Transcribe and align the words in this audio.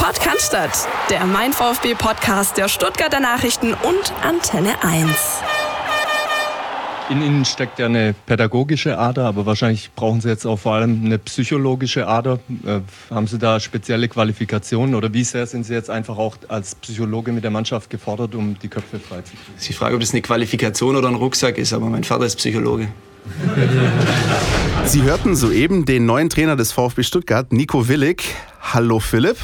Podcast, 0.00 0.56
der 1.10 1.26
Mein 1.26 1.52
VfB 1.52 1.94
Podcast 1.94 2.56
der 2.56 2.68
Stuttgarter 2.68 3.20
Nachrichten 3.20 3.74
und 3.74 4.14
Antenne 4.22 4.82
1. 4.82 5.10
In 7.10 7.20
Ihnen 7.20 7.44
steckt 7.44 7.78
ja 7.78 7.84
eine 7.84 8.14
pädagogische 8.24 8.98
Ader, 8.98 9.26
aber 9.26 9.44
wahrscheinlich 9.44 9.90
brauchen 9.94 10.22
Sie 10.22 10.30
jetzt 10.30 10.46
auch 10.46 10.58
vor 10.58 10.72
allem 10.72 11.04
eine 11.04 11.18
psychologische 11.18 12.08
Ader. 12.08 12.38
Äh, 12.64 12.80
haben 13.14 13.26
Sie 13.26 13.36
da 13.38 13.60
spezielle 13.60 14.08
Qualifikationen 14.08 14.94
oder 14.94 15.12
wie 15.12 15.22
sehr 15.22 15.46
sind 15.46 15.64
Sie 15.64 15.74
jetzt 15.74 15.90
einfach 15.90 16.16
auch 16.16 16.36
als 16.48 16.76
Psychologe 16.76 17.32
mit 17.32 17.44
der 17.44 17.50
Mannschaft 17.50 17.90
gefordert, 17.90 18.34
um 18.34 18.58
die 18.58 18.68
Köpfe 18.68 18.98
freizukriegen? 18.98 19.54
Sie 19.58 19.74
fragen, 19.74 19.96
ob 19.96 20.00
das 20.00 20.12
eine 20.12 20.22
Qualifikation 20.22 20.96
oder 20.96 21.08
ein 21.08 21.14
Rucksack 21.14 21.58
ist, 21.58 21.74
aber 21.74 21.90
mein 21.90 22.04
Vater 22.04 22.24
ist 22.24 22.36
Psychologe. 22.36 22.88
Sie 24.86 25.02
hörten 25.02 25.36
soeben 25.36 25.84
den 25.84 26.06
neuen 26.06 26.30
Trainer 26.30 26.56
des 26.56 26.72
VfB 26.72 27.02
Stuttgart, 27.02 27.52
Nico 27.52 27.86
Willig. 27.86 28.34
Hallo 28.62 28.98
Philipp. 28.98 29.36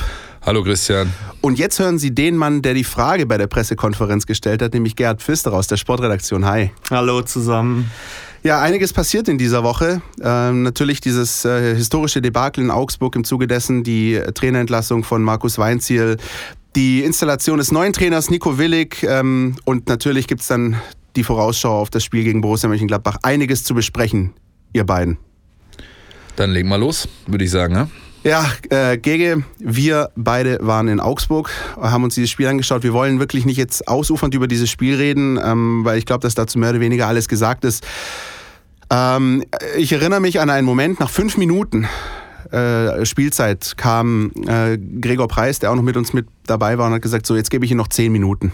Hallo 0.46 0.62
Christian. 0.62 1.12
Und 1.40 1.58
jetzt 1.58 1.80
hören 1.80 1.98
Sie 1.98 2.14
den 2.14 2.36
Mann, 2.36 2.62
der 2.62 2.72
die 2.72 2.84
Frage 2.84 3.26
bei 3.26 3.36
der 3.36 3.48
Pressekonferenz 3.48 4.26
gestellt 4.26 4.62
hat, 4.62 4.74
nämlich 4.74 4.94
Gerhard 4.94 5.20
Pfister 5.20 5.52
aus 5.52 5.66
der 5.66 5.76
Sportredaktion. 5.76 6.44
Hi. 6.44 6.70
Hallo 6.88 7.22
zusammen. 7.22 7.90
Ja, 8.44 8.62
einiges 8.62 8.92
passiert 8.92 9.26
in 9.26 9.38
dieser 9.38 9.64
Woche. 9.64 10.02
Ähm, 10.22 10.62
natürlich 10.62 11.00
dieses 11.00 11.44
äh, 11.44 11.74
historische 11.74 12.22
Debakel 12.22 12.62
in 12.62 12.70
Augsburg 12.70 13.16
im 13.16 13.24
Zuge 13.24 13.48
dessen 13.48 13.82
die 13.82 14.22
Trainerentlassung 14.34 15.02
von 15.02 15.20
Markus 15.20 15.58
Weinziel, 15.58 16.16
die 16.76 17.02
Installation 17.02 17.58
des 17.58 17.72
neuen 17.72 17.92
Trainers 17.92 18.30
Nico 18.30 18.56
Willig 18.56 19.02
ähm, 19.02 19.56
und 19.64 19.88
natürlich 19.88 20.28
gibt 20.28 20.42
es 20.42 20.46
dann 20.46 20.76
die 21.16 21.24
Vorausschau 21.24 21.80
auf 21.80 21.90
das 21.90 22.04
Spiel 22.04 22.22
gegen 22.22 22.40
Borussia 22.40 22.68
Mönchengladbach. 22.68 23.16
Einiges 23.22 23.64
zu 23.64 23.74
besprechen, 23.74 24.32
ihr 24.72 24.84
beiden. 24.84 25.18
Dann 26.36 26.52
legen 26.52 26.68
wir 26.68 26.78
los, 26.78 27.08
würde 27.26 27.44
ich 27.44 27.50
sagen. 27.50 27.74
Ne? 27.74 27.88
Ja, 28.26 28.44
äh, 28.70 28.98
Gege, 28.98 29.44
wir 29.60 30.10
beide 30.16 30.58
waren 30.60 30.88
in 30.88 30.98
Augsburg, 30.98 31.48
haben 31.80 32.02
uns 32.02 32.16
dieses 32.16 32.28
Spiel 32.28 32.48
angeschaut. 32.48 32.82
Wir 32.82 32.92
wollen 32.92 33.20
wirklich 33.20 33.46
nicht 33.46 33.56
jetzt 33.56 33.86
ausufernd 33.86 34.34
über 34.34 34.48
dieses 34.48 34.68
Spiel 34.68 34.96
reden, 34.96 35.38
ähm, 35.40 35.84
weil 35.84 35.96
ich 35.96 36.06
glaube, 36.06 36.22
dass 36.22 36.34
dazu 36.34 36.58
mehr 36.58 36.70
oder 36.70 36.80
weniger 36.80 37.06
alles 37.06 37.28
gesagt 37.28 37.64
ist. 37.64 37.86
Ähm, 38.90 39.44
ich 39.78 39.92
erinnere 39.92 40.18
mich 40.18 40.40
an 40.40 40.50
einen 40.50 40.66
Moment 40.66 40.98
nach 40.98 41.08
fünf 41.08 41.36
Minuten. 41.36 41.86
Äh, 42.50 43.06
Spielzeit 43.06 43.74
kam 43.76 44.32
äh, 44.48 44.76
Gregor 44.76 45.28
Preis, 45.28 45.60
der 45.60 45.70
auch 45.70 45.76
noch 45.76 45.84
mit 45.84 45.96
uns 45.96 46.12
mit 46.12 46.26
dabei 46.46 46.78
war 46.78 46.88
und 46.88 46.94
hat 46.94 47.02
gesagt, 47.02 47.26
so 47.26 47.36
jetzt 47.36 47.50
gebe 47.52 47.64
ich 47.64 47.70
Ihnen 47.70 47.78
noch 47.78 47.90
zehn 47.90 48.10
Minuten. 48.10 48.50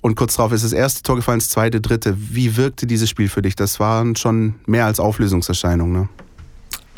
Und 0.00 0.16
kurz 0.16 0.34
darauf 0.34 0.50
ist 0.50 0.64
das 0.64 0.72
erste 0.72 1.04
Tor 1.04 1.14
gefallen, 1.14 1.38
das 1.38 1.50
zweite, 1.50 1.80
dritte. 1.80 2.16
Wie 2.18 2.56
wirkte 2.56 2.88
dieses 2.88 3.08
Spiel 3.08 3.28
für 3.28 3.42
dich? 3.42 3.54
Das 3.54 3.78
waren 3.78 4.16
schon 4.16 4.56
mehr 4.66 4.86
als 4.86 4.98
Auflösungserscheinungen. 4.98 5.92
Ne? 5.92 6.08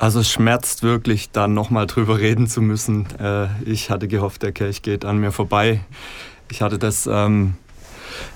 Also 0.01 0.20
es 0.20 0.31
schmerzt 0.31 0.83
wirklich, 0.83 1.31
da 1.31 1.47
nochmal 1.47 1.87
drüber 1.87 2.19
reden 2.19 2.47
zu 2.47 2.62
müssen. 2.62 3.06
Äh, 3.20 3.48
ich 3.67 3.91
hatte 3.91 4.09
gehofft, 4.09 4.43
der 4.43 4.51
Kelch 4.51 4.81
geht 4.81 5.05
an 5.05 5.19
mir 5.19 5.31
vorbei. 5.31 5.83
Ich 6.51 6.62
hatte 6.62 6.79
das 6.79 7.06
ähm, 7.06 7.53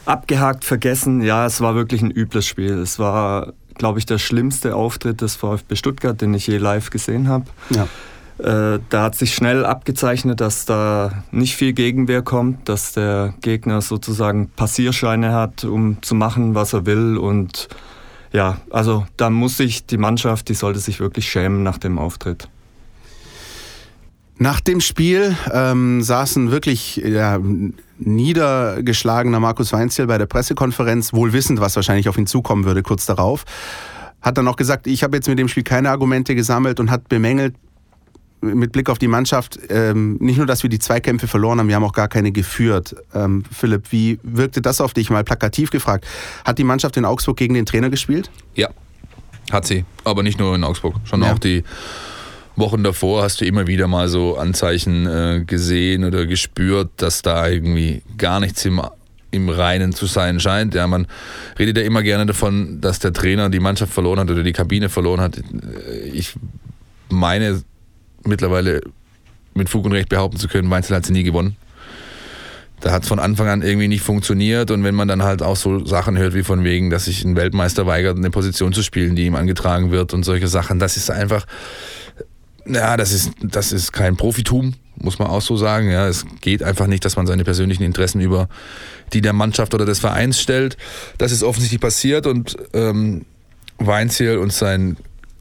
abgehakt, 0.05 0.67
vergessen. 0.67 1.23
Ja, 1.23 1.47
es 1.47 1.63
war 1.63 1.75
wirklich 1.75 2.03
ein 2.03 2.11
übles 2.11 2.47
Spiel. 2.47 2.75
Es 2.75 2.99
war, 2.99 3.55
glaube 3.79 3.99
ich, 3.99 4.05
der 4.05 4.19
schlimmste 4.19 4.77
Auftritt 4.77 5.23
des 5.23 5.37
VfB 5.37 5.75
Stuttgart, 5.77 6.21
den 6.21 6.35
ich 6.35 6.47
je 6.47 6.59
live 6.59 6.91
gesehen 6.91 7.29
habe. 7.29 7.47
Ja. 7.71 7.89
Äh, 8.37 8.81
da 8.91 9.03
hat 9.03 9.15
sich 9.15 9.35
schnell 9.35 9.65
abgezeichnet, 9.65 10.43
dass 10.43 10.67
da 10.67 11.25
nicht 11.31 11.57
viel 11.57 11.73
Gegenwehr 11.73 12.21
kommt, 12.21 12.69
dass 12.69 12.93
der 12.93 13.33
Gegner 13.41 13.81
sozusagen 13.81 14.51
Passierscheine 14.51 15.33
hat, 15.33 15.65
um 15.65 16.03
zu 16.03 16.15
machen, 16.15 16.55
was 16.55 16.75
er 16.75 16.85
will 16.85 17.17
und 17.17 17.69
ja, 18.35 18.59
also 18.71 19.07
da 19.17 19.31
muss 19.31 19.57
sich 19.57 19.87
die 19.87 19.97
Mannschaft, 19.97 20.49
die 20.49 20.55
sollte 20.55 20.81
sich 20.81 20.99
wirklich 20.99 21.31
schämen 21.31 21.63
nach 21.63 21.79
dem 21.79 22.01
Auftritt. 22.01 22.49
Nach 24.39 24.61
dem 24.61 24.81
Spiel 24.81 25.37
ähm, 25.53 26.03
saßen 26.03 26.51
wirklich 26.51 26.97
ja, 26.97 27.39
niedergeschlagener 27.99 29.39
Markus 29.39 29.73
Weinziel 29.73 30.09
bei 30.09 30.19
der 30.19 30.27
Pressekonferenz, 30.27 31.13
wohl 31.13 31.33
wissend, 31.33 31.61
was 31.61 31.77
wahrscheinlich 31.77 32.09
auf 32.09 32.19
ihn 32.19 32.27
zukommen 32.27 32.65
würde 32.65 32.83
kurz 32.83 33.07
darauf. 33.07 33.45
Hat 34.21 34.37
dann 34.37 34.49
auch 34.49 34.57
gesagt, 34.57 34.89
ich 34.89 35.05
habe 35.05 35.17
jetzt 35.17 35.29
mit 35.29 35.39
dem 35.39 35.47
Spiel 35.47 35.63
keine 35.63 35.91
Argumente 35.91 36.35
gesammelt 36.35 36.81
und 36.81 36.91
hat 36.91 37.09
bemängelt, 37.09 37.55
mit 38.45 38.73
Blick 38.73 38.91
auf 38.91 38.99
die 38.99 39.09
Mannschaft, 39.09 39.59
ähm, 39.69 40.17
nicht 40.21 40.37
nur, 40.37 40.47
dass 40.47 40.63
wir 40.63 40.71
die 40.71 40.79
Zweikämpfe 40.79 41.27
verloren 41.27 41.59
haben, 41.59 41.69
wir 41.69 41.77
haben 41.77 41.85
auch 41.85 41.93
gar 41.93 42.09
keine 42.09 42.33
geführt. 42.33 42.95
Ähm, 43.15 43.45
Philipp, 43.51 43.91
wie 43.91 44.19
wirkte 44.23 44.61
das 44.61 44.81
auf 44.81 44.95
dich? 44.95 45.11
Mal 45.11 45.25
plakativ 45.25 45.71
gefragt. 45.71 46.07
Hat 46.45 46.59
die 46.59 46.65
Mannschaft 46.65 46.97
in 46.97 47.05
Augsburg 47.05 47.37
gegen 47.37 47.55
den 47.55 47.67
Trainer 47.67 47.91
gespielt? 47.91 48.31
Ja, 48.55 48.69
hat 49.51 49.67
sie. 49.67 49.85
Aber 50.05 50.23
nicht 50.23 50.39
nur 50.39 50.55
in 50.55 50.65
Augsburg, 50.65 50.97
schon 51.05 51.23
ja. 51.23 51.33
auch 51.33 51.39
die 51.39 51.65
Wochen 52.57 52.85
davor 52.85 53.23
hast 53.23 53.41
du 53.41 53.45
immer 53.45 53.67
wieder 53.67 53.89
mal 53.89 54.09
so 54.09 54.37
Anzeichen 54.37 55.07
äh, 55.07 55.45
gesehen 55.45 56.05
oder 56.05 56.27
gespürt, 56.27 56.91
dass 56.97 57.23
da 57.23 57.49
irgendwie 57.49 58.03
gar 58.17 58.41
nichts 58.41 58.65
im 58.65 58.81
im 59.35 59.49
Reinen 59.49 59.93
zu 59.93 60.07
sein 60.07 60.39
scheint. 60.39 60.75
Ja, 60.75 60.87
man 60.87 61.07
redet 61.59 61.77
ja 61.77 61.83
immer 61.83 62.03
gerne 62.03 62.25
davon, 62.25 62.81
dass 62.81 63.01
der 63.01 63.13
Trainer 63.13 63.51
die 63.51 63.59
Mannschaft 63.59 63.93
verloren 63.93 64.21
hat 64.21 64.31
oder 64.31 64.45
die 64.45 64.53
Kabine 64.53 64.89
verloren 64.89 65.21
hat. 65.21 65.41
Ich 66.13 66.35
meine 67.09 67.63
mittlerweile 68.27 68.81
mit 69.55 69.69
Fug 69.69 69.85
und 69.85 69.93
Recht 69.93 70.09
behaupten 70.09 70.39
zu 70.39 70.49
können, 70.49 70.71
Weinzel 70.71 70.97
hat 70.97 71.07
sie 71.07 71.13
nie 71.13 71.23
gewonnen. 71.23 71.57
Da 72.81 72.93
hat 72.93 73.05
es 73.05 73.09
von 73.09 73.19
Anfang 73.19 73.49
an 73.49 73.63
irgendwie 73.63 73.89
nicht 73.89 74.03
funktioniert 74.03 74.71
und 74.71 74.85
wenn 74.85 74.95
man 74.95 75.09
dann 75.09 75.23
halt 75.23 75.43
auch 75.43 75.57
so 75.57 75.87
Sachen 75.87 76.19
hört 76.19 76.35
wie 76.35 76.43
von 76.43 76.65
wegen, 76.65 76.91
dass 76.91 77.07
sich 77.07 77.25
ein 77.25 77.37
Weltmeister 77.37 77.87
weigert, 77.87 78.19
eine 78.19 78.31
Position 78.31 78.73
zu 78.73 78.83
spielen, 78.83 79.17
die 79.17 79.25
ihm 79.25 79.37
angetragen 79.37 79.91
wird 79.91 80.13
und 80.13 80.25
solche 80.25 80.49
Sachen, 80.49 80.79
das 80.79 80.97
ist 80.97 81.11
einfach, 81.11 81.47
ja, 82.67 82.97
das 82.97 83.13
ist, 83.13 83.31
das 83.41 83.73
ist 83.73 83.93
kein 83.93 84.17
Profitum, 84.17 84.75
muss 84.97 85.19
man 85.19 85.29
auch 85.29 85.41
so 85.41 85.57
sagen. 85.57 85.91
Ja, 85.91 86.09
es 86.09 86.27
geht 86.41 86.63
einfach 86.63 86.87
nicht, 86.87 87.05
dass 87.05 87.17
man 87.17 87.27
seine 87.27 87.45
persönlichen 87.45 87.85
Interessen 87.85 88.21
über 88.21 88.49
die 89.13 89.21
der 89.21 89.33
Mannschaft 89.33 89.75
oder 89.75 89.87
des 89.87 90.01
Vereins 90.01 90.41
stellt. 90.41 90.77
Das 91.19 91.33
ist 91.33 91.43
offensichtlich 91.43 91.81
passiert 91.81 92.27
und 92.27 92.57
ähm, 92.73 93.25
Weinziel 93.79 94.39
und 94.39 94.53
sein 94.53 94.97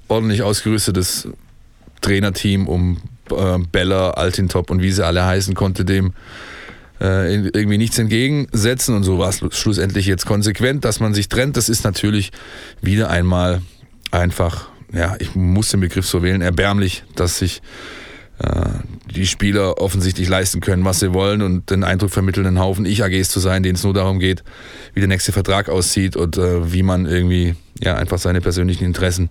ordentlich 0.07 0.43
ausgerüstetes 0.43 1.27
Trainerteam 2.03 2.67
um 2.67 2.97
äh, 3.31 3.57
Beller, 3.71 4.17
Altintop 4.17 4.69
und 4.69 4.83
wie 4.83 4.91
sie 4.91 5.03
alle 5.03 5.25
heißen, 5.25 5.55
konnte 5.55 5.85
dem 5.85 6.13
äh, 7.01 7.35
irgendwie 7.35 7.77
nichts 7.77 7.97
entgegensetzen. 7.97 8.95
Und 8.95 9.03
so 9.03 9.17
war 9.17 9.29
es 9.29 9.41
schlussendlich 9.51 10.05
jetzt 10.05 10.25
konsequent, 10.25 10.85
dass 10.85 10.99
man 10.99 11.13
sich 11.13 11.29
trennt. 11.29 11.57
Das 11.57 11.69
ist 11.69 11.83
natürlich 11.83 12.31
wieder 12.81 13.09
einmal 13.09 13.61
einfach, 14.11 14.69
ja, 14.93 15.15
ich 15.19 15.35
muss 15.35 15.69
den 15.69 15.79
Begriff 15.79 16.05
so 16.05 16.21
wählen, 16.21 16.41
erbärmlich, 16.41 17.03
dass 17.15 17.39
sich 17.39 17.61
äh, 18.39 18.69
die 19.13 19.27
Spieler 19.27 19.79
offensichtlich 19.79 20.29
leisten 20.29 20.59
können, 20.59 20.85
was 20.85 20.99
sie 20.99 21.13
wollen 21.13 21.41
und 21.41 21.69
den 21.69 21.83
Eindruck 21.83 22.11
vermitteln, 22.11 22.45
ein 22.45 22.59
Haufen 22.59 22.85
Ich-AGs 22.85 23.29
zu 23.29 23.39
sein, 23.39 23.63
denen 23.63 23.75
es 23.75 23.83
nur 23.83 23.93
darum 23.93 24.19
geht, 24.19 24.43
wie 24.93 24.99
der 24.99 25.09
nächste 25.09 25.31
Vertrag 25.31 25.69
aussieht 25.69 26.15
und 26.15 26.37
äh, 26.37 26.71
wie 26.71 26.83
man 26.83 27.05
irgendwie 27.05 27.55
ja 27.81 27.95
einfach 27.95 28.17
seine 28.17 28.41
persönlichen 28.41 28.85
Interessen 28.85 29.29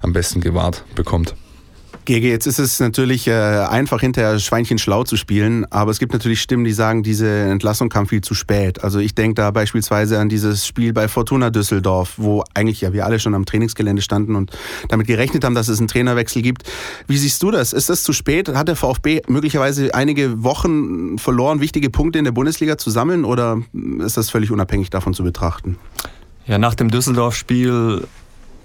am 0.00 0.12
besten 0.12 0.40
gewahrt 0.40 0.84
bekommt. 0.94 1.34
Gege, 2.04 2.28
jetzt 2.28 2.46
ist 2.46 2.58
es 2.58 2.80
natürlich 2.80 3.26
äh, 3.28 3.32
einfach 3.32 4.00
hinterher 4.00 4.38
Schweinchen 4.38 4.76
schlau 4.76 5.04
zu 5.04 5.16
spielen, 5.16 5.64
aber 5.70 5.90
es 5.90 5.98
gibt 5.98 6.12
natürlich 6.12 6.42
Stimmen, 6.42 6.64
die 6.64 6.72
sagen, 6.72 7.02
diese 7.02 7.28
Entlassung 7.28 7.88
kam 7.88 8.06
viel 8.06 8.20
zu 8.20 8.34
spät. 8.34 8.84
Also 8.84 8.98
ich 8.98 9.14
denke 9.14 9.36
da 9.36 9.50
beispielsweise 9.50 10.18
an 10.18 10.28
dieses 10.28 10.66
Spiel 10.66 10.92
bei 10.92 11.08
Fortuna 11.08 11.48
Düsseldorf, 11.48 12.14
wo 12.18 12.44
eigentlich 12.52 12.82
ja 12.82 12.92
wir 12.92 13.06
alle 13.06 13.18
schon 13.18 13.34
am 13.34 13.46
Trainingsgelände 13.46 14.02
standen 14.02 14.36
und 14.36 14.50
damit 14.88 15.06
gerechnet 15.06 15.44
haben, 15.44 15.54
dass 15.54 15.68
es 15.68 15.78
einen 15.78 15.88
Trainerwechsel 15.88 16.42
gibt. 16.42 16.64
Wie 17.06 17.16
siehst 17.16 17.42
du 17.42 17.50
das? 17.50 17.72
Ist 17.72 17.88
das 17.88 18.02
zu 18.02 18.12
spät? 18.12 18.48
Hat 18.50 18.68
der 18.68 18.76
VfB 18.76 19.22
möglicherweise 19.28 19.94
einige 19.94 20.44
Wochen 20.44 21.16
verloren, 21.18 21.60
wichtige 21.60 21.88
Punkte 21.88 22.18
in 22.18 22.24
der 22.24 22.32
Bundesliga 22.32 22.76
zu 22.76 22.90
sammeln 22.90 23.24
oder 23.24 23.62
ist 24.00 24.18
das 24.18 24.28
völlig 24.28 24.50
unabhängig 24.50 24.90
davon 24.90 25.14
zu 25.14 25.24
betrachten? 25.24 25.78
Ja, 26.46 26.58
nach 26.58 26.74
dem 26.74 26.90
Düsseldorf-Spiel 26.90 28.06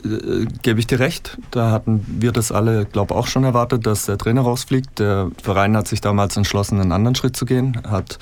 äh, 0.03 0.45
gebe 0.61 0.79
ich 0.79 0.87
dir 0.87 0.99
recht. 0.99 1.37
Da 1.51 1.71
hatten 1.71 2.05
wir 2.07 2.31
das 2.31 2.51
alle, 2.51 2.85
glaube 2.85 3.15
auch 3.15 3.27
schon 3.27 3.43
erwartet, 3.43 3.85
dass 3.85 4.05
der 4.05 4.17
Trainer 4.17 4.41
rausfliegt. 4.41 4.99
Der 4.99 5.29
Verein 5.41 5.75
hat 5.75 5.87
sich 5.87 6.01
damals 6.01 6.37
entschlossen, 6.37 6.79
einen 6.79 6.91
anderen 6.91 7.15
Schritt 7.15 7.35
zu 7.35 7.45
gehen, 7.45 7.81
hat 7.87 8.19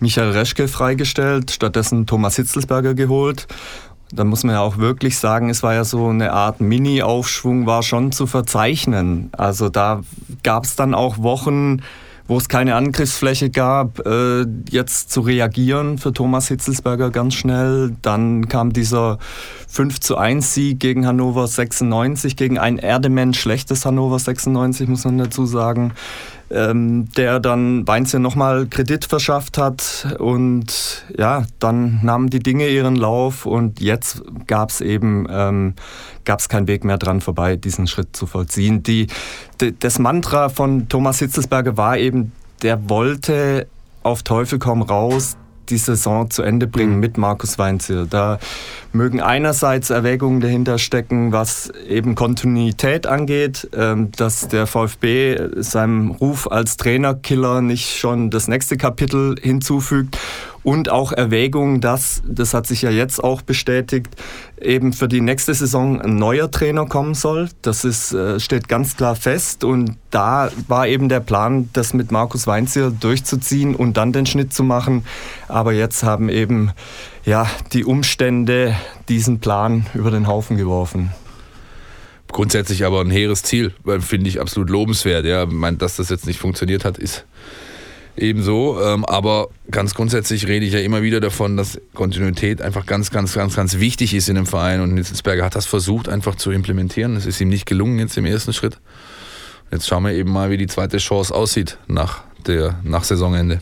Michael 0.00 0.30
Reschke 0.30 0.68
freigestellt, 0.68 1.50
stattdessen 1.50 2.06
Thomas 2.06 2.36
Hitzelsberger 2.36 2.94
geholt. 2.94 3.46
Da 4.10 4.24
muss 4.24 4.42
man 4.42 4.54
ja 4.54 4.60
auch 4.62 4.78
wirklich 4.78 5.18
sagen, 5.18 5.50
es 5.50 5.62
war 5.62 5.74
ja 5.74 5.84
so 5.84 6.08
eine 6.08 6.32
Art 6.32 6.60
Mini-Aufschwung, 6.60 7.66
war 7.66 7.82
schon 7.82 8.10
zu 8.10 8.26
verzeichnen. 8.26 9.28
Also 9.32 9.68
da 9.68 10.00
gab 10.42 10.64
es 10.64 10.76
dann 10.76 10.94
auch 10.94 11.18
Wochen, 11.18 11.82
wo 12.28 12.36
es 12.36 12.48
keine 12.48 12.74
Angriffsfläche 12.76 13.48
gab, 13.50 14.06
äh, 14.06 14.44
jetzt 14.70 15.10
zu 15.10 15.22
reagieren 15.22 15.96
für 15.96 16.12
Thomas 16.12 16.48
Hitzelsberger 16.48 17.10
ganz 17.10 17.34
schnell. 17.34 17.96
Dann 18.02 18.48
kam 18.48 18.72
dieser 18.74 19.18
5 19.68 19.98
zu 19.98 20.18
1 20.18 20.54
Sieg 20.54 20.78
gegen 20.78 21.06
Hannover 21.06 21.46
96, 21.46 22.36
gegen 22.36 22.58
ein 22.58 22.78
Erdemensch 22.78 23.40
schlechtes 23.40 23.86
Hannover 23.86 24.18
96, 24.18 24.88
muss 24.88 25.06
man 25.06 25.18
dazu 25.18 25.46
sagen 25.46 25.94
ähm, 26.50 27.08
der 27.16 27.40
dann 27.40 27.86
Weinzel 27.86 28.20
nochmal 28.20 28.66
Kredit 28.66 29.04
verschafft 29.04 29.58
hat 29.58 30.16
und 30.18 31.04
ja, 31.16 31.44
dann 31.58 32.00
nahmen 32.02 32.30
die 32.30 32.38
Dinge 32.38 32.68
ihren 32.68 32.96
Lauf 32.96 33.46
und 33.46 33.80
jetzt 33.80 34.22
gab 34.46 34.70
es 34.70 34.80
eben 34.80 35.26
ähm, 35.30 35.74
gab's 36.24 36.48
keinen 36.48 36.68
Weg 36.68 36.84
mehr 36.84 36.98
dran 36.98 37.20
vorbei, 37.20 37.56
diesen 37.56 37.86
Schritt 37.86 38.16
zu 38.16 38.26
vollziehen. 38.26 38.82
Die, 38.82 39.06
die, 39.60 39.78
das 39.78 39.98
Mantra 39.98 40.48
von 40.48 40.88
Thomas 40.88 41.18
Hitzelsberger 41.18 41.76
war 41.76 41.98
eben 41.98 42.32
der 42.62 42.88
wollte 42.88 43.66
auf 44.02 44.22
Teufel 44.22 44.58
komm 44.58 44.82
raus 44.82 45.36
die 45.70 45.78
Saison 45.78 46.30
zu 46.30 46.42
Ende 46.42 46.66
bringen 46.66 46.94
mhm. 46.94 47.00
mit 47.00 47.18
Markus 47.18 47.58
Weinziel. 47.58 48.06
Da 48.08 48.38
mögen 48.92 49.20
einerseits 49.20 49.90
Erwägungen 49.90 50.40
dahinter 50.40 50.78
stecken, 50.78 51.32
was 51.32 51.70
eben 51.88 52.14
Kontinuität 52.14 53.06
angeht, 53.06 53.68
ähm, 53.76 54.10
dass 54.16 54.48
der 54.48 54.66
VfB 54.66 55.38
seinem 55.56 56.10
Ruf 56.10 56.50
als 56.50 56.76
Trainerkiller 56.76 57.60
nicht 57.60 57.98
schon 57.98 58.30
das 58.30 58.48
nächste 58.48 58.76
Kapitel 58.76 59.36
hinzufügt 59.40 60.18
und 60.62 60.90
auch 60.90 61.12
Erwägungen, 61.12 61.80
dass, 61.80 62.22
das 62.26 62.54
hat 62.54 62.66
sich 62.66 62.82
ja 62.82 62.90
jetzt 62.90 63.22
auch 63.22 63.42
bestätigt, 63.42 64.08
eben 64.60 64.92
für 64.92 65.08
die 65.08 65.20
nächste 65.20 65.54
Saison 65.54 66.00
ein 66.00 66.16
neuer 66.16 66.50
Trainer 66.50 66.86
kommen 66.86 67.14
soll. 67.14 67.48
Das 67.62 67.84
ist, 67.84 68.12
äh, 68.12 68.40
steht 68.40 68.68
ganz 68.68 68.96
klar 68.96 69.16
fest 69.16 69.64
und 69.64 69.96
da 70.10 70.50
war 70.66 70.88
eben 70.88 71.08
der 71.08 71.20
Plan, 71.20 71.70
das 71.72 71.94
mit 71.94 72.10
Markus 72.10 72.46
Weinzier 72.46 72.90
durchzuziehen 72.90 73.74
und 73.74 73.96
dann 73.96 74.12
den 74.12 74.26
Schnitt 74.26 74.52
zu 74.52 74.62
machen. 74.62 75.04
Aber 75.48 75.72
jetzt 75.72 76.02
haben 76.02 76.28
eben 76.28 76.72
ja, 77.24 77.46
die 77.72 77.84
Umstände 77.84 78.74
diesen 79.08 79.40
Plan 79.40 79.86
über 79.94 80.10
den 80.10 80.26
Haufen 80.26 80.56
geworfen. 80.56 81.12
Grundsätzlich 82.30 82.84
aber 82.84 83.00
ein 83.00 83.10
hehres 83.10 83.42
Ziel, 83.42 83.72
finde 84.00 84.28
ich 84.28 84.40
absolut 84.40 84.68
lobenswert. 84.68 85.24
Ja, 85.24 85.46
dass 85.46 85.96
das 85.96 86.10
jetzt 86.10 86.26
nicht 86.26 86.38
funktioniert 86.38 86.84
hat, 86.84 86.98
ist 86.98 87.24
ebenso. 88.18 88.80
Ähm, 88.82 89.04
aber 89.04 89.48
ganz 89.70 89.94
grundsätzlich 89.94 90.46
rede 90.46 90.66
ich 90.66 90.72
ja 90.72 90.80
immer 90.80 91.02
wieder 91.02 91.20
davon, 91.20 91.56
dass 91.56 91.80
Kontinuität 91.94 92.62
einfach 92.62 92.86
ganz, 92.86 93.10
ganz, 93.10 93.34
ganz, 93.34 93.56
ganz 93.56 93.78
wichtig 93.78 94.14
ist 94.14 94.28
in 94.28 94.36
einem 94.36 94.46
Verein. 94.46 94.80
Und 94.80 94.94
Nitzelsberger 94.94 95.44
hat 95.44 95.54
das 95.54 95.66
versucht 95.66 96.08
einfach 96.08 96.34
zu 96.34 96.50
implementieren. 96.50 97.16
Es 97.16 97.26
ist 97.26 97.40
ihm 97.40 97.48
nicht 97.48 97.66
gelungen 97.66 97.98
jetzt 97.98 98.16
im 98.18 98.26
ersten 98.26 98.52
Schritt. 98.52 98.78
Jetzt 99.70 99.86
schauen 99.86 100.04
wir 100.04 100.12
eben 100.12 100.32
mal, 100.32 100.50
wie 100.50 100.56
die 100.56 100.66
zweite 100.66 100.98
Chance 100.98 101.34
aussieht 101.34 101.78
nach, 101.86 102.20
der, 102.46 102.78
nach 102.84 103.04
Saisonende. 103.04 103.60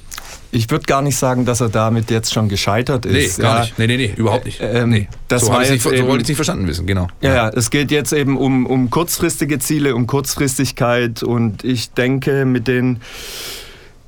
Ich 0.52 0.70
würde 0.70 0.86
gar 0.86 1.02
nicht 1.02 1.16
sagen, 1.16 1.44
dass 1.44 1.60
er 1.60 1.68
damit 1.68 2.10
jetzt 2.10 2.32
schon 2.32 2.48
gescheitert 2.48 3.04
ist. 3.04 3.38
Nee, 3.38 3.42
gar 3.42 3.56
ja. 3.56 3.60
nicht. 3.62 3.78
Nee, 3.78 3.86
nee, 3.88 3.96
nee, 3.96 4.14
überhaupt 4.16 4.44
nicht. 4.44 4.60
Ähm, 4.62 4.90
nee. 4.90 5.08
Das 5.28 5.42
so, 5.42 5.52
war 5.52 5.62
jetzt 5.62 5.72
nicht, 5.72 5.82
so 5.82 5.90
wollte 5.90 6.16
ich 6.16 6.22
es 6.22 6.28
nicht 6.28 6.36
verstanden 6.36 6.66
wissen, 6.68 6.86
genau. 6.86 7.08
Ja, 7.20 7.34
ja, 7.34 7.48
es 7.48 7.70
geht 7.70 7.90
jetzt 7.90 8.12
eben 8.12 8.36
um, 8.36 8.64
um 8.64 8.88
kurzfristige 8.88 9.58
Ziele, 9.58 9.94
um 9.94 10.06
Kurzfristigkeit 10.06 11.22
und 11.22 11.64
ich 11.64 11.90
denke, 11.90 12.44
mit 12.44 12.68
den 12.68 13.00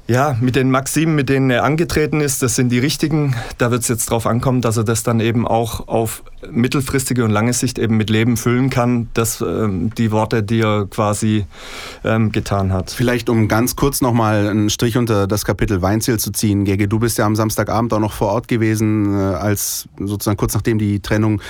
ja, 0.08 0.36
mit 0.40 0.56
den 0.56 0.70
Maximen, 0.70 1.14
mit 1.14 1.28
denen 1.28 1.50
er 1.50 1.64
angetreten 1.64 2.20
ist, 2.20 2.42
das 2.42 2.56
sind 2.56 2.70
die 2.70 2.78
richtigen. 2.78 3.36
Da 3.58 3.70
wird 3.70 3.82
es 3.82 3.88
jetzt 3.88 4.08
darauf 4.08 4.26
ankommen, 4.26 4.62
dass 4.62 4.78
er 4.78 4.84
das 4.84 5.02
dann 5.02 5.20
eben 5.20 5.46
auch 5.46 5.86
auf 5.86 6.22
mittelfristige 6.50 7.24
und 7.24 7.30
lange 7.30 7.52
Sicht 7.52 7.78
eben 7.78 7.96
mit 7.96 8.10
Leben 8.10 8.36
füllen 8.36 8.70
kann. 8.70 9.08
Das 9.14 9.40
ähm, 9.40 9.90
die 9.96 10.10
Worte, 10.12 10.42
die 10.42 10.60
er 10.60 10.86
quasi 10.86 11.46
ähm, 12.04 12.32
getan 12.32 12.72
hat. 12.72 12.90
Vielleicht 12.90 13.28
um 13.28 13.48
ganz 13.48 13.76
kurz 13.76 14.00
nochmal 14.00 14.48
einen 14.48 14.70
Strich 14.70 14.96
unter 14.96 15.26
das 15.26 15.44
Kapitel 15.44 15.82
Weinziel 15.82 16.18
zu 16.18 16.30
ziehen. 16.30 16.64
Gege, 16.64 16.88
du 16.88 16.98
bist 16.98 17.18
ja 17.18 17.26
am 17.26 17.36
Samstagabend 17.36 17.92
auch 17.92 18.00
noch 18.00 18.12
vor 18.12 18.28
Ort 18.28 18.48
gewesen, 18.48 19.14
äh, 19.14 19.18
als 19.18 19.88
sozusagen 19.98 20.36
kurz 20.36 20.54
nachdem 20.54 20.78
die 20.78 21.00
Trennung 21.00 21.42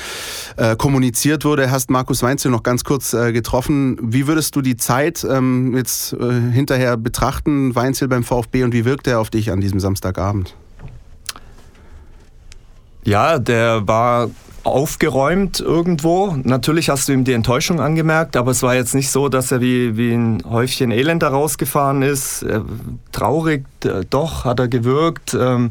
äh, 0.57 0.75
kommuniziert 0.75 1.45
wurde, 1.45 1.71
hast 1.71 1.91
Markus 1.91 2.23
Weinziel 2.23 2.51
noch 2.51 2.63
ganz 2.63 2.83
kurz 2.83 3.13
äh, 3.13 3.33
getroffen. 3.33 3.99
Wie 4.03 4.27
würdest 4.27 4.57
du 4.57 4.63
die 4.63 4.77
Zeit 4.77 5.27
ähm, 5.29 5.77
jetzt 5.77 6.15
äh, 6.15 6.33
hinterher 6.53 6.97
betrachten, 6.97 7.75
Weinziel 7.75 8.09
beim 8.09 8.25
VfB? 8.25 8.39
VfB 8.49 8.65
und 8.65 8.73
wie 8.73 8.85
wirkt 8.85 9.07
er 9.07 9.21
auf 9.21 9.31
dich 9.31 9.51
an 9.51 9.61
diesem 9.61 9.81
Samstagabend? 9.81 10.55
Ja, 13.05 13.39
der 13.39 13.87
war 13.87 14.31
aufgeräumt 14.69 15.61
irgendwo. 15.61 16.37
Natürlich 16.43 16.89
hast 16.89 17.09
du 17.09 17.13
ihm 17.13 17.25
die 17.25 17.33
Enttäuschung 17.33 17.81
angemerkt, 17.81 18.37
aber 18.37 18.51
es 18.51 18.63
war 18.63 18.75
jetzt 18.75 18.95
nicht 18.95 19.11
so, 19.11 19.29
dass 19.29 19.53
er 19.53 19.61
wie, 19.61 19.97
wie 19.97 20.13
ein 20.13 20.43
Häufchen 20.49 20.91
Elend 20.91 21.23
da 21.23 21.29
rausgefahren 21.29 22.03
ist. 22.03 22.43
Er, 22.43 22.65
traurig, 23.13 23.65
äh, 23.85 24.05
doch, 24.09 24.45
hat 24.45 24.61
er 24.61 24.69
gewirkt, 24.69 25.37
ähm, 25.39 25.71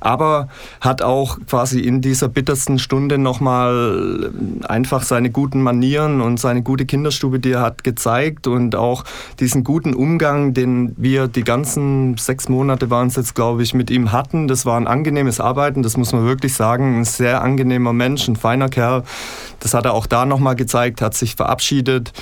aber 0.00 0.48
hat 0.80 1.02
auch 1.02 1.38
quasi 1.48 1.80
in 1.80 2.00
dieser 2.00 2.28
bittersten 2.28 2.78
Stunde 2.78 3.18
nochmal 3.18 4.30
einfach 4.66 5.02
seine 5.02 5.30
guten 5.30 5.62
Manieren 5.62 6.20
und 6.20 6.40
seine 6.40 6.62
gute 6.62 6.86
Kinderstube, 6.86 7.40
die 7.40 7.52
er 7.52 7.62
hat, 7.62 7.84
gezeigt 7.84 8.46
und 8.46 8.74
auch 8.74 9.04
diesen 9.40 9.64
guten 9.64 9.94
Umgang, 9.94 10.54
den 10.54 10.94
wir 10.96 11.28
die 11.28 11.44
ganzen 11.44 12.16
sechs 12.16 12.48
Monate 12.48 12.90
waren 12.90 13.08
es 13.08 13.16
jetzt, 13.16 13.34
glaube 13.34 13.62
ich, 13.62 13.74
mit 13.74 13.90
ihm 13.90 14.12
hatten. 14.12 14.48
Das 14.48 14.66
war 14.66 14.76
ein 14.76 14.86
angenehmes 14.86 15.40
Arbeiten, 15.40 15.82
das 15.82 15.96
muss 15.96 16.12
man 16.12 16.24
wirklich 16.24 16.54
sagen. 16.54 16.98
Ein 16.98 17.04
sehr 17.04 17.42
angenehmer 17.42 17.92
Mensch, 17.92 18.28
ein 18.28 18.36
feiner 18.38 18.68
Kerl. 18.68 19.02
Das 19.60 19.74
hat 19.74 19.84
er 19.84 19.94
auch 19.94 20.06
da 20.06 20.24
nochmal 20.24 20.54
gezeigt, 20.54 21.02
hat 21.02 21.14
sich 21.14 21.34
verabschiedet, 21.34 22.12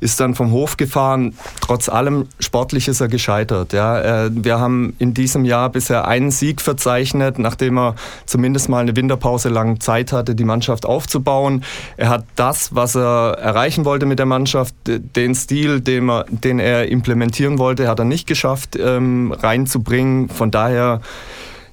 ist 0.00 0.18
dann 0.18 0.34
vom 0.34 0.50
Hof 0.50 0.76
gefahren. 0.76 1.34
Trotz 1.60 1.88
allem 1.88 2.26
sportlich 2.40 2.88
ist 2.88 3.00
er 3.00 3.08
gescheitert. 3.08 3.72
Ja. 3.72 4.30
Wir 4.30 4.58
haben 4.58 4.94
in 4.98 5.12
diesem 5.12 5.44
Jahr 5.44 5.68
bisher 5.68 6.08
einen 6.08 6.30
Sieg 6.30 6.62
verzeichnet, 6.62 7.38
nachdem 7.38 7.78
er 7.78 7.96
zumindest 8.24 8.68
mal 8.68 8.80
eine 8.80 8.96
Winterpause 8.96 9.50
lang 9.50 9.80
Zeit 9.80 10.12
hatte, 10.12 10.34
die 10.34 10.44
Mannschaft 10.44 10.86
aufzubauen. 10.86 11.64
Er 11.98 12.08
hat 12.08 12.24
das, 12.34 12.74
was 12.74 12.96
er 12.96 13.36
erreichen 13.38 13.84
wollte 13.84 14.06
mit 14.06 14.18
der 14.18 14.26
Mannschaft, 14.26 14.74
den 14.86 15.34
Stil, 15.34 15.80
den 15.80 16.08
er, 16.08 16.24
den 16.30 16.58
er 16.58 16.88
implementieren 16.88 17.58
wollte, 17.58 17.88
hat 17.88 17.98
er 17.98 18.04
nicht 18.06 18.26
geschafft 18.26 18.76
ähm, 18.76 19.32
reinzubringen. 19.32 20.28
Von 20.28 20.50
daher 20.50 21.00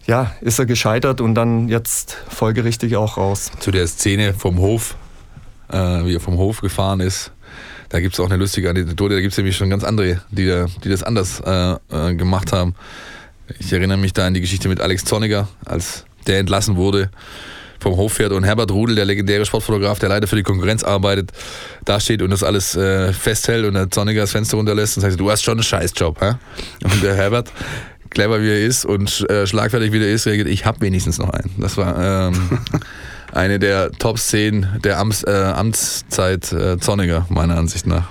ja, 0.05 0.33
ist 0.41 0.59
er 0.59 0.65
gescheitert 0.65 1.21
und 1.21 1.35
dann 1.35 1.69
jetzt 1.69 2.17
folgerichtig 2.29 2.95
auch 2.95 3.17
raus. 3.17 3.51
Zu 3.59 3.71
der 3.71 3.87
Szene 3.87 4.33
vom 4.33 4.57
Hof, 4.59 4.95
äh, 5.69 5.77
wie 5.77 6.15
er 6.15 6.19
vom 6.19 6.37
Hof 6.37 6.61
gefahren 6.61 6.99
ist, 6.99 7.31
da 7.89 7.99
gibt 7.99 8.13
es 8.13 8.19
auch 8.19 8.25
eine 8.25 8.37
lustige 8.37 8.69
Anekdote, 8.69 9.15
da 9.15 9.21
gibt 9.21 9.33
es 9.33 9.37
nämlich 9.37 9.55
schon 9.55 9.69
ganz 9.69 9.83
andere, 9.83 10.21
die, 10.31 10.65
die 10.83 10.89
das 10.89 11.03
anders 11.03 11.41
äh, 11.41 11.75
äh, 11.91 12.15
gemacht 12.15 12.51
haben. 12.51 12.75
Ich 13.59 13.71
erinnere 13.71 13.97
mich 13.97 14.13
da 14.13 14.25
an 14.25 14.33
die 14.33 14.41
Geschichte 14.41 14.67
mit 14.67 14.81
Alex 14.81 15.05
Zorniger, 15.05 15.47
als 15.65 16.05
der 16.27 16.39
entlassen 16.39 16.75
wurde 16.75 17.09
vom 17.83 17.97
Hoffährt 17.97 18.31
und 18.31 18.45
Herbert 18.45 18.71
Rudel, 18.71 18.95
der 18.95 19.05
legendäre 19.05 19.45
Sportfotograf, 19.45 19.99
der 19.99 20.09
leider 20.09 20.25
für 20.25 20.37
die 20.37 20.43
Konkurrenz 20.43 20.83
arbeitet, 20.83 21.31
da 21.83 21.99
steht 21.99 22.21
und 22.21 22.29
das 22.31 22.41
alles 22.41 22.75
äh, 22.75 23.11
festhält 23.11 23.65
und 23.65 23.73
der 23.73 23.91
Zorniger 23.91 24.21
das 24.21 24.31
Fenster 24.31 24.57
runterlässt 24.57 24.97
und 24.97 25.01
sagt, 25.01 25.19
du 25.19 25.29
hast 25.29 25.43
schon 25.43 25.55
einen 25.55 25.63
Scheißjob. 25.63 26.19
Hä? 26.21 26.33
Und 26.83 27.03
der 27.03 27.15
Herbert 27.15 27.51
clever 28.13 28.41
wie 28.41 28.49
er 28.49 28.59
ist 28.59 28.85
und 28.85 29.29
äh, 29.29 29.45
schlagfertig 29.45 29.91
wie 29.91 30.01
er 30.01 30.11
ist, 30.11 30.25
reagiert, 30.25 30.47
ich 30.47 30.65
habe 30.65 30.81
wenigstens 30.81 31.17
noch 31.17 31.29
einen. 31.29 31.51
Das 31.57 31.77
war 31.77 32.29
ähm, 32.29 32.59
eine 33.31 33.59
der 33.59 33.91
Top-Szenen 33.91 34.79
der 34.83 34.99
Amts, 34.99 35.23
äh, 35.23 35.31
Amtszeit 35.31 36.51
äh, 36.51 36.77
Zorniger, 36.79 37.25
meiner 37.29 37.57
Ansicht 37.57 37.87
nach. 37.87 38.07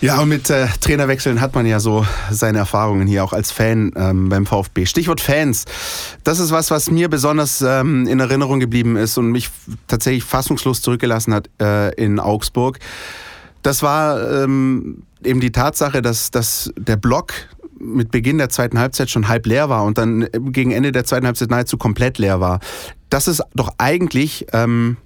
Ja, 0.00 0.20
und 0.20 0.28
mit 0.28 0.48
äh, 0.48 0.68
Trainerwechseln 0.80 1.40
hat 1.40 1.56
man 1.56 1.66
ja 1.66 1.80
so 1.80 2.06
seine 2.30 2.58
Erfahrungen 2.58 3.08
hier 3.08 3.24
auch 3.24 3.32
als 3.32 3.50
Fan 3.50 3.90
ähm, 3.96 4.28
beim 4.28 4.46
VfB. 4.46 4.86
Stichwort 4.86 5.20
Fans. 5.20 5.64
Das 6.22 6.38
ist 6.38 6.52
was, 6.52 6.70
was 6.70 6.88
mir 6.88 7.08
besonders 7.08 7.62
ähm, 7.62 8.06
in 8.06 8.20
Erinnerung 8.20 8.60
geblieben 8.60 8.96
ist 8.96 9.18
und 9.18 9.32
mich 9.32 9.50
tatsächlich 9.88 10.22
fassungslos 10.22 10.82
zurückgelassen 10.82 11.34
hat 11.34 11.50
äh, 11.60 11.92
in 11.96 12.20
Augsburg. 12.20 12.78
Das 13.62 13.82
war 13.82 14.44
ähm, 14.44 15.02
eben 15.24 15.40
die 15.40 15.50
Tatsache, 15.50 16.00
dass, 16.00 16.30
dass 16.30 16.72
der 16.76 16.96
Block 16.96 17.32
mit 17.78 18.10
Beginn 18.10 18.38
der 18.38 18.48
zweiten 18.48 18.78
Halbzeit 18.78 19.10
schon 19.10 19.28
halb 19.28 19.46
leer 19.46 19.68
war 19.68 19.84
und 19.84 19.98
dann 19.98 20.28
gegen 20.32 20.70
Ende 20.70 20.92
der 20.92 21.04
zweiten 21.04 21.26
Halbzeit 21.26 21.50
nahezu 21.50 21.76
komplett 21.76 22.18
leer 22.18 22.40
war. 22.40 22.60
Das 23.10 23.28
ist 23.28 23.42
doch 23.54 23.70
eigentlich 23.78 24.46
ähm, 24.52 24.96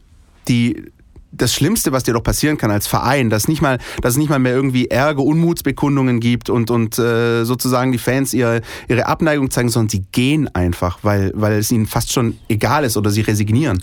die 0.48 0.84
das 1.32 1.54
Schlimmste, 1.54 1.92
was 1.92 2.04
dir 2.04 2.12
doch 2.12 2.22
passieren 2.22 2.58
kann 2.58 2.70
als 2.70 2.86
Verein, 2.86 3.30
dass 3.30 3.48
nicht 3.48 3.62
mal, 3.62 3.78
dass 4.02 4.12
es 4.12 4.18
nicht 4.18 4.28
mal 4.28 4.38
mehr 4.38 4.52
irgendwie 4.52 4.88
Ärger, 4.88 5.22
Unmutsbekundungen 5.22 6.20
gibt 6.20 6.50
und, 6.50 6.70
und 6.70 6.98
äh, 6.98 7.44
sozusagen 7.44 7.90
die 7.90 7.98
Fans 7.98 8.34
ihre, 8.34 8.60
ihre 8.88 9.06
Abneigung 9.06 9.50
zeigen, 9.50 9.70
sondern 9.70 9.88
sie 9.88 10.04
gehen 10.12 10.54
einfach, 10.54 10.98
weil, 11.02 11.32
weil 11.34 11.54
es 11.54 11.72
ihnen 11.72 11.86
fast 11.86 12.12
schon 12.12 12.38
egal 12.48 12.84
ist 12.84 12.96
oder 12.96 13.10
sie 13.10 13.22
resignieren. 13.22 13.82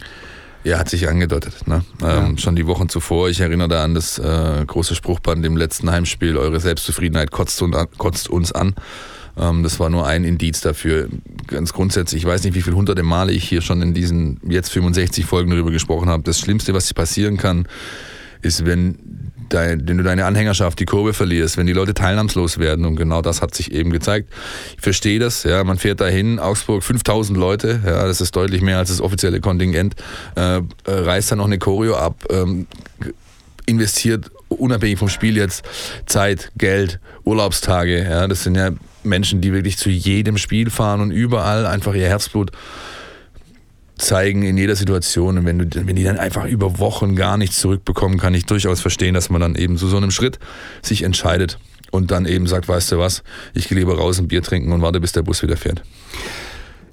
Ja, 0.64 0.78
hat 0.78 0.90
sich 0.90 1.08
angedeutet. 1.08 1.68
Ne? 1.68 1.84
Ähm, 2.04 2.38
Schon 2.38 2.56
die 2.56 2.68
Wochen 2.68 2.90
zuvor. 2.90 3.30
Ich 3.30 3.40
erinnere 3.40 3.70
da 3.70 3.84
an 3.84 3.94
das 3.94 4.20
äh, 4.20 4.66
große 4.66 4.94
Spruchband 4.94 5.46
im 5.46 5.56
letzten 5.56 5.90
Heimspiel. 5.90 6.38
Eure 6.38 6.60
Selbstzufriedenheit 6.60 7.32
kotzt, 7.32 7.62
und, 7.62 7.76
kotzt 7.98 8.30
uns 8.30 8.52
an. 8.52 8.76
Ähm, 9.38 9.64
das 9.64 9.80
war 9.80 9.90
nur 9.90 10.06
ein 10.06 10.26
Indiz 10.26 10.60
dafür. 10.62 11.08
Ganz 11.48 11.72
grundsätzlich, 11.72 12.24
ich 12.24 12.28
weiß 12.28 12.44
nicht, 12.44 12.56
wie 12.56 12.62
viele 12.62 12.76
hunderte 12.76 13.04
Male 13.04 13.32
ich 13.32 13.48
hier 13.48 13.62
schon 13.62 13.82
in 13.82 13.94
diesen 13.94 14.40
jetzt 14.48 14.70
65 14.70 15.26
Folgen 15.26 15.50
darüber 15.50 15.72
gesprochen 15.72 16.10
habe. 16.10 16.24
Das 16.24 16.40
Schlimmste, 16.40 16.74
was 16.74 16.94
passieren 16.94 17.38
kann, 17.38 17.68
ist, 18.42 18.66
wenn 18.66 19.29
dein, 19.50 19.88
wenn 19.88 19.98
du 19.98 20.04
deine 20.04 20.26
Anhängerschaft, 20.26 20.80
die 20.80 20.86
Kurve 20.86 21.14
verlierst, 21.14 21.58
wenn 21.58 21.68
die 21.68 21.74
Leute 21.74 21.94
teilnahmslos 21.94 22.58
werden 22.60 22.86
und 22.86 22.96
genau 22.96 23.22
das 23.22 23.42
hat 23.42 23.56
sich 23.56 23.72
eben 23.72 23.90
gezeigt. 23.92 24.32
Ich 24.76 24.82
verstehe 24.82 25.20
das, 25.20 25.44
ja, 25.44 25.64
man 25.64 25.78
fährt 25.78 26.02
dahin, 26.02 26.40
Augsburg 26.40 26.84
5000 26.84 27.38
Leute, 27.38 27.80
ja, 27.86 28.06
das 28.06 28.22
ist 28.22 28.36
deutlich 28.36 28.62
mehr 28.62 28.78
als 28.78 28.90
das 28.90 29.02
offizielle 29.02 29.42
Kontingent, 29.42 29.96
äh, 30.36 30.58
äh, 30.58 30.62
reißt 30.86 31.32
dann 31.32 31.40
noch 31.40 31.46
eine 31.46 31.60
Choreo 31.60 31.96
ab, 31.96 32.26
ähm, 32.30 32.68
investiert 33.66 34.32
unabhängig 34.50 34.98
vom 34.98 35.10
Spiel 35.10 35.38
jetzt 35.38 35.64
Zeit, 36.06 36.52
Geld, 36.58 37.00
Urlaubstage, 37.24 38.04
ja, 38.04 38.28
das 38.28 38.44
sind 38.44 38.56
ja 38.56 38.72
Menschen, 39.04 39.42
die 39.42 39.54
wirklich 39.54 39.78
zu 39.78 39.90
jedem 39.90 40.38
Spiel 40.38 40.70
fahren 40.70 41.02
und 41.02 41.12
überall 41.12 41.66
einfach 41.66 41.94
ihr 41.94 42.08
Herzblut 42.08 42.52
zeigen 44.00 44.44
in 44.44 44.58
jeder 44.58 44.76
Situation. 44.76 45.38
Und 45.38 45.46
wenn, 45.46 45.60
du, 45.60 45.88
wenn 45.88 45.96
die 45.96 46.04
dann 46.04 46.18
einfach 46.18 46.46
über 46.46 46.80
Wochen 46.80 47.16
gar 47.16 47.38
nichts 47.38 47.60
zurückbekommen, 47.60 48.18
kann 48.18 48.34
ich 48.34 48.46
durchaus 48.46 48.82
verstehen, 48.82 49.14
dass 49.14 49.30
man 49.30 49.42
dann 49.42 49.56
eben 49.56 49.78
zu 49.78 49.88
so 49.88 49.98
einem 49.98 50.12
Schritt 50.12 50.40
sich 50.82 51.04
entscheidet. 51.04 51.60
und 51.92 52.12
dann 52.12 52.26
eben 52.26 52.46
sagt, 52.46 52.68
weißt 52.68 52.92
du 52.92 53.00
was, 53.00 53.24
ich 53.54 53.68
gehe 53.68 53.78
lieber 53.78 53.98
raus 53.98 54.20
ein 54.20 54.28
Bier 54.28 54.44
trinken 54.44 54.72
und 54.72 54.82
warte, 54.82 55.00
bis 55.00 55.12
der 55.12 55.24
Bus 55.24 55.42
wieder 55.42 55.58
fährt. 55.58 55.82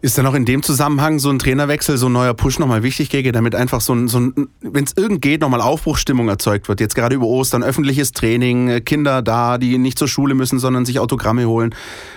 Ist 0.03 0.17
dann 0.19 0.27
auch 0.27 0.35
in 0.35 0.45
dem 0.45 0.63
Zusammenhang 0.63 1.19
so 1.19 1.31
ein 1.31 1.39
Trainerwechsel, 1.39 1.97
so 1.97 2.07
ein 2.07 2.13
neuer 2.13 2.35
Push 2.35 2.59
nochmal 2.59 2.83
wichtig, 2.83 3.11
Gege, 3.11 3.33
damit 3.33 3.55
einfach 3.55 3.81
so 3.81 3.95
ein, 3.95 4.09
so 4.09 4.21
ein 4.21 4.49
wenn 4.61 4.85
es 4.85 4.93
irgend 4.97 5.21
geht, 5.21 5.41
nochmal 5.41 5.61
Aufbruchsstimmung 5.61 6.29
erzeugt 6.29 6.69
wird? 6.69 6.81
Jetzt 6.81 6.95
gerade 6.95 7.15
über 7.15 7.27
Ostern, 7.27 7.63
öffentliches 7.63 8.13
Training, 8.13 8.69
äh, 8.69 8.81
Kinder 8.81 9.23
da, 9.23 9.59
die 9.59 9.79
nicht 9.79 9.99
zur 9.99 10.07
Schule 10.07 10.35
müssen, 10.35 10.59
sondern 10.59 10.85
sich 10.85 11.01
Autogramme 11.01 11.47
holen. 11.47 11.75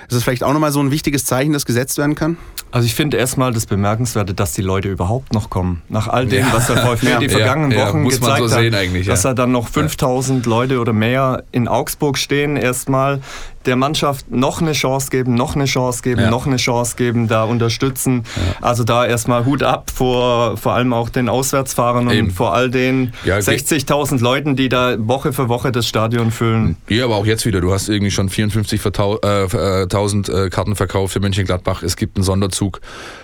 Ist 0.08 0.16
das 0.16 0.24
vielleicht 0.24 0.44
auch 0.44 0.54
nochmal 0.54 0.72
so 0.72 0.82
ein 0.82 0.92
wichtiges 0.92 1.26
Zeichen, 1.26 1.54
das 1.54 1.66
gesetzt 1.66 1.98
werden 1.98 2.16
kann? 2.16 2.38
Also 2.72 2.86
ich 2.86 2.94
finde 2.94 3.18
erstmal 3.18 3.52
das 3.52 3.66
Bemerkenswerte, 3.66 4.34
dass 4.34 4.54
die 4.54 4.62
Leute 4.62 4.90
überhaupt 4.90 5.34
noch 5.34 5.50
kommen. 5.50 5.82
Nach 5.90 6.08
all 6.08 6.28
dem, 6.28 6.46
ja. 6.46 6.54
was 6.54 6.68
der 6.68 6.78
VfB 6.78 7.08
ja. 7.10 7.20
die 7.20 7.30
vergangenen 7.30 7.72
ja, 7.72 7.88
Wochen 7.88 8.08
gezeigt 8.08 8.50
so 8.50 8.56
hat, 8.56 9.08
dass 9.08 9.24
da 9.24 9.34
dann 9.34 9.52
noch 9.52 9.68
5000 9.68 10.46
Leute 10.46 10.80
oder 10.80 10.94
mehr 10.94 11.44
in 11.52 11.68
Augsburg 11.68 12.18
stehen 12.18 12.56
erstmal 12.56 13.22
der 13.66 13.76
Mannschaft 13.76 14.32
noch 14.32 14.62
eine 14.62 14.72
Chance 14.72 15.10
geben, 15.10 15.36
noch 15.36 15.56
eine 15.56 15.66
Chance 15.66 16.02
geben, 16.02 16.22
ja. 16.22 16.30
noch 16.30 16.48
eine 16.48 16.58
Chance 16.58 16.96
geben, 16.96 17.28
da 17.28 17.44
unterstützen. 17.44 18.24
Ja. 18.36 18.42
Also 18.62 18.84
da 18.84 19.06
erstmal 19.06 19.46
Hut 19.46 19.64
ab 19.64 19.92
vor 19.94 20.58
vor 20.58 20.74
allem 20.74 20.94
auch 20.94 21.10
den 21.10 21.30
Auswärtsfahrern 21.30 22.08
und 22.08 22.14
Eben. 22.14 22.32
vor 22.32 22.54
all 22.54 22.70
den 22.70 23.14
ja, 23.26 23.38
60.000 23.38 24.22
Leuten, 24.22 24.56
die 24.56 24.70
da 24.70 24.96
Woche 24.98 25.34
für 25.34 25.50
Woche 25.50 25.72
das 25.72 25.88
Stadion 25.88 26.32
füllen. 26.32 26.78
Ja, 26.88 27.06
aber 27.06 27.16
auch 27.16 27.26
jetzt 27.26 27.46
wieder. 27.46 27.62
Du 27.62 27.72
hast 27.72 27.90
irgendwie 27.90 28.12
schon 28.12 28.30
54.000 28.30 30.32
äh, 30.32 30.46
äh, 30.46 30.50
Karten 30.50 30.76
verkauft 30.76 31.14
für 31.14 31.20
Mönchengladbach. 31.20 31.84
Es 31.84 31.96
gibt 31.96 32.18
einen 32.18 32.24
Sonderzug 32.24 32.59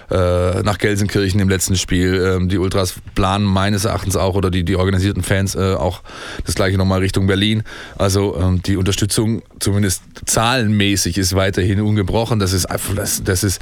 äh, 0.10 0.62
nach 0.64 0.78
Gelsenkirchen 0.78 1.40
im 1.40 1.50
letzten 1.50 1.76
Spiel. 1.76 2.16
Ähm, 2.16 2.50
die 2.50 2.58
Ultras 2.58 2.96
planen 3.16 3.46
meines 3.46 3.86
Erachtens 3.86 4.16
auch 4.16 4.36
oder 4.36 4.50
die, 4.50 4.64
die 4.64 4.76
organisierten 4.76 5.24
Fans 5.24 5.56
äh, 5.56 5.74
auch 5.74 6.02
das 6.46 6.56
gleiche 6.56 6.78
nochmal 6.78 7.00
Richtung 7.00 7.28
Berlin. 7.28 7.64
Also 7.98 8.38
ähm, 8.40 8.62
die 8.62 8.78
Unterstützung 8.78 9.42
zumindest 9.60 10.04
zahlenmäßig 10.26 11.18
ist 11.18 11.36
weiterhin 11.36 11.82
ungebrochen. 11.82 12.40
Das 12.40 12.54
ist 12.54 12.68
das, 12.96 13.24
das 13.24 13.44
ist 13.44 13.62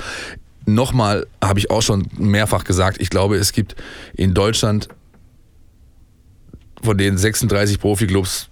nochmal, 0.65 1.27
habe 1.43 1.59
ich 1.59 1.69
auch 1.69 1.81
schon 1.81 2.07
mehrfach 2.17 2.63
gesagt, 2.63 3.01
ich 3.01 3.09
glaube, 3.09 3.37
es 3.37 3.51
gibt 3.51 3.75
in 4.13 4.33
Deutschland 4.33 4.89
von 6.81 6.97
den 6.97 7.17
36 7.17 7.79
Profiklubs 7.79 8.49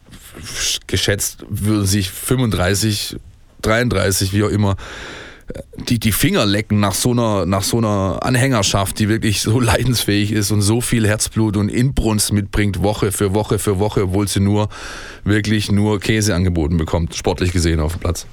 geschätzt 0.88 1.46
würden 1.50 1.86
sich 1.86 2.10
35, 2.10 3.18
33, 3.62 4.34
wie 4.34 4.44
auch 4.44 4.50
immer, 4.50 4.78
die, 5.90 6.00
die 6.00 6.12
Finger 6.12 6.46
lecken 6.46 6.80
nach 6.80 6.94
so, 6.94 7.12
einer, 7.12 7.46
nach 7.46 7.64
so 7.64 7.78
einer 7.78 8.20
Anhängerschaft, 8.22 9.00
die 9.00 9.10
wirklich 9.10 9.42
so 9.42 9.60
leidensfähig 9.60 10.32
ist 10.32 10.52
und 10.52 10.62
so 10.62 10.82
viel 10.82 11.08
Herzblut 11.08 11.58
und 11.58 11.70
Inbrunst 11.70 12.34
mitbringt, 12.34 12.82
Woche 12.84 13.12
für 13.12 13.34
Woche 13.34 13.60
für 13.60 13.80
Woche, 13.80 14.04
obwohl 14.04 14.28
sie 14.28 14.40
nur 14.40 14.70
wirklich 15.24 15.72
nur 15.72 16.00
Käse 16.00 16.36
angeboten 16.36 16.78
bekommt, 16.78 17.16
sportlich 17.16 17.52
gesehen 17.52 17.80
auf 17.80 17.94
dem 17.94 18.00
Platz. 18.02 18.26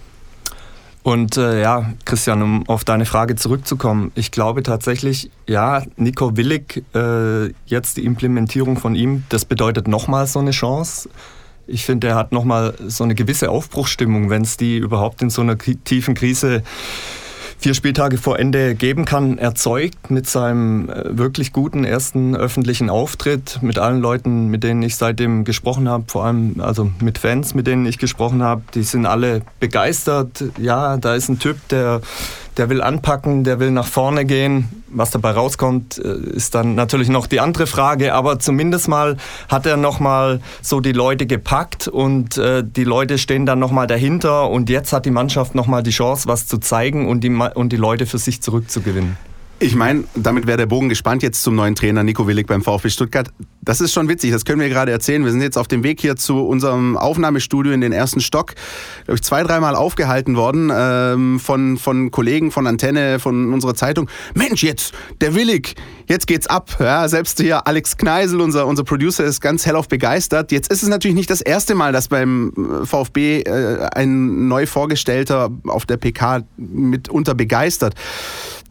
Und 1.03 1.37
äh, 1.39 1.63
ja, 1.63 1.93
Christian, 2.05 2.43
um 2.43 2.69
auf 2.69 2.85
deine 2.85 3.07
Frage 3.07 3.37
zurückzukommen, 3.37 4.13
ich 4.15 4.31
glaube 4.31 4.63
tatsächlich, 4.63 5.31
ja, 5.47 5.83
Nico 5.97 6.37
Willig, 6.37 6.85
äh, 6.95 7.47
jetzt 7.67 7.97
die 7.97 8.05
Implementierung 8.05 8.77
von 8.77 8.95
ihm, 8.95 9.25
das 9.31 9.45
bedeutet 9.45 9.89
nochmal 9.89 10.27
so 10.27 10.39
eine 10.39 10.51
Chance. 10.51 11.09
Ich 11.69 11.85
finde, 11.85 12.09
er 12.09 12.15
hat 12.15 12.33
nochmal 12.33 12.75
so 12.87 13.05
eine 13.05 13.15
gewisse 13.15 13.51
Aufbruchsstimmung, 13.51 14.31
wenn 14.31 14.43
es 14.43 14.57
die 14.57 14.79
überhaupt 14.79 15.21
in 15.23 15.31
so 15.31 15.43
einer 15.43 15.57
tiefen 15.59 16.15
Krise 16.15 16.63
vier 17.59 17.75
Spieltage 17.75 18.19
vor 18.19 18.39
Ende 18.39 18.75
geben 18.75 19.05
kann, 19.05 19.37
erzeugt 19.37 20.11
mit 20.11 20.29
seinem 20.29 20.89
äh, 20.89 21.19
wirklich 21.19 21.53
guten 21.53 21.85
ersten 21.85 22.37
öffentlichen 22.37 22.89
Auftritt, 22.89 23.59
mit 23.63 23.79
allen 23.79 24.01
Leuten, 24.01 24.47
mit 24.49 24.63
denen 24.63 24.83
ich 24.83 24.97
seitdem 24.97 25.45
gesprochen 25.45 25.89
habe, 25.89 26.05
vor 26.07 26.25
allem 26.25 26.61
also 26.61 26.91
mit 27.01 27.19
Fans, 27.19 27.55
mit 27.55 27.67
denen 27.67 27.85
ich 27.85 27.99
gesprochen 27.99 28.43
habe, 28.43 28.63
die 28.75 28.85
sind 28.85 29.07
alle 29.07 29.43
begeistert. 29.61 30.45
Ja, 30.59 30.97
da 30.97 31.15
ist 31.15 31.29
ein 31.29 31.39
Typ, 31.39 31.57
der 31.69 32.01
der 32.59 32.69
will 32.69 32.83
anpacken, 32.83 33.45
der 33.45 33.61
will 33.61 33.71
nach 33.71 33.87
vorne 33.87 34.25
gehen. 34.25 34.83
Was 34.89 35.11
dabei 35.11 35.31
rauskommt, 35.31 35.99
äh, 35.99 36.17
ist 36.35 36.55
dann 36.55 36.75
natürlich 36.75 37.09
noch 37.09 37.27
die 37.27 37.41
andere 37.41 37.67
Frage. 37.67 38.15
Aber 38.15 38.39
zumindest 38.39 38.89
mal 38.89 39.17
hat 39.49 39.67
er 39.67 39.77
noch 39.77 40.01
mal 40.01 40.41
so 40.61 40.81
die 40.81 40.93
Leute 40.93 41.27
gepackt 41.27 41.89
und 41.89 42.37
äh, 42.37 42.65
die 42.65 42.85
Leute 42.85 43.19
stehen 43.19 43.47
dann 43.47 43.59
noch 43.59 43.71
mal 43.71 43.87
dahinter. 43.87 44.51
Und 44.51 44.71
jetzt 44.71 44.93
hat 44.93 45.07
die 45.07 45.11
Mannschaft 45.11 45.55
noch 45.55 45.67
mal 45.67 45.83
die 45.83 45.91
Chance, 45.91 46.27
was 46.27 46.47
zu 46.47 46.59
zeigen 46.59 47.09
und 47.09 47.23
die, 47.23 47.31
und 47.31 47.71
die 47.73 47.77
Leute 47.77 48.07
für 48.07 48.19
sich 48.19 48.43
zurückzugewinnen. 48.43 49.28
Ich 49.61 49.75
meine, 49.75 50.05
damit 50.15 50.47
wäre 50.47 50.57
der 50.57 50.67
Bogen 50.67 50.89
gespannt 50.89 51.25
jetzt 51.25 51.43
zum 51.43 51.57
neuen 51.57 51.75
Trainer 51.75 52.05
Nico 52.05 52.29
Willig 52.29 52.47
beim 52.47 52.63
VfB 52.63 52.91
Stuttgart. 52.91 53.29
Das 53.61 53.81
ist 53.81 53.93
schon 53.93 54.09
witzig, 54.09 54.31
das 54.31 54.45
können 54.45 54.61
wir 54.61 54.69
gerade 54.69 54.93
erzählen. 54.93 55.25
Wir 55.25 55.33
sind 55.33 55.43
jetzt 55.43 55.59
auf 55.59 55.67
dem 55.67 55.83
Weg 55.83 56.01
hier 56.01 56.15
zu 56.15 56.47
unserem 56.47 56.97
Aufnahmestudio 56.97 57.73
in 57.73 57.81
den 57.81 57.93
ersten 57.93 58.21
Stock. 58.21 58.55
Glaube 59.05 59.17
ich, 59.17 59.23
zwei, 59.23 59.43
dreimal 59.43 59.75
aufgehalten 59.75 60.37
worden 60.37 60.71
ähm, 60.73 61.41
von, 61.41 61.77
von 61.77 62.13
Kollegen 62.13 62.53
von 62.53 62.69
Antenne, 62.69 63.19
von 63.19 63.53
unserer 63.53 63.75
Zeitung. 63.75 64.09
Mensch, 64.35 64.63
jetzt, 64.63 64.95
der 65.21 65.35
Willig, 65.35 65.75
jetzt 66.07 66.29
geht's 66.29 66.47
ab. 66.47 66.77
Ja, 66.79 67.09
selbst 67.09 67.41
hier 67.41 67.67
Alex 67.67 67.97
Kneisel, 67.97 68.41
unser, 68.41 68.65
unser 68.65 68.85
Producer, 68.85 69.25
ist 69.25 69.41
ganz 69.41 69.67
hellauf 69.67 69.89
begeistert. 69.89 70.53
Jetzt 70.53 70.71
ist 70.71 70.85
es 70.85 70.89
natürlich 70.89 71.17
nicht 71.17 71.31
das 71.31 71.41
erste 71.41 71.75
Mal, 71.75 71.93
dass 71.93 72.07
beim 72.07 72.53
VfB 72.85 73.41
äh, 73.41 73.89
ein 73.93 74.47
neu 74.47 74.67
vorgestellter 74.67 75.51
auf 75.67 75.85
der 75.85 75.97
PK 75.97 76.45
mitunter 76.57 77.35
begeistert. 77.35 77.97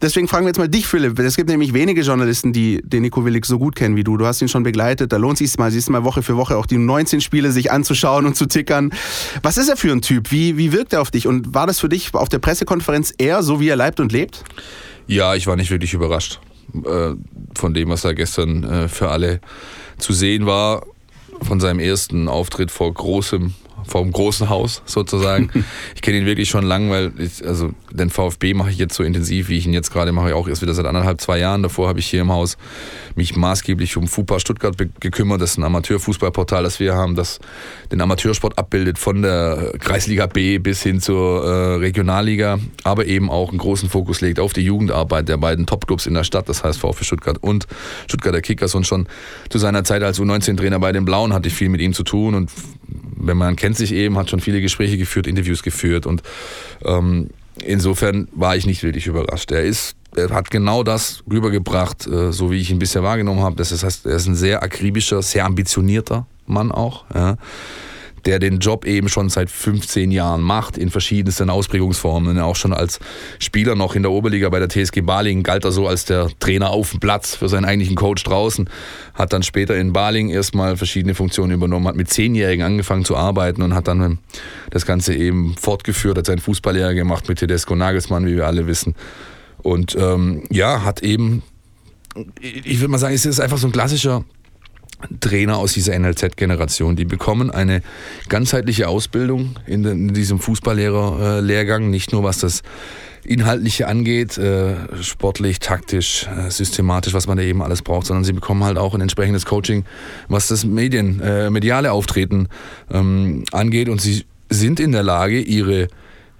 Deswegen 0.00 0.28
fragen 0.28 0.44
wir 0.44 0.50
jetzt 0.50 0.58
mal 0.58 0.68
dich, 0.68 0.86
Philipp. 0.86 1.18
Es 1.18 1.34
gibt 1.34 1.50
nämlich 1.50 1.74
wenige 1.74 2.02
Journalisten, 2.02 2.52
die 2.52 2.80
den 2.84 3.02
Nico 3.02 3.24
Willig 3.24 3.44
so 3.46 3.58
gut 3.58 3.74
kennen 3.74 3.96
wie 3.96 4.04
du. 4.04 4.16
Du 4.16 4.26
hast 4.26 4.40
ihn 4.40 4.48
schon 4.48 4.62
begleitet. 4.62 5.12
Da 5.12 5.16
lohnt 5.16 5.38
sich 5.38 5.58
mal, 5.58 5.72
siehst 5.72 5.90
mal 5.90 6.04
Woche 6.04 6.22
für 6.22 6.36
Woche 6.36 6.56
auch 6.56 6.66
die 6.66 6.78
19 6.78 7.20
Spiele 7.20 7.50
sich 7.50 7.72
anzuschauen 7.72 8.24
und 8.24 8.36
zu 8.36 8.46
tickern. 8.46 8.92
Was 9.42 9.58
ist 9.58 9.68
er 9.68 9.76
für 9.76 9.90
ein 9.90 10.00
Typ? 10.00 10.30
Wie, 10.30 10.56
wie 10.56 10.72
wirkt 10.72 10.92
er 10.92 11.00
auf 11.00 11.10
dich? 11.10 11.26
Und 11.26 11.52
war 11.52 11.66
das 11.66 11.80
für 11.80 11.88
dich 11.88 12.14
auf 12.14 12.28
der 12.28 12.38
Pressekonferenz 12.38 13.12
eher 13.18 13.42
so, 13.42 13.58
wie 13.58 13.68
er 13.68 13.76
leibt 13.76 13.98
und 13.98 14.12
lebt? 14.12 14.44
Ja, 15.08 15.34
ich 15.34 15.46
war 15.48 15.56
nicht 15.56 15.70
wirklich 15.70 15.94
überrascht 15.94 16.38
äh, 16.84 17.14
von 17.56 17.74
dem, 17.74 17.88
was 17.88 18.02
da 18.02 18.12
gestern 18.12 18.62
äh, 18.62 18.88
für 18.88 19.10
alle 19.10 19.40
zu 19.98 20.12
sehen 20.12 20.46
war. 20.46 20.86
Von 21.42 21.60
seinem 21.60 21.80
ersten 21.80 22.28
Auftritt 22.28 22.70
vor 22.70 22.92
großem 22.92 23.54
vom 23.88 24.12
großen 24.12 24.48
Haus 24.48 24.82
sozusagen. 24.84 25.50
ich 25.94 26.02
kenne 26.02 26.18
ihn 26.18 26.26
wirklich 26.26 26.48
schon 26.48 26.64
lang, 26.64 26.90
weil 26.90 27.12
ich, 27.18 27.44
also 27.46 27.72
den 27.90 28.10
VfB 28.10 28.54
mache 28.54 28.70
ich 28.70 28.78
jetzt 28.78 28.94
so 28.94 29.02
intensiv, 29.02 29.48
wie 29.48 29.56
ich 29.58 29.66
ihn 29.66 29.72
jetzt 29.72 29.90
gerade 29.92 30.12
mache, 30.12 30.34
auch 30.36 30.48
erst 30.48 30.62
wieder 30.62 30.74
seit 30.74 30.86
anderthalb, 30.86 31.20
zwei 31.20 31.38
Jahren. 31.38 31.62
Davor 31.62 31.88
habe 31.88 31.98
ich 31.98 32.06
hier 32.06 32.20
im 32.20 32.30
Haus 32.32 32.56
mich 33.14 33.36
maßgeblich 33.36 33.96
um 33.96 34.06
FUPA 34.06 34.40
Stuttgart 34.40 34.76
gekümmert. 35.00 35.40
Das 35.40 35.52
ist 35.52 35.58
ein 35.58 35.64
Amateurfußballportal, 35.64 36.62
das 36.62 36.80
wir 36.80 36.94
haben, 36.94 37.14
das 37.14 37.40
den 37.90 38.00
Amateursport 38.00 38.58
abbildet 38.58 38.98
von 38.98 39.22
der 39.22 39.72
Kreisliga 39.78 40.26
B 40.26 40.58
bis 40.58 40.82
hin 40.82 41.00
zur 41.00 41.44
äh, 41.44 41.74
Regionalliga, 41.76 42.58
aber 42.84 43.06
eben 43.06 43.30
auch 43.30 43.50
einen 43.50 43.58
großen 43.58 43.88
Fokus 43.88 44.20
legt 44.20 44.40
auf 44.40 44.52
die 44.52 44.62
Jugendarbeit 44.62 45.28
der 45.28 45.36
beiden 45.36 45.66
Topclubs 45.66 46.06
in 46.06 46.14
der 46.14 46.24
Stadt, 46.24 46.48
das 46.48 46.64
heißt 46.64 46.78
VfB 46.78 47.04
Stuttgart 47.04 47.38
und 47.40 47.66
Stuttgarter 48.06 48.40
Kickers 48.40 48.74
und 48.74 48.86
schon 48.86 49.08
zu 49.48 49.58
seiner 49.58 49.84
Zeit 49.84 50.02
als 50.02 50.20
U19-Trainer 50.20 50.78
bei 50.78 50.92
den 50.92 51.04
Blauen 51.04 51.32
hatte 51.32 51.48
ich 51.48 51.54
viel 51.54 51.68
mit 51.68 51.80
ihm 51.80 51.92
zu 51.92 52.04
tun 52.04 52.34
und 52.34 52.50
wenn 53.20 53.36
man 53.36 53.56
kennt 53.56 53.76
sich 53.76 53.92
eben, 53.92 54.16
hat 54.16 54.30
schon 54.30 54.40
viele 54.40 54.60
Gespräche 54.60 54.98
geführt, 54.98 55.26
Interviews 55.26 55.62
geführt 55.62 56.06
und 56.06 56.22
ähm, 56.84 57.28
insofern 57.64 58.28
war 58.32 58.56
ich 58.56 58.66
nicht 58.66 58.82
wirklich 58.82 59.06
überrascht. 59.06 59.50
Er 59.50 59.64
ist, 59.64 59.96
er 60.16 60.30
hat 60.30 60.50
genau 60.50 60.82
das 60.82 61.22
rübergebracht, 61.30 62.06
äh, 62.06 62.32
so 62.32 62.50
wie 62.50 62.60
ich 62.60 62.70
ihn 62.70 62.78
bisher 62.78 63.02
wahrgenommen 63.02 63.40
habe. 63.40 63.56
Das 63.56 63.70
heißt, 63.82 64.06
er 64.06 64.16
ist 64.16 64.26
ein 64.26 64.34
sehr 64.34 64.62
akribischer, 64.62 65.22
sehr 65.22 65.44
ambitionierter 65.44 66.26
Mann 66.46 66.72
auch. 66.72 67.04
Ja 67.14 67.36
der 68.28 68.38
den 68.38 68.58
Job 68.58 68.84
eben 68.84 69.08
schon 69.08 69.30
seit 69.30 69.48
15 69.48 70.10
Jahren 70.10 70.42
macht, 70.42 70.76
in 70.76 70.90
verschiedensten 70.90 71.48
Ausprägungsformen. 71.48 72.38
Auch 72.38 72.56
schon 72.56 72.74
als 72.74 73.00
Spieler 73.38 73.74
noch 73.74 73.94
in 73.94 74.02
der 74.02 74.12
Oberliga 74.12 74.50
bei 74.50 74.58
der 74.58 74.68
TSG 74.68 75.00
Baling 75.00 75.42
galt 75.42 75.64
er 75.64 75.72
so 75.72 75.88
als 75.88 76.04
der 76.04 76.28
Trainer 76.38 76.68
auf 76.68 76.90
dem 76.90 77.00
Platz 77.00 77.34
für 77.34 77.48
seinen 77.48 77.64
eigentlichen 77.64 77.96
Coach 77.96 78.22
draußen. 78.24 78.68
Hat 79.14 79.32
dann 79.32 79.42
später 79.42 79.78
in 79.78 79.94
Baling 79.94 80.28
erstmal 80.28 80.76
verschiedene 80.76 81.14
Funktionen 81.14 81.52
übernommen, 81.52 81.88
hat 81.88 81.96
mit 81.96 82.10
Zehnjährigen 82.10 82.66
angefangen 82.66 83.06
zu 83.06 83.16
arbeiten 83.16 83.62
und 83.62 83.74
hat 83.74 83.88
dann 83.88 84.18
das 84.68 84.84
Ganze 84.84 85.14
eben 85.14 85.56
fortgeführt, 85.58 86.18
hat 86.18 86.26
seinen 86.26 86.40
Fußballlehrer 86.40 86.92
gemacht 86.92 87.30
mit 87.30 87.38
Tedesco 87.38 87.76
Nagelsmann, 87.76 88.26
wie 88.26 88.36
wir 88.36 88.46
alle 88.46 88.66
wissen. 88.66 88.94
Und 89.62 89.96
ähm, 89.98 90.42
ja, 90.50 90.84
hat 90.84 91.02
eben, 91.02 91.42
ich 92.42 92.78
würde 92.78 92.90
mal 92.90 92.98
sagen, 92.98 93.14
es 93.14 93.24
ist 93.24 93.40
einfach 93.40 93.56
so 93.56 93.68
ein 93.68 93.72
klassischer 93.72 94.26
Trainer 95.20 95.58
aus 95.58 95.72
dieser 95.72 95.98
NLZ-Generation. 95.98 96.96
Die 96.96 97.04
bekommen 97.04 97.50
eine 97.50 97.82
ganzheitliche 98.28 98.88
Ausbildung 98.88 99.56
in, 99.66 100.12
diesem 100.14 100.38
Fußballlehrer-Lehrgang, 100.38 101.90
nicht 101.90 102.12
nur 102.12 102.24
was 102.24 102.38
das 102.38 102.62
Inhaltliche 103.24 103.88
angeht, 103.88 104.38
äh, 104.38 104.74
sportlich, 105.02 105.58
taktisch, 105.58 106.26
äh, 106.26 106.50
systematisch, 106.50 107.12
was 107.12 107.26
man 107.26 107.36
da 107.36 107.42
eben 107.42 107.62
alles 107.62 107.82
braucht, 107.82 108.06
sondern 108.06 108.24
sie 108.24 108.32
bekommen 108.32 108.64
halt 108.64 108.78
auch 108.78 108.94
ein 108.94 109.00
entsprechendes 109.00 109.44
Coaching, 109.44 109.84
was 110.28 110.48
das 110.48 110.64
Medien, 110.64 111.20
äh, 111.20 111.50
mediale 111.50 111.92
Auftreten 111.92 112.48
ähm, 112.90 113.44
angeht 113.52 113.88
und 113.88 114.00
sie 114.00 114.24
sind 114.48 114.80
in 114.80 114.92
der 114.92 115.02
Lage, 115.02 115.40
ihre, 115.40 115.88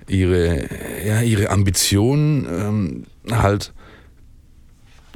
ihre, 0.06 0.66
ja, 1.06 1.20
ihre 1.20 1.50
Ambitionen 1.50 2.46
ähm, 3.30 3.36
halt 3.36 3.72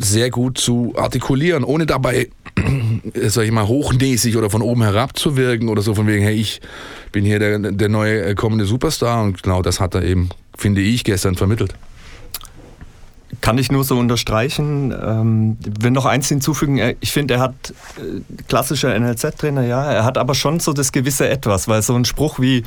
sehr 0.04 0.30
gut 0.30 0.58
zu 0.58 0.94
artikulieren, 0.96 1.64
ohne 1.64 1.86
dabei 1.86 2.28
sag 3.26 3.44
ich 3.44 3.52
mal, 3.52 3.66
hochnäsig 3.66 4.36
oder 4.36 4.50
von 4.50 4.62
oben 4.62 4.82
herab 4.82 5.18
zu 5.18 5.36
wirken 5.36 5.68
oder 5.68 5.82
so 5.82 5.94
von 5.94 6.06
wegen, 6.06 6.22
hey, 6.22 6.34
ich 6.34 6.60
bin 7.10 7.24
hier 7.24 7.38
der, 7.38 7.58
der 7.58 7.88
neue 7.88 8.22
äh, 8.22 8.34
kommende 8.34 8.64
Superstar 8.64 9.22
und 9.22 9.42
genau 9.42 9.62
das 9.62 9.80
hat 9.80 9.94
er 9.94 10.02
eben, 10.02 10.28
finde 10.56 10.80
ich, 10.80 11.04
gestern 11.04 11.34
vermittelt. 11.34 11.74
Kann 13.40 13.56
ich 13.56 13.72
nur 13.72 13.82
so 13.82 13.98
unterstreichen. 13.98 14.92
Ähm, 14.92 15.56
will 15.80 15.90
noch 15.90 16.04
eins 16.04 16.28
hinzufügen. 16.28 16.94
Ich 17.00 17.12
finde, 17.12 17.34
er 17.34 17.40
hat 17.40 17.54
äh, 17.96 18.20
klassischer 18.46 18.98
NLZ-Trainer, 18.98 19.64
ja. 19.64 19.90
Er 19.90 20.04
hat 20.04 20.18
aber 20.18 20.34
schon 20.34 20.60
so 20.60 20.72
das 20.72 20.92
gewisse 20.92 21.28
Etwas, 21.28 21.66
weil 21.66 21.80
so 21.82 21.94
ein 21.94 22.04
Spruch 22.04 22.38
wie 22.38 22.62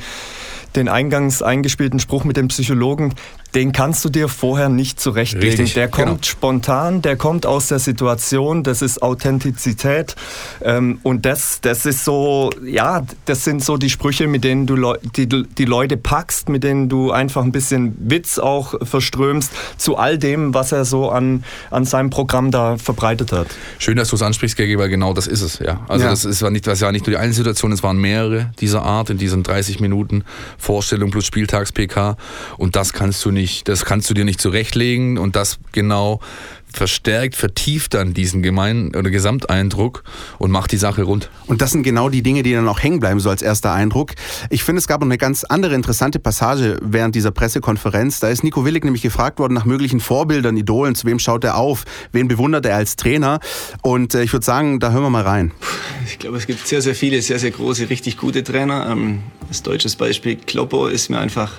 den 0.74 0.88
eingangs 0.88 1.40
eingespielten 1.40 2.00
Spruch 2.00 2.24
mit 2.24 2.36
dem 2.36 2.48
Psychologen, 2.48 3.14
den 3.54 3.72
kannst 3.72 4.04
du 4.04 4.08
dir 4.08 4.28
vorher 4.28 4.68
nicht 4.68 5.00
zurechtlegen. 5.00 5.48
Richtig, 5.48 5.74
der 5.74 5.88
kommt 5.88 6.06
genau. 6.06 6.18
spontan, 6.22 7.02
der 7.02 7.16
kommt 7.16 7.46
aus 7.46 7.68
der 7.68 7.78
Situation, 7.78 8.62
das 8.62 8.82
ist 8.82 9.02
Authentizität 9.02 10.16
ähm, 10.62 10.98
und 11.02 11.24
das, 11.24 11.60
das 11.60 11.86
ist 11.86 12.04
so, 12.04 12.50
ja, 12.64 13.02
das 13.24 13.44
sind 13.44 13.64
so 13.64 13.76
die 13.76 13.90
Sprüche, 13.90 14.26
mit 14.26 14.44
denen 14.44 14.66
du 14.66 14.94
die, 15.16 15.26
die 15.26 15.64
Leute 15.64 15.96
packst, 15.96 16.48
mit 16.48 16.64
denen 16.64 16.88
du 16.88 17.10
einfach 17.10 17.42
ein 17.42 17.52
bisschen 17.52 17.96
Witz 17.98 18.38
auch 18.38 18.74
verströmst 18.82 19.52
zu 19.76 19.96
all 19.96 20.18
dem, 20.18 20.54
was 20.54 20.72
er 20.72 20.84
so 20.84 21.10
an, 21.10 21.44
an 21.70 21.84
seinem 21.84 22.10
Programm 22.10 22.50
da 22.50 22.76
verbreitet 22.76 23.32
hat. 23.32 23.48
Schön, 23.78 23.96
dass 23.96 24.08
du 24.08 24.16
es 24.16 24.22
ansprichst, 24.22 24.56
Gegi, 24.56 24.78
weil 24.78 24.88
genau 24.88 25.14
das 25.14 25.26
ist 25.26 25.42
es, 25.42 25.58
ja. 25.58 25.80
Also 25.88 26.04
ja. 26.04 26.10
das 26.10 26.24
ist, 26.24 26.42
war 26.42 26.50
nicht, 26.50 26.66
das 26.66 26.80
war 26.80 26.92
nicht 26.92 27.06
nur 27.06 27.12
die 27.12 27.18
eine 27.18 27.32
Situation, 27.32 27.72
es 27.72 27.82
waren 27.82 27.98
mehrere 27.98 28.50
dieser 28.60 28.82
Art 28.82 29.10
in 29.10 29.18
diesen 29.18 29.42
30 29.42 29.80
Minuten 29.80 30.24
Vorstellung 30.58 31.10
plus 31.10 31.26
Spieltags-PK 31.26 32.16
und 32.58 32.76
das 32.76 32.92
kannst 32.92 33.24
du 33.24 33.30
nicht 33.36 33.68
das 33.68 33.84
kannst 33.84 34.10
du 34.10 34.14
dir 34.14 34.24
nicht 34.24 34.40
zurechtlegen 34.40 35.18
und 35.18 35.36
das 35.36 35.58
genau 35.72 36.20
verstärkt, 36.76 37.34
vertieft 37.34 37.94
dann 37.94 38.12
diesen 38.14 38.42
Gemein 38.42 38.94
oder 38.94 39.10
Gesamteindruck 39.10 40.04
und 40.38 40.50
macht 40.50 40.72
die 40.72 40.76
Sache 40.76 41.02
rund. 41.02 41.30
Und 41.46 41.62
das 41.62 41.72
sind 41.72 41.82
genau 41.82 42.08
die 42.08 42.22
Dinge, 42.22 42.42
die 42.42 42.52
dann 42.52 42.68
auch 42.68 42.82
hängen 42.82 43.00
bleiben, 43.00 43.18
so 43.18 43.30
als 43.30 43.42
erster 43.42 43.72
Eindruck. 43.72 44.12
Ich 44.50 44.62
finde, 44.62 44.80
es 44.80 44.86
gab 44.86 45.00
noch 45.00 45.06
eine 45.06 45.18
ganz 45.18 45.44
andere 45.44 45.74
interessante 45.74 46.18
Passage 46.18 46.78
während 46.82 47.14
dieser 47.14 47.30
Pressekonferenz. 47.30 48.20
Da 48.20 48.28
ist 48.28 48.44
Nico 48.44 48.64
Willig 48.64 48.84
nämlich 48.84 49.02
gefragt 49.02 49.38
worden 49.38 49.54
nach 49.54 49.64
möglichen 49.64 50.00
Vorbildern, 50.00 50.56
Idolen, 50.56 50.94
zu 50.94 51.06
wem 51.06 51.18
schaut 51.18 51.44
er 51.44 51.56
auf, 51.56 51.84
wen 52.12 52.28
bewundert 52.28 52.66
er 52.66 52.76
als 52.76 52.96
Trainer. 52.96 53.40
Und 53.82 54.14
äh, 54.14 54.22
ich 54.22 54.32
würde 54.32 54.44
sagen, 54.44 54.78
da 54.78 54.90
hören 54.90 55.02
wir 55.02 55.10
mal 55.10 55.24
rein. 55.24 55.52
Ich 56.06 56.18
glaube, 56.18 56.36
es 56.36 56.46
gibt 56.46 56.66
sehr, 56.66 56.82
sehr 56.82 56.94
viele, 56.94 57.22
sehr, 57.22 57.38
sehr 57.38 57.50
große, 57.50 57.88
richtig 57.88 58.18
gute 58.18 58.44
Trainer. 58.44 58.88
Ähm, 58.90 59.20
als 59.48 59.62
deutsches 59.62 59.96
Beispiel 59.96 60.36
Kloppo 60.36 60.88
ist 60.88 61.08
mir 61.08 61.18
einfach 61.18 61.52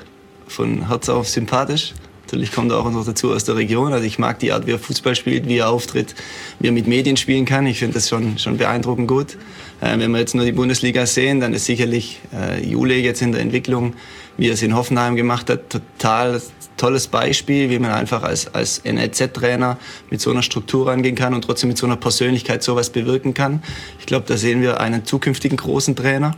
von 0.48 0.88
Herz 0.88 1.10
auf 1.10 1.28
sympathisch. 1.28 1.94
Natürlich 2.28 2.52
kommt 2.52 2.72
er 2.72 2.80
auch 2.80 2.92
noch 2.92 3.06
dazu 3.06 3.32
aus 3.32 3.46
der 3.46 3.56
Region. 3.56 3.94
Also 3.94 4.06
ich 4.06 4.20
mag 4.20 4.40
die 4.40 4.52
Art, 4.52 4.68
wie 4.68 4.72
er 4.72 4.80
Fußball 4.80 5.16
spielt, 5.16 5.48
wie 5.48 5.60
er 5.60 5.70
auftritt, 5.70 6.14
wie 6.60 6.68
er 6.68 6.74
mit 6.74 6.86
Medien 6.86 7.16
spielen 7.16 7.46
kann. 7.46 7.66
Ich 7.66 7.80
finde 7.80 7.94
das 7.94 8.10
schon, 8.10 8.38
schon 8.38 8.58
beeindruckend 8.58 9.08
gut. 9.08 9.38
Äh, 9.80 9.98
wenn 9.98 10.12
wir 10.12 10.20
jetzt 10.20 10.36
nur 10.36 10.44
die 10.44 10.52
Bundesliga 10.52 11.06
sehen, 11.06 11.40
dann 11.40 11.54
ist 11.54 11.66
sicherlich 11.66 12.20
äh, 12.34 12.62
Jule 12.66 12.96
jetzt 12.96 13.22
in 13.22 13.32
der 13.32 13.40
Entwicklung, 13.40 13.94
wie 14.36 14.50
er 14.50 14.56
es 14.56 14.62
in 14.62 14.76
Hoffenheim 14.76 15.16
gemacht 15.16 15.50
hat, 15.50 15.70
total 15.70 16.42
tolles 16.76 17.08
Beispiel, 17.08 17.70
wie 17.70 17.80
man 17.80 17.92
einfach 17.92 18.24
als, 18.24 18.54
als 18.54 18.84
NLZ-Trainer 18.84 19.78
mit 20.10 20.20
so 20.20 20.30
einer 20.30 20.44
Struktur 20.44 20.88
rangehen 20.88 21.16
kann 21.16 21.34
und 21.34 21.44
trotzdem 21.44 21.70
mit 21.70 21.78
so 21.78 21.86
einer 21.86 21.96
Persönlichkeit 21.96 22.62
sowas 22.62 22.90
bewirken 22.90 23.34
kann. 23.34 23.64
Ich 24.00 24.06
glaube, 24.06 24.26
da 24.28 24.36
sehen 24.36 24.62
wir 24.62 24.82
einen 24.82 25.06
zukünftigen 25.06 25.58
großen 25.58 25.96
Trainer 25.96 26.36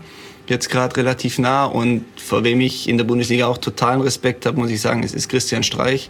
jetzt 0.49 0.69
gerade 0.69 0.95
relativ 0.97 1.39
nah 1.39 1.65
und 1.65 2.05
vor 2.17 2.43
wem 2.43 2.61
ich 2.61 2.89
in 2.89 2.97
der 2.97 3.05
Bundesliga 3.05 3.47
auch 3.47 3.57
totalen 3.57 4.01
Respekt 4.01 4.45
habe, 4.45 4.57
muss 4.57 4.69
ich 4.69 4.81
sagen, 4.81 5.03
es 5.03 5.13
ist 5.13 5.29
Christian 5.29 5.63
Streich, 5.63 6.09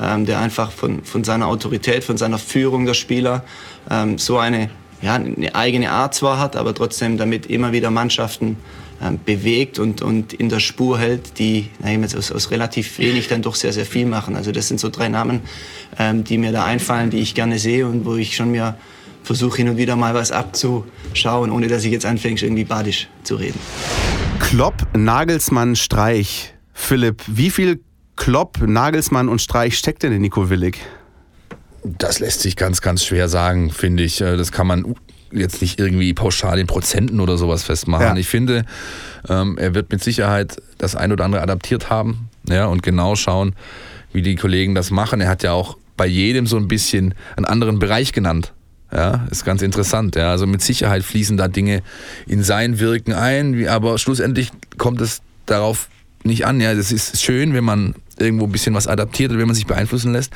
ähm, 0.00 0.26
der 0.26 0.38
einfach 0.38 0.70
von, 0.70 1.04
von 1.04 1.24
seiner 1.24 1.48
Autorität, 1.48 2.04
von 2.04 2.16
seiner 2.16 2.38
Führung 2.38 2.86
der 2.86 2.94
Spieler 2.94 3.44
ähm, 3.90 4.18
so 4.18 4.38
eine, 4.38 4.70
ja, 5.02 5.14
eine 5.14 5.54
eigene 5.54 5.90
Art 5.90 6.14
zwar 6.14 6.38
hat, 6.38 6.56
aber 6.56 6.74
trotzdem 6.74 7.16
damit 7.16 7.46
immer 7.46 7.72
wieder 7.72 7.90
Mannschaften 7.90 8.56
ähm, 9.02 9.20
bewegt 9.24 9.78
und, 9.78 10.02
und 10.02 10.32
in 10.32 10.48
der 10.48 10.60
Spur 10.60 10.98
hält, 10.98 11.38
die 11.38 11.70
na, 11.78 11.90
jetzt 11.90 12.16
aus, 12.16 12.32
aus 12.32 12.50
relativ 12.50 12.98
wenig 12.98 13.28
dann 13.28 13.42
doch 13.42 13.54
sehr, 13.54 13.72
sehr 13.72 13.86
viel 13.86 14.06
machen. 14.06 14.34
Also 14.34 14.52
das 14.52 14.68
sind 14.68 14.80
so 14.80 14.88
drei 14.88 15.08
Namen, 15.08 15.42
ähm, 15.98 16.24
die 16.24 16.36
mir 16.36 16.52
da 16.52 16.64
einfallen, 16.64 17.10
die 17.10 17.18
ich 17.18 17.34
gerne 17.34 17.58
sehe 17.58 17.86
und 17.86 18.04
wo 18.04 18.16
ich 18.16 18.34
schon 18.34 18.50
mir 18.50 18.76
versuche 19.22 19.58
hin 19.58 19.68
und 19.68 19.76
wieder 19.76 19.96
mal 19.96 20.14
was 20.14 20.32
abzuschauen, 20.32 21.50
ohne 21.50 21.68
dass 21.68 21.84
ich 21.84 21.92
jetzt 21.92 22.06
anfängst, 22.06 22.42
irgendwie 22.42 22.64
badisch 22.64 23.08
zu 23.24 23.36
reden. 23.36 23.58
Klopp, 24.40 24.86
Nagelsmann, 24.96 25.76
Streich. 25.76 26.54
Philipp, 26.72 27.22
wie 27.26 27.50
viel 27.50 27.80
Klopp, 28.16 28.60
Nagelsmann 28.60 29.28
und 29.28 29.40
Streich 29.40 29.76
steckt 29.76 30.02
denn 30.02 30.12
in 30.12 30.22
Nico 30.22 30.50
Willig? 30.50 30.78
Das 31.84 32.18
lässt 32.18 32.40
sich 32.40 32.56
ganz, 32.56 32.80
ganz 32.80 33.04
schwer 33.04 33.28
sagen, 33.28 33.70
finde 33.70 34.02
ich. 34.02 34.20
Äh, 34.20 34.36
das 34.36 34.52
kann 34.52 34.66
man 34.66 34.94
jetzt 35.32 35.60
nicht 35.60 35.78
irgendwie 35.78 36.14
pauschal 36.14 36.58
in 36.58 36.66
Prozenten 36.66 37.20
oder 37.20 37.36
sowas 37.36 37.62
festmachen. 37.62 38.06
Ja. 38.06 38.16
Ich 38.16 38.28
finde, 38.28 38.64
ähm, 39.28 39.56
er 39.58 39.74
wird 39.74 39.90
mit 39.92 40.02
Sicherheit 40.02 40.56
das 40.78 40.96
ein 40.96 41.12
oder 41.12 41.24
andere 41.24 41.42
adaptiert 41.42 41.90
haben 41.90 42.28
ja, 42.48 42.66
und 42.66 42.82
genau 42.82 43.14
schauen, 43.14 43.54
wie 44.12 44.22
die 44.22 44.36
Kollegen 44.36 44.74
das 44.74 44.90
machen. 44.90 45.20
Er 45.20 45.28
hat 45.28 45.42
ja 45.42 45.52
auch 45.52 45.76
bei 45.96 46.06
jedem 46.06 46.46
so 46.46 46.56
ein 46.56 46.68
bisschen 46.68 47.14
einen 47.36 47.44
anderen 47.44 47.78
Bereich 47.78 48.12
genannt. 48.12 48.52
Ja, 48.92 49.26
ist 49.30 49.44
ganz 49.44 49.62
interessant. 49.62 50.16
Ja. 50.16 50.30
Also 50.30 50.46
mit 50.46 50.62
Sicherheit 50.62 51.02
fließen 51.02 51.36
da 51.36 51.48
Dinge 51.48 51.82
in 52.26 52.42
sein 52.42 52.78
Wirken 52.78 53.12
ein, 53.12 53.68
aber 53.68 53.98
schlussendlich 53.98 54.50
kommt 54.78 55.00
es 55.00 55.20
darauf 55.46 55.88
nicht 56.24 56.46
an. 56.46 56.60
Ja, 56.60 56.74
das 56.74 56.90
ist 56.92 57.22
schön, 57.22 57.54
wenn 57.54 57.64
man 57.64 57.94
irgendwo 58.20 58.44
ein 58.44 58.52
bisschen 58.52 58.74
was 58.74 58.86
adaptiert 58.86 59.30
oder 59.30 59.40
wenn 59.40 59.46
man 59.46 59.54
sich 59.54 59.66
beeinflussen 59.66 60.12
lässt. 60.12 60.32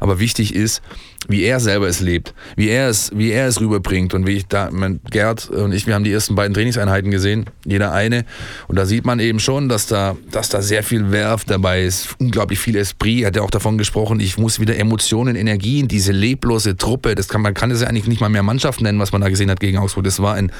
Aber 0.00 0.18
wichtig 0.20 0.54
ist, 0.54 0.82
wie 1.28 1.42
er 1.42 1.60
selber 1.60 1.88
es 1.88 2.00
lebt, 2.00 2.34
wie 2.56 2.68
er 2.68 2.88
es, 2.88 3.10
wie 3.14 3.30
er 3.30 3.46
es 3.46 3.60
rüberbringt 3.60 4.14
und 4.14 4.26
wie 4.26 4.36
ich 4.36 4.46
da, 4.46 4.68
mein 4.70 5.00
Gerd 5.10 5.48
und 5.48 5.72
ich, 5.72 5.86
wir 5.86 5.94
haben 5.94 6.04
die 6.04 6.12
ersten 6.12 6.34
beiden 6.34 6.54
Trainingseinheiten 6.54 7.10
gesehen, 7.10 7.46
jeder 7.64 7.92
eine, 7.92 8.24
und 8.68 8.76
da 8.76 8.84
sieht 8.86 9.06
man 9.06 9.20
eben 9.20 9.40
schon, 9.40 9.68
dass 9.68 9.86
da, 9.86 10.16
dass 10.30 10.50
da 10.50 10.60
sehr 10.60 10.82
viel 10.82 11.12
Werf 11.12 11.44
dabei 11.44 11.84
ist, 11.84 12.08
unglaublich 12.18 12.58
viel 12.58 12.76
Esprit. 12.76 13.22
Er 13.22 13.28
hat 13.28 13.36
ja 13.36 13.42
auch 13.42 13.50
davon 13.50 13.78
gesprochen, 13.78 14.20
ich 14.20 14.36
muss 14.36 14.60
wieder 14.60 14.76
Emotionen, 14.76 15.36
Energien, 15.36 15.88
diese 15.88 16.12
leblose 16.12 16.76
Truppe, 16.76 17.14
das 17.14 17.28
kann 17.28 17.40
man 17.40 17.54
kann 17.54 17.70
das 17.70 17.80
ja 17.80 17.88
eigentlich 17.88 18.06
nicht 18.06 18.20
mal 18.20 18.28
mehr 18.28 18.42
Mannschaft 18.42 18.80
nennen, 18.80 18.98
was 18.98 19.12
man 19.12 19.20
da 19.20 19.28
gesehen 19.28 19.50
hat 19.50 19.60
gegen 19.60 19.78
Augsburg. 19.78 20.04
Das 20.04 20.20
war 20.20 20.34
ein 20.34 20.52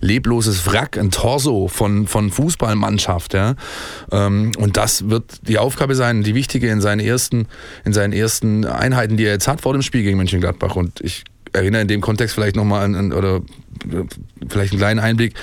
lebloses 0.00 0.66
Wrack, 0.66 0.98
ein 0.98 1.10
Torso 1.10 1.68
von, 1.68 2.06
von 2.06 2.30
Fußballmannschaft. 2.30 3.34
Ja? 3.34 3.54
Ähm, 4.12 4.52
und 4.58 4.76
das 4.76 5.08
wird 5.08 5.48
die 5.48 5.58
Aufgabe 5.58 5.94
sein, 5.94 6.05
die 6.14 6.34
wichtige 6.34 6.68
in 6.68 6.80
seinen 6.80 7.00
ersten, 7.00 7.46
in 7.84 7.92
seinen 7.92 8.12
ersten 8.12 8.64
Einheiten, 8.64 9.16
die 9.16 9.24
er 9.24 9.32
jetzt 9.32 9.48
hat 9.48 9.60
vor 9.60 9.72
dem 9.72 9.82
Spiel 9.82 10.02
gegen 10.02 10.16
Mönchengladbach. 10.16 10.76
Und 10.76 11.00
ich 11.00 11.24
erinnere 11.52 11.82
in 11.82 11.88
dem 11.88 12.00
Kontext 12.00 12.34
vielleicht 12.34 12.56
nochmal 12.56 12.84
an, 12.84 12.94
an, 12.94 13.12
oder 13.12 13.40
vielleicht 14.48 14.72
einen 14.72 14.80
kleinen 14.80 15.00
Einblick. 15.00 15.34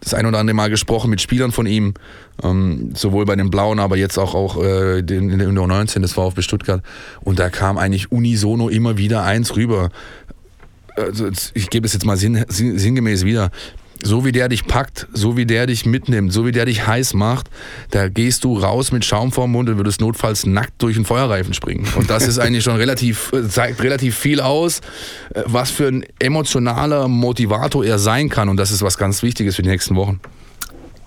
Das 0.00 0.14
ein 0.14 0.26
oder 0.26 0.38
andere 0.38 0.54
Mal 0.54 0.70
gesprochen 0.70 1.10
mit 1.10 1.20
Spielern 1.20 1.50
von 1.50 1.66
ihm, 1.66 1.94
ähm, 2.42 2.92
sowohl 2.94 3.24
bei 3.26 3.34
den 3.34 3.50
Blauen, 3.50 3.80
aber 3.80 3.96
jetzt 3.96 4.16
auch, 4.16 4.34
auch 4.34 4.62
äh, 4.62 5.00
in 5.00 5.38
der 5.38 5.48
Unter 5.48 5.66
19 5.66 6.02
des 6.02 6.12
VfB 6.12 6.42
Stuttgart. 6.42 6.82
Und 7.20 7.38
da 7.38 7.50
kam 7.50 7.78
eigentlich 7.78 8.12
unisono 8.12 8.68
immer 8.68 8.96
wieder 8.96 9.24
eins 9.24 9.56
rüber 9.56 9.90
also 10.98 11.28
ich 11.54 11.70
gebe 11.70 11.86
es 11.86 11.92
jetzt 11.92 12.04
mal 12.04 12.16
sinn, 12.16 12.44
sinngemäß 12.48 13.24
wieder, 13.24 13.50
so 14.02 14.24
wie 14.24 14.32
der 14.32 14.48
dich 14.48 14.66
packt, 14.66 15.06
so 15.12 15.36
wie 15.36 15.46
der 15.46 15.66
dich 15.66 15.86
mitnimmt, 15.86 16.32
so 16.32 16.46
wie 16.46 16.52
der 16.52 16.64
dich 16.64 16.86
heiß 16.86 17.14
macht, 17.14 17.50
da 17.90 18.08
gehst 18.08 18.44
du 18.44 18.58
raus 18.58 18.92
mit 18.92 19.04
Schaum 19.04 19.32
vorm 19.32 19.52
Mund 19.52 19.68
und 19.68 19.76
würdest 19.76 20.00
notfalls 20.00 20.46
nackt 20.46 20.74
durch 20.82 20.96
den 20.96 21.04
Feuerreifen 21.04 21.54
springen. 21.54 21.86
Und 21.96 22.10
das 22.10 22.26
ist 22.26 22.38
eigentlich 22.38 22.64
schon 22.64 22.76
relativ, 22.76 23.32
zeigt 23.48 23.82
relativ 23.82 24.16
viel 24.16 24.40
aus, 24.40 24.80
äh, 25.34 25.42
was 25.46 25.70
für 25.70 25.88
ein 25.88 26.04
emotionaler 26.18 27.08
Motivator 27.08 27.84
er 27.84 27.98
sein 27.98 28.28
kann. 28.28 28.48
Und 28.48 28.56
das 28.56 28.70
ist 28.70 28.82
was 28.82 28.98
ganz 28.98 29.22
Wichtiges 29.22 29.56
für 29.56 29.62
die 29.62 29.70
nächsten 29.70 29.96
Wochen. 29.96 30.20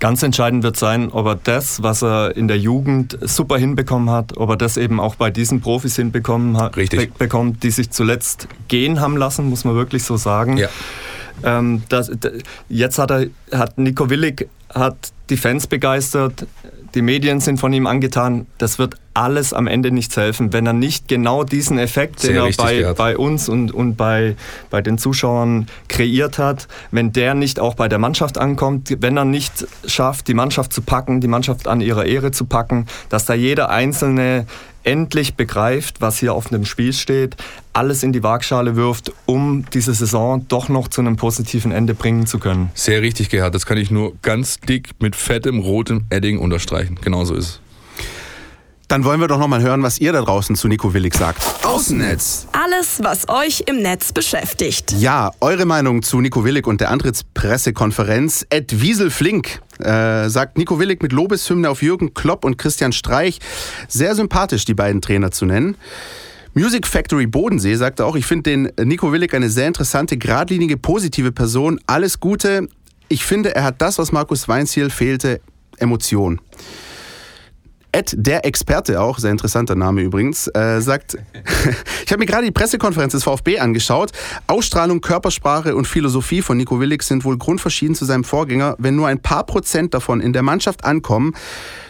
Ganz 0.01 0.23
entscheidend 0.23 0.63
wird 0.63 0.77
sein, 0.77 1.11
ob 1.11 1.27
er 1.27 1.35
das, 1.35 1.83
was 1.83 2.01
er 2.01 2.35
in 2.35 2.47
der 2.47 2.57
Jugend 2.57 3.19
super 3.21 3.59
hinbekommen 3.59 4.09
hat, 4.09 4.35
ob 4.35 4.49
er 4.49 4.57
das 4.57 4.75
eben 4.75 4.99
auch 4.99 5.13
bei 5.13 5.29
diesen 5.29 5.61
Profis 5.61 5.95
hinbekommen 5.95 6.57
hat, 6.57 6.75
Richtig. 6.75 7.13
bekommt, 7.13 7.61
die 7.61 7.69
sich 7.69 7.91
zuletzt 7.91 8.47
gehen 8.67 8.99
haben 8.99 9.15
lassen, 9.15 9.47
muss 9.47 9.63
man 9.63 9.75
wirklich 9.75 10.03
so 10.03 10.17
sagen. 10.17 10.57
Ja. 10.57 10.69
Ähm, 11.43 11.83
das, 11.89 12.11
jetzt 12.69 12.99
hat 12.99 13.11
er, 13.11 13.27
hat 13.51 13.77
Nico 13.77 14.09
Willig 14.09 14.47
hat 14.73 15.11
die 15.29 15.37
Fans 15.37 15.67
begeistert, 15.67 16.45
die 16.95 17.01
Medien 17.01 17.39
sind 17.39 17.59
von 17.59 17.73
ihm 17.73 17.87
angetan. 17.87 18.47
Das 18.57 18.79
wird 18.79 18.95
alles 19.13 19.53
am 19.53 19.67
Ende 19.67 19.91
nichts 19.91 20.15
helfen, 20.17 20.53
wenn 20.53 20.65
er 20.65 20.73
nicht 20.73 21.07
genau 21.07 21.43
diesen 21.43 21.77
Effekt, 21.77 22.23
den 22.23 22.35
er 22.35 22.49
bei, 22.57 22.93
bei, 22.93 23.17
uns 23.17 23.49
und, 23.49 23.71
und 23.71 23.95
bei, 23.95 24.35
bei 24.69 24.81
den 24.81 24.97
Zuschauern 24.97 25.67
kreiert 25.87 26.37
hat, 26.37 26.67
wenn 26.91 27.11
der 27.11 27.33
nicht 27.33 27.59
auch 27.59 27.75
bei 27.75 27.87
der 27.87 27.99
Mannschaft 27.99 28.37
ankommt, 28.37 28.95
wenn 29.01 29.17
er 29.17 29.25
nicht 29.25 29.67
schafft, 29.85 30.27
die 30.27 30.33
Mannschaft 30.33 30.73
zu 30.73 30.81
packen, 30.81 31.21
die 31.21 31.27
Mannschaft 31.27 31.67
an 31.67 31.81
ihrer 31.81 32.05
Ehre 32.05 32.31
zu 32.31 32.45
packen, 32.45 32.85
dass 33.09 33.25
da 33.25 33.33
jeder 33.33 33.69
Einzelne 33.69 34.45
endlich 34.83 35.35
begreift, 35.35 36.01
was 36.01 36.17
hier 36.17 36.33
auf 36.33 36.49
dem 36.49 36.65
Spiel 36.65 36.93
steht, 36.93 37.35
alles 37.73 38.03
in 38.03 38.13
die 38.13 38.23
Waagschale 38.23 38.75
wirft, 38.75 39.11
um 39.25 39.65
diese 39.73 39.93
Saison 39.93 40.45
doch 40.47 40.69
noch 40.69 40.87
zu 40.87 41.01
einem 41.01 41.17
positiven 41.17 41.71
Ende 41.71 41.93
bringen 41.93 42.25
zu 42.25 42.39
können. 42.39 42.71
Sehr 42.73 43.01
richtig, 43.01 43.29
Gerhard. 43.29 43.53
Das 43.53 43.65
kann 43.65 43.77
ich 43.77 43.91
nur 43.91 44.13
ganz 44.21 44.59
dick 44.59 44.89
mit 44.99 45.15
fettem 45.15 45.59
rotem 45.59 46.05
Edding 46.09 46.39
unterstreichen. 46.39 46.97
Genauso 47.01 47.35
ist 47.35 47.45
es. 47.45 47.61
Dann 48.91 49.05
wollen 49.05 49.21
wir 49.21 49.29
doch 49.29 49.39
noch 49.39 49.47
mal 49.47 49.61
hören, 49.61 49.83
was 49.83 50.01
ihr 50.01 50.11
da 50.11 50.21
draußen 50.21 50.57
zu 50.57 50.67
Nico 50.67 50.93
Willig 50.93 51.13
sagt. 51.13 51.41
Außennetz. 51.63 52.47
Alles, 52.51 52.99
was 53.01 53.29
euch 53.29 53.63
im 53.67 53.77
Netz 53.81 54.11
beschäftigt. 54.11 54.91
Ja, 54.99 55.31
eure 55.39 55.63
Meinung 55.63 56.03
zu 56.03 56.19
Nico 56.19 56.43
Willig 56.43 56.67
und 56.67 56.81
der 56.81 56.91
Antrittspressekonferenz. 56.91 58.45
Ed 58.49 58.81
Wieselflink 58.81 59.61
äh, 59.79 60.27
sagt 60.27 60.57
Nico 60.57 60.77
Willig 60.77 61.01
mit 61.01 61.13
Lobeshymne 61.13 61.69
auf 61.69 61.81
Jürgen 61.81 62.13
Klopp 62.13 62.43
und 62.43 62.57
Christian 62.57 62.91
Streich. 62.91 63.39
Sehr 63.87 64.13
sympathisch, 64.13 64.65
die 64.65 64.73
beiden 64.73 65.01
Trainer 65.01 65.31
zu 65.31 65.45
nennen. 65.45 65.77
Music 66.53 66.85
Factory 66.85 67.27
Bodensee 67.27 67.75
sagte 67.75 68.03
auch, 68.05 68.17
ich 68.17 68.25
finde 68.25 68.49
den 68.49 68.73
Nico 68.89 69.13
Willig 69.13 69.33
eine 69.33 69.49
sehr 69.49 69.67
interessante, 69.67 70.17
geradlinige, 70.17 70.75
positive 70.75 71.31
Person. 71.31 71.79
Alles 71.87 72.19
Gute. 72.19 72.67
Ich 73.07 73.23
finde, 73.23 73.55
er 73.55 73.63
hat 73.63 73.81
das, 73.81 73.99
was 73.99 74.11
Markus 74.11 74.49
Weinziel 74.49 74.89
fehlte, 74.89 75.39
Emotion. 75.77 76.41
Ed, 77.93 78.13
der 78.17 78.45
Experte 78.45 79.01
auch, 79.01 79.19
sehr 79.19 79.31
interessanter 79.31 79.75
Name 79.75 80.01
übrigens, 80.01 80.47
äh, 80.53 80.79
sagt, 80.79 81.17
ich 82.05 82.11
habe 82.11 82.19
mir 82.19 82.25
gerade 82.25 82.45
die 82.45 82.51
Pressekonferenz 82.51 83.11
des 83.11 83.23
VfB 83.23 83.59
angeschaut. 83.59 84.11
Ausstrahlung, 84.47 85.01
Körpersprache 85.01 85.75
und 85.75 85.87
Philosophie 85.87 86.41
von 86.41 86.57
Nico 86.57 86.79
Willig 86.79 87.03
sind 87.03 87.25
wohl 87.25 87.37
grundverschieden 87.37 87.95
zu 87.95 88.05
seinem 88.05 88.23
Vorgänger. 88.23 88.75
Wenn 88.77 88.95
nur 88.95 89.07
ein 89.07 89.19
paar 89.19 89.45
Prozent 89.45 89.93
davon 89.93 90.21
in 90.21 90.31
der 90.31 90.41
Mannschaft 90.41 90.85
ankommen, 90.85 91.33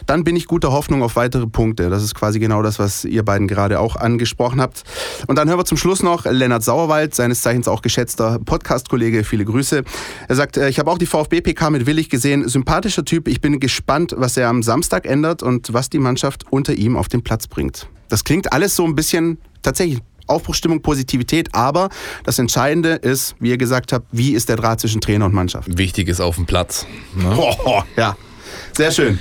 dann 0.06 0.24
bin 0.24 0.36
ich 0.36 0.46
guter 0.46 0.72
Hoffnung 0.72 1.02
auf 1.02 1.16
weitere 1.16 1.46
Punkte. 1.46 1.90
Das 1.90 2.02
ist 2.02 2.14
quasi 2.14 2.38
genau 2.38 2.62
das, 2.62 2.78
was 2.78 3.04
ihr 3.04 3.24
beiden 3.24 3.48
gerade 3.48 3.80
auch 3.80 3.96
angesprochen 3.96 4.60
habt. 4.60 4.84
Und 5.26 5.36
dann 5.36 5.48
hören 5.48 5.58
wir 5.58 5.64
zum 5.64 5.78
Schluss 5.78 6.02
noch 6.02 6.24
Lennart 6.24 6.62
Sauerwald, 6.62 7.14
seines 7.14 7.42
Zeichens 7.42 7.68
auch 7.68 7.82
geschätzter 7.82 8.38
Podcast-Kollege. 8.44 9.24
Viele 9.24 9.44
Grüße. 9.44 9.82
Er 10.28 10.34
sagt, 10.34 10.56
äh, 10.56 10.68
ich 10.68 10.78
habe 10.78 10.90
auch 10.90 10.98
die 10.98 11.06
VfB-PK 11.06 11.70
mit 11.70 11.86
Willig 11.86 12.08
gesehen. 12.08 12.48
Sympathischer 12.48 13.04
Typ. 13.04 13.28
Ich 13.28 13.40
bin 13.40 13.60
gespannt, 13.60 14.14
was 14.16 14.36
er 14.36 14.48
am 14.48 14.62
Samstag 14.62 15.06
ändert 15.06 15.42
und 15.42 15.72
was 15.72 15.90
die 15.90 15.98
Mannschaft 15.98 16.44
unter 16.50 16.74
ihm 16.74 16.96
auf 16.96 17.08
den 17.08 17.22
Platz 17.22 17.46
bringt. 17.46 17.88
Das 18.08 18.24
klingt 18.24 18.52
alles 18.52 18.76
so 18.76 18.84
ein 18.84 18.94
bisschen 18.94 19.38
tatsächlich 19.62 20.00
Aufbruchstimmung, 20.26 20.82
Positivität, 20.82 21.54
aber 21.54 21.88
das 22.24 22.38
Entscheidende 22.38 22.94
ist, 22.94 23.34
wie 23.40 23.50
ihr 23.50 23.58
gesagt 23.58 23.92
habt, 23.92 24.06
wie 24.12 24.32
ist 24.32 24.48
der 24.48 24.56
Draht 24.56 24.80
zwischen 24.80 25.00
Trainer 25.00 25.26
und 25.26 25.34
Mannschaft? 25.34 25.76
Wichtig 25.76 26.08
ist 26.08 26.20
auf 26.20 26.36
dem 26.36 26.46
Platz. 26.46 26.86
Ne? 27.14 27.36
Oh, 27.36 27.82
ja, 27.96 28.16
sehr 28.72 28.90
schön. 28.90 29.18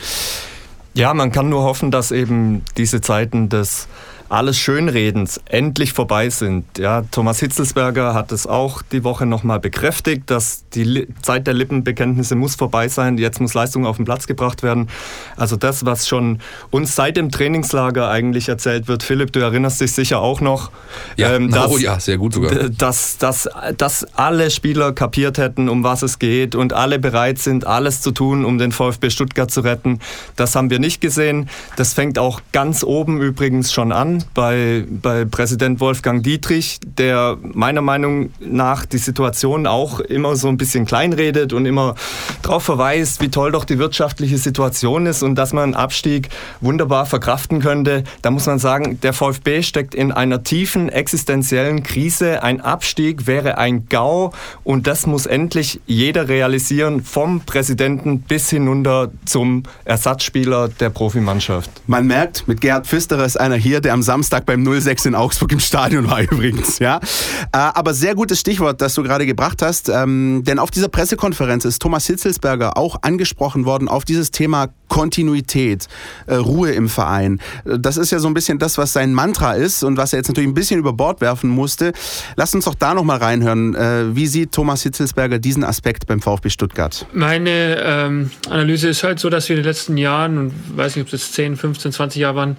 Ja, 0.94 1.14
man 1.14 1.32
kann 1.32 1.50
nur 1.50 1.64
hoffen, 1.64 1.90
dass 1.90 2.12
eben 2.12 2.64
diese 2.78 3.00
Zeiten 3.00 3.48
des 3.48 3.88
alles 4.32 4.58
Schönredens 4.58 5.42
endlich 5.50 5.92
vorbei 5.92 6.30
sind. 6.30 6.78
Ja, 6.78 7.04
Thomas 7.12 7.40
Hitzelsberger 7.40 8.14
hat 8.14 8.32
es 8.32 8.48
auch 8.48 8.82
die 8.82 9.04
Woche 9.04 9.26
nochmal 9.26 9.60
bekräftigt, 9.60 10.30
dass 10.30 10.64
die 10.74 11.08
Zeit 11.22 11.48
der 11.48 11.54
Lippenbekenntnisse 11.54 12.36
muss 12.36 12.56
vorbei 12.56 12.88
sein. 12.88 13.18
Jetzt 13.18 13.42
muss 13.42 13.54
Leistung 13.54 13.86
auf 13.86 13.98
den 13.98 14.06
Platz 14.06 14.28
gebracht 14.28 14.64
werden. 14.64 14.88
Also 15.36 15.58
das, 15.58 15.86
was 15.86 16.08
schon 16.08 16.40
uns 16.70 16.96
seit 16.96 17.18
dem 17.18 17.30
Trainingslager 17.30 18.10
eigentlich 18.10 18.48
erzählt 18.48 18.88
wird. 18.88 19.04
Philipp, 19.04 19.34
du 19.34 19.42
erinnerst 19.42 19.82
dich 19.82 19.92
sicher 19.92 20.22
auch 20.22 20.40
noch. 20.40 20.72
Ja, 21.18 21.36
ähm, 21.36 21.52
dass, 21.52 21.70
oh 21.70 21.78
ja, 21.78 22.00
sehr 22.00 22.18
gut 22.18 22.34
sogar. 22.34 22.70
Dass, 22.70 23.18
dass, 23.18 23.50
dass 23.78 24.06
alle 24.16 24.50
Spieler 24.50 24.94
kapiert 24.94 25.40
hätten, 25.40 25.68
um 25.68 25.84
was 25.84 26.04
es 26.04 26.20
geht 26.20 26.56
und 26.56 26.72
alle 26.72 27.00
bereit 27.00 27.38
sind, 27.38 27.68
alles 27.68 28.02
zu 28.02 28.12
tun, 28.12 28.46
um 28.46 28.58
den 28.58 28.72
VfB 28.72 29.10
Stuttgart 29.10 29.52
zu 29.52 29.60
retten. 29.60 30.00
Das 30.38 30.56
haben 30.56 30.70
wir 30.70 30.80
nicht 30.80 31.02
gesehen. 31.02 31.50
Das 31.76 31.94
fängt 31.94 32.18
auch 32.18 32.40
ganz 32.54 32.86
oben 32.86 33.22
übrigens 33.22 33.74
schon 33.74 33.92
an 33.92 34.21
bei, 34.34 34.86
bei 34.90 35.26
Präsident 35.26 35.80
Wolfgang 35.80 36.24
Dietrich, 36.24 36.80
der 36.84 37.38
meiner 37.42 37.82
Meinung 37.82 38.32
nach 38.40 38.86
die 38.86 38.98
Situation 38.98 39.68
auch 39.68 40.00
immer 40.00 40.36
so 40.36 40.48
ein 40.48 40.58
bisschen 40.58 40.86
kleinredet 40.86 41.54
und 41.54 41.66
immer 41.66 41.96
darauf 42.42 42.64
verweist, 42.64 43.22
wie 43.22 43.30
toll 43.30 43.52
doch 43.52 43.66
die 43.66 43.80
wirtschaftliche 43.80 44.38
Situation 44.38 45.06
ist 45.06 45.24
und 45.24 45.36
dass 45.36 45.54
man 45.54 45.64
einen 45.64 45.74
Abstieg 45.76 46.30
wunderbar 46.60 47.06
verkraften 47.06 47.60
könnte. 47.60 48.04
Da 48.22 48.32
muss 48.32 48.46
man 48.46 48.60
sagen, 48.60 49.00
der 49.02 49.14
VfB 49.14 49.64
steckt 49.64 49.96
in 49.96 50.12
einer 50.12 50.44
tiefen 50.44 50.90
existenziellen 50.90 51.84
Krise. 51.84 52.44
Ein 52.44 52.62
Abstieg 52.62 53.28
wäre 53.28 53.58
ein 53.58 53.88
GAU 53.88 54.32
und 54.64 54.88
das 54.88 55.06
muss 55.08 55.26
endlich 55.26 55.80
jeder 55.86 56.28
realisieren, 56.28 57.04
vom 57.04 57.42
Präsidenten 57.42 58.22
bis 58.22 58.50
hinunter 58.50 59.12
zum 59.26 59.64
Ersatzspieler 59.86 60.70
der 60.70 60.90
Profimannschaft. 60.90 61.70
Man 61.88 62.08
merkt, 62.08 62.48
mit 62.48 62.62
Gerhard 62.62 62.88
Pfisterer 62.88 63.26
ist 63.26 63.40
einer 63.40 63.56
hier, 63.56 63.82
der 63.82 63.94
am 63.94 64.02
Samstag 64.12 64.46
beim 64.46 64.66
06 64.66 65.06
in 65.06 65.16
Augsburg 65.16 65.54
im 65.54 65.62
Stadion 65.62 66.10
war 66.10 66.22
übrigens. 66.30 66.80
Ja? 66.80 66.98
Äh, 66.98 67.58
aber 67.58 67.94
sehr 67.94 68.14
gutes 68.14 68.42
Stichwort, 68.42 68.82
das 68.82 68.94
du 68.94 69.04
gerade 69.04 69.26
gebracht 69.26 69.62
hast, 69.62 69.88
ähm, 69.88 70.44
denn 70.46 70.60
auf 70.60 70.70
dieser 70.70 70.90
Pressekonferenz 70.90 71.64
ist 71.64 71.82
Thomas 71.82 72.08
Hitzelsberger 72.08 72.76
auch 72.76 72.98
angesprochen 73.04 73.64
worden 73.64 73.88
auf 73.88 74.04
dieses 74.04 74.30
Thema 74.32 74.68
Kontinuität, 74.90 75.88
äh, 76.28 76.36
Ruhe 76.36 76.72
im 76.72 76.90
Verein. 76.90 77.40
Das 77.64 77.96
ist 77.96 78.12
ja 78.12 78.20
so 78.20 78.28
ein 78.28 78.34
bisschen 78.34 78.60
das, 78.60 78.78
was 78.78 78.92
sein 78.92 79.14
Mantra 79.14 79.54
ist 79.54 79.82
und 79.82 79.96
was 79.96 80.12
er 80.12 80.20
jetzt 80.20 80.28
natürlich 80.28 80.50
ein 80.50 80.54
bisschen 80.54 80.82
über 80.82 80.92
Bord 80.92 81.22
werfen 81.22 81.50
musste. 81.50 81.94
Lass 82.36 82.54
uns 82.54 82.66
doch 82.66 82.76
da 82.76 82.94
nochmal 82.94 83.20
reinhören. 83.20 83.76
Äh, 83.76 84.14
wie 84.14 84.28
sieht 84.28 84.52
Thomas 84.52 84.84
Hitzelsberger 84.84 85.40
diesen 85.40 85.64
Aspekt 85.64 86.06
beim 86.06 86.20
VfB 86.20 86.50
Stuttgart? 86.50 87.06
Meine 87.14 87.82
ähm, 87.82 88.32
Analyse 88.50 88.90
ist 88.90 89.06
halt 89.06 89.20
so, 89.20 89.30
dass 89.30 89.48
wir 89.48 89.56
in 89.56 89.62
den 89.62 89.70
letzten 89.70 89.96
Jahren, 89.96 90.38
und 90.38 90.54
weiß 90.76 90.98
nicht, 90.98 91.08
ob 91.08 91.14
es 91.14 91.22
jetzt 91.22 91.34
10, 91.36 91.56
15, 91.56 91.94
20 91.94 92.20
Jahre 92.20 92.36
waren, 92.36 92.58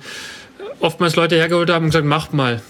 oftmals 0.83 1.17
Leute 1.17 1.37
hergeholt 1.37 1.71
haben 1.71 1.85
und 1.85 1.91
gesagt, 1.91 2.07
macht 2.07 2.35
mal 2.35 2.61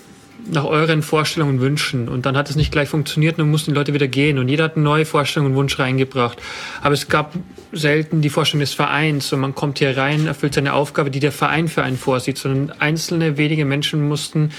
nach 0.50 0.64
euren 0.64 1.02
Vorstellungen 1.02 1.56
und 1.56 1.60
Wünschen. 1.60 2.08
Und 2.08 2.26
dann 2.26 2.36
hat 2.36 2.50
es 2.50 2.56
nicht 2.56 2.72
gleich 2.72 2.88
funktioniert 2.88 3.38
und 3.38 3.50
mussten 3.50 3.72
die 3.72 3.76
Leute 3.76 3.94
wieder 3.94 4.08
gehen. 4.08 4.38
Und 4.38 4.48
jeder 4.48 4.64
hat 4.64 4.76
eine 4.76 4.84
neue 4.84 5.04
Vorstellung 5.04 5.50
und 5.50 5.54
Wunsch 5.54 5.78
reingebracht. 5.78 6.40
Aber 6.80 6.94
es 6.94 7.08
gab 7.08 7.34
selten 7.72 8.22
die 8.22 8.28
Vorstellung 8.28 8.60
des 8.60 8.74
Vereins 8.74 9.32
und 9.32 9.40
man 9.40 9.54
kommt 9.54 9.78
hier 9.78 9.96
rein, 9.96 10.26
erfüllt 10.26 10.54
seine 10.54 10.74
Aufgabe, 10.74 11.10
die 11.10 11.20
der 11.20 11.32
Verein 11.32 11.68
für 11.68 11.82
einen 11.82 11.96
vorsieht, 11.96 12.38
sondern 12.38 12.76
einzelne 12.80 13.38
wenige 13.38 13.64
Menschen 13.64 14.06
mussten 14.08 14.50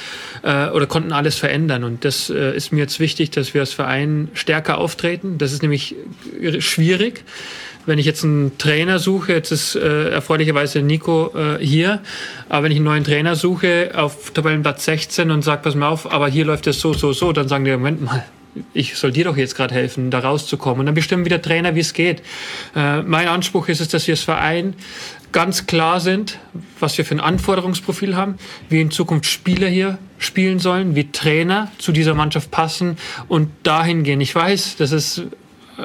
äh, 0.44 0.70
oder 0.70 0.88
konnten 0.88 1.12
alles 1.12 1.36
verändern. 1.36 1.84
Und 1.84 2.06
das 2.06 2.30
äh, 2.30 2.56
ist 2.56 2.72
mir 2.72 2.80
jetzt 2.80 3.00
wichtig, 3.00 3.32
dass 3.32 3.54
wir 3.54 3.62
als 3.62 3.74
Verein 3.74 4.30
stärker 4.34 4.78
auftreten. 4.78 5.38
Das 5.38 5.52
ist 5.52 5.62
nämlich 5.62 5.96
schwierig 6.60 7.24
wenn 7.86 8.00
ich 8.00 8.06
jetzt 8.06 8.24
einen 8.24 8.58
Trainer 8.58 9.00
suche, 9.00 9.34
jetzt 9.34 9.52
ist 9.52 9.76
äh, 9.76 10.10
erfreulicherweise 10.10 10.82
Nico 10.82 11.32
äh, 11.36 11.64
hier, 11.64 12.02
aber 12.50 12.64
wenn 12.64 12.72
ich 12.72 12.78
einen 12.78 12.86
neuen 12.86 13.04
Trainer 13.04 13.36
suche 13.36 13.92
auf 13.96 14.32
Tabellenplatz 14.32 14.86
16 14.86 15.32
und 15.32 15.42
sage, 15.44 15.62
pass 15.64 15.76
mal 15.76 15.90
auf, 15.90 16.12
aber 16.12 16.28
hier 16.28 16.46
läuft 16.46 16.68
es 16.68 16.80
so, 16.80 16.94
so, 16.94 17.14
so, 17.14 17.34
dann 17.34 17.48
sagen 17.48 17.66
die, 17.66 17.72
Moment 17.72 18.02
mal, 18.02 18.24
ich 18.74 18.96
soll 18.96 19.12
dir 19.12 19.26
doch 19.26 19.38
jetzt 19.38 19.56
gerade 19.56 19.74
helfen, 19.74 20.12
da 20.12 20.20
rauszukommen. 20.20 20.82
Und 20.82 20.86
dann 20.86 20.96
bestimmen 20.96 21.26
wieder 21.26 21.42
Trainer, 21.42 21.76
wie 21.76 21.80
es 21.80 21.94
geht. 21.94 22.22
Äh, 22.76 23.02
mein 23.02 23.28
Anspruch 23.28 23.68
ist 23.68 23.82
es, 23.82 23.88
dass 23.88 24.08
wir 24.08 24.14
als 24.14 24.22
Verein 24.22 24.76
ganz 25.32 25.66
klar 25.66 26.00
sind, 26.00 26.38
was 26.80 26.98
wir 26.98 27.06
für 27.06 27.16
ein 27.16 27.20
Anforderungsprofil 27.20 28.16
haben, 28.16 28.36
wie 28.70 28.82
in 28.82 28.92
Zukunft 28.92 29.26
Spieler 29.26 29.68
hier 29.68 29.98
spielen 30.20 30.60
sollen, 30.60 30.96
wie 30.96 31.12
Trainer 31.12 31.72
zu 31.80 31.92
dieser 31.92 32.14
Mannschaft 32.14 32.52
passen 32.52 32.98
und 33.28 33.50
dahin 33.64 34.04
gehen. 34.04 34.22
Ich 34.22 34.34
weiß, 34.34 34.76
das 34.78 34.92
ist 34.92 35.24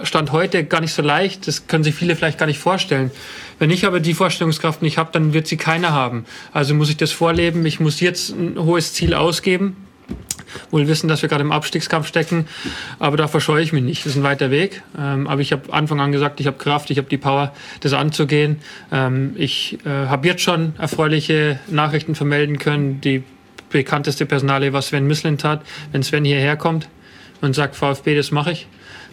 Stand 0.03 0.33
heute 0.33 0.65
gar 0.65 0.81
nicht 0.81 0.93
so 0.93 1.03
leicht. 1.03 1.47
Das 1.47 1.67
können 1.67 1.85
sich 1.85 1.95
viele 1.95 2.17
vielleicht 2.17 2.39
gar 2.39 2.47
nicht 2.47 2.59
vorstellen. 2.59 3.11
Wenn 3.59 3.71
ich 3.71 3.87
aber 3.87 4.01
die 4.01 4.15
Vorstellungskraft 4.15 4.83
nicht 4.83 4.99
habe, 4.99 5.11
dann 5.13 5.33
wird 5.33 5.47
sie 5.47 5.57
keiner 5.57 5.93
haben. 5.93 6.25
Also 6.53 6.75
muss 6.75 6.91
ich 6.91 6.97
das 6.97 7.11
vorleben. 7.11 7.65
Ich 7.67 7.81
muss 7.81 8.01
jetzt 8.01 8.31
ein 8.31 8.59
hohes 8.59 8.93
Ziel 8.93 9.15
ausgeben. 9.15 9.77
Wohl 10.71 10.89
wissen, 10.89 11.09
dass 11.09 11.23
wir 11.23 11.29
gerade 11.29 11.43
im 11.43 11.53
Abstiegskampf 11.53 12.07
stecken, 12.07 12.47
aber 12.99 13.19
da 13.19 13.29
verscheue 13.29 13.63
ich 13.63 13.73
mich 13.73 13.83
nicht. 13.83 14.07
Das 14.07 14.13
ist 14.13 14.17
ein 14.17 14.23
weiter 14.23 14.51
Weg. 14.51 14.83
Ähm, 14.99 15.27
aber 15.27 15.43
ich 15.43 15.53
habe 15.53 15.73
Anfang 15.73 16.01
an 16.01 16.13
gesagt, 16.13 16.41
ich 16.41 16.47
habe 16.47 16.57
Kraft, 16.57 16.91
ich 16.91 16.99
habe 16.99 17.09
die 17.09 17.19
Power, 17.19 17.53
das 17.81 17.93
anzugehen. 17.93 18.59
Ähm, 18.91 19.35
ich 19.37 19.79
äh, 19.85 19.89
habe 19.89 20.27
jetzt 20.27 20.43
schon 20.43 20.75
erfreuliche 20.79 21.61
Nachrichten 21.69 22.15
vermelden 22.15 22.59
können. 22.59 23.01
Die 23.03 23.23
bekannteste 23.71 24.25
Personale 24.25 24.73
war 24.73 24.81
Sven 24.81 25.07
Mislint 25.07 25.45
hat. 25.45 25.63
Wenn 25.93 26.03
Sven 26.03 26.25
hierher 26.25 26.57
kommt 26.57 26.89
und 27.41 27.55
sagt, 27.55 27.77
VfB, 27.77 28.17
das 28.17 28.31
mache 28.31 28.53
ich, 28.53 28.67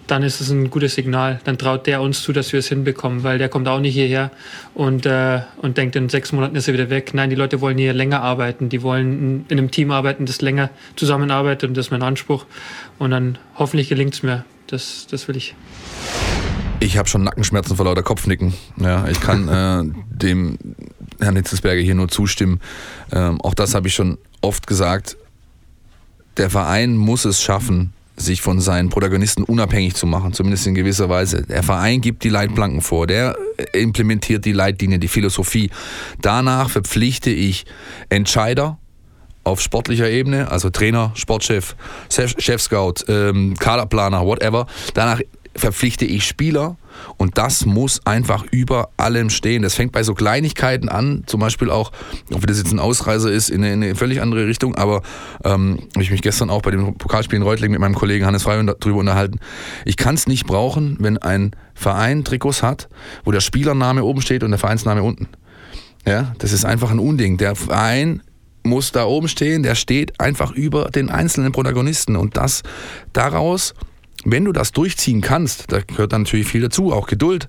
dann 0.07 0.23
ist 0.23 0.41
es 0.41 0.49
ein 0.49 0.69
gutes 0.69 0.95
Signal. 0.95 1.39
Dann 1.43 1.57
traut 1.57 1.87
der 1.87 2.01
uns 2.01 2.21
zu, 2.21 2.31
dass 2.31 2.51
wir 2.53 2.59
es 2.59 2.67
hinbekommen, 2.67 3.23
weil 3.23 3.37
der 3.37 3.49
kommt 3.49 3.67
auch 3.67 3.79
nicht 3.79 3.93
hierher 3.93 4.31
und, 4.73 5.05
äh, 5.05 5.41
und 5.61 5.77
denkt, 5.77 5.95
in 5.95 6.09
sechs 6.09 6.31
Monaten 6.31 6.55
ist 6.55 6.67
er 6.67 6.73
wieder 6.73 6.89
weg. 6.89 7.13
Nein, 7.13 7.29
die 7.29 7.35
Leute 7.35 7.61
wollen 7.61 7.77
hier 7.77 7.93
länger 7.93 8.21
arbeiten. 8.21 8.69
Die 8.69 8.83
wollen 8.83 9.45
in 9.47 9.57
einem 9.57 9.71
Team 9.71 9.91
arbeiten, 9.91 10.25
das 10.25 10.41
länger 10.41 10.69
zusammenarbeitet 10.95 11.69
und 11.69 11.75
das 11.77 11.87
ist 11.87 11.91
mein 11.91 12.03
Anspruch. 12.03 12.45
Und 12.99 13.11
dann 13.11 13.37
hoffentlich 13.55 13.89
gelingt 13.89 14.13
es 14.13 14.23
mir. 14.23 14.45
Das, 14.67 15.07
das 15.09 15.27
will 15.27 15.37
ich. 15.37 15.55
Ich 16.79 16.97
habe 16.97 17.07
schon 17.07 17.23
Nackenschmerzen 17.23 17.75
vor 17.75 17.85
lauter 17.85 18.03
Kopfnicken. 18.03 18.53
Ja, 18.77 19.07
ich 19.07 19.19
kann 19.21 19.47
äh, 19.47 19.83
dem 20.09 20.57
Herrn 21.19 21.35
Hitzelsberger 21.35 21.81
hier 21.81 21.95
nur 21.95 22.09
zustimmen. 22.09 22.59
Ähm, 23.11 23.41
auch 23.41 23.53
das 23.53 23.73
habe 23.73 23.87
ich 23.87 23.95
schon 23.95 24.17
oft 24.41 24.67
gesagt. 24.67 25.17
Der 26.37 26.49
Verein 26.49 26.97
muss 26.97 27.25
es 27.25 27.41
schaffen, 27.41 27.93
sich 28.17 28.41
von 28.41 28.61
seinen 28.61 28.89
Protagonisten 28.89 29.43
unabhängig 29.43 29.95
zu 29.95 30.07
machen, 30.07 30.33
zumindest 30.33 30.67
in 30.67 30.75
gewisser 30.75 31.09
Weise. 31.09 31.43
Der 31.43 31.63
Verein 31.63 32.01
gibt 32.01 32.23
die 32.23 32.29
Leitplanken 32.29 32.81
vor, 32.81 33.07
der 33.07 33.37
implementiert 33.73 34.45
die 34.45 34.53
Leitlinien, 34.53 35.01
die 35.01 35.07
Philosophie. 35.07 35.69
Danach 36.21 36.69
verpflichte 36.69 37.29
ich 37.29 37.65
Entscheider 38.09 38.77
auf 39.43 39.61
sportlicher 39.61 40.09
Ebene, 40.09 40.49
also 40.49 40.69
Trainer, 40.69 41.11
Sportchef, 41.15 41.75
Chef 42.09 42.61
Scout, 42.61 43.05
ähm, 43.07 43.55
Kaderplaner, 43.59 44.25
whatever. 44.25 44.65
Danach 44.93 45.21
verpflichte 45.55 46.05
ich 46.05 46.25
Spieler 46.25 46.77
und 47.17 47.37
das 47.37 47.65
muss 47.65 48.05
einfach 48.05 48.45
über 48.51 48.89
allem 48.97 49.29
stehen. 49.29 49.61
Das 49.61 49.75
fängt 49.75 49.91
bei 49.91 50.03
so 50.03 50.13
Kleinigkeiten 50.13 50.89
an, 50.89 51.23
zum 51.25 51.39
Beispiel 51.39 51.69
auch, 51.69 51.91
ob 52.33 52.45
das 52.47 52.57
jetzt 52.57 52.71
ein 52.71 52.79
Ausreißer 52.79 53.31
ist 53.31 53.49
in 53.49 53.63
eine, 53.63 53.73
in 53.73 53.83
eine 53.83 53.95
völlig 53.95 54.21
andere 54.21 54.47
Richtung, 54.47 54.75
aber 54.75 55.01
ähm, 55.43 55.79
habe 55.93 56.03
ich 56.03 56.11
mich 56.11 56.21
gestern 56.21 56.49
auch 56.49 56.61
bei 56.61 56.71
dem 56.71 56.97
Pokalspiel 56.97 57.37
in 57.37 57.43
Reutling 57.43 57.71
mit 57.71 57.79
meinem 57.79 57.95
Kollegen 57.95 58.25
Hannes 58.25 58.43
Frey 58.43 58.63
darüber 58.65 58.99
unterhalten. 58.99 59.39
Ich 59.85 59.97
kann 59.97 60.15
es 60.15 60.27
nicht 60.27 60.45
brauchen, 60.45 60.97
wenn 60.99 61.17
ein 61.17 61.51
Verein 61.73 62.23
Trikots 62.23 62.63
hat, 62.63 62.87
wo 63.23 63.31
der 63.31 63.41
Spielername 63.41 64.03
oben 64.03 64.21
steht 64.21 64.43
und 64.43 64.51
der 64.51 64.59
Vereinsname 64.59 65.03
unten. 65.03 65.27
Ja, 66.07 66.33
das 66.37 66.51
ist 66.51 66.65
einfach 66.65 66.91
ein 66.91 66.99
Unding. 66.99 67.37
Der 67.37 67.55
Verein 67.55 68.21
muss 68.63 68.91
da 68.91 69.05
oben 69.05 69.27
stehen, 69.27 69.63
der 69.63 69.75
steht 69.75 70.19
einfach 70.19 70.51
über 70.51 70.89
den 70.89 71.09
einzelnen 71.09 71.51
Protagonisten 71.51 72.15
und 72.15 72.37
das 72.37 72.63
daraus 73.13 73.73
wenn 74.25 74.43
du 74.45 74.51
das 74.51 74.71
durchziehen 74.71 75.21
kannst, 75.21 75.71
da 75.71 75.79
gehört 75.79 76.13
dann 76.13 76.23
natürlich 76.23 76.47
viel 76.47 76.61
dazu, 76.61 76.91
auch 76.91 77.07
Geduld, 77.07 77.47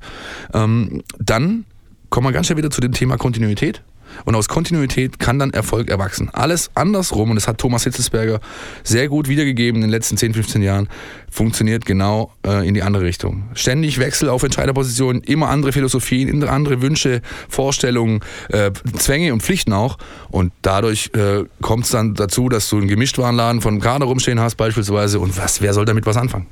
ähm, 0.54 1.02
dann 1.18 1.64
kommen 2.10 2.26
wir 2.26 2.32
ganz 2.32 2.46
schnell 2.46 2.58
wieder 2.58 2.70
zu 2.70 2.80
dem 2.80 2.92
Thema 2.92 3.16
Kontinuität. 3.16 3.82
Und 4.24 4.34
aus 4.34 4.48
Kontinuität 4.48 5.18
kann 5.18 5.38
dann 5.38 5.50
Erfolg 5.50 5.90
erwachsen. 5.90 6.30
Alles 6.32 6.70
andersrum, 6.74 7.30
und 7.30 7.36
das 7.36 7.48
hat 7.48 7.58
Thomas 7.58 7.84
Hitzelsberger 7.84 8.40
sehr 8.82 9.08
gut 9.08 9.28
wiedergegeben 9.28 9.76
in 9.76 9.88
den 9.88 9.90
letzten 9.90 10.16
10, 10.16 10.34
15 10.34 10.62
Jahren, 10.62 10.88
funktioniert 11.30 11.84
genau 11.84 12.32
äh, 12.46 12.66
in 12.66 12.74
die 12.74 12.82
andere 12.82 13.04
Richtung. 13.04 13.48
Ständig 13.54 13.98
Wechsel 13.98 14.28
auf 14.28 14.42
Entscheiderpositionen, 14.42 15.22
immer 15.22 15.48
andere 15.48 15.72
Philosophien, 15.72 16.44
andere 16.44 16.82
Wünsche, 16.82 17.20
Vorstellungen, 17.48 18.20
äh, 18.48 18.70
Zwänge 18.96 19.32
und 19.32 19.42
Pflichten 19.42 19.72
auch. 19.72 19.98
Und 20.30 20.52
dadurch 20.62 21.10
äh, 21.14 21.44
kommt 21.60 21.84
es 21.84 21.90
dann 21.90 22.14
dazu, 22.14 22.48
dass 22.48 22.68
du 22.68 22.78
einen 22.78 22.88
Gemischtwarenladen 22.88 23.60
von 23.60 23.80
Kader 23.80 24.06
rumstehen 24.06 24.40
hast 24.40 24.54
beispielsweise. 24.56 25.20
Und 25.20 25.36
was, 25.36 25.60
wer 25.60 25.74
soll 25.74 25.84
damit 25.84 26.06
was 26.06 26.16
anfangen? 26.16 26.46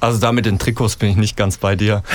Also 0.00 0.18
da 0.18 0.32
mit 0.32 0.46
den 0.46 0.58
Trikots 0.58 0.96
bin 0.96 1.10
ich 1.10 1.16
nicht 1.16 1.36
ganz 1.36 1.56
bei 1.56 1.76
dir. 1.76 2.02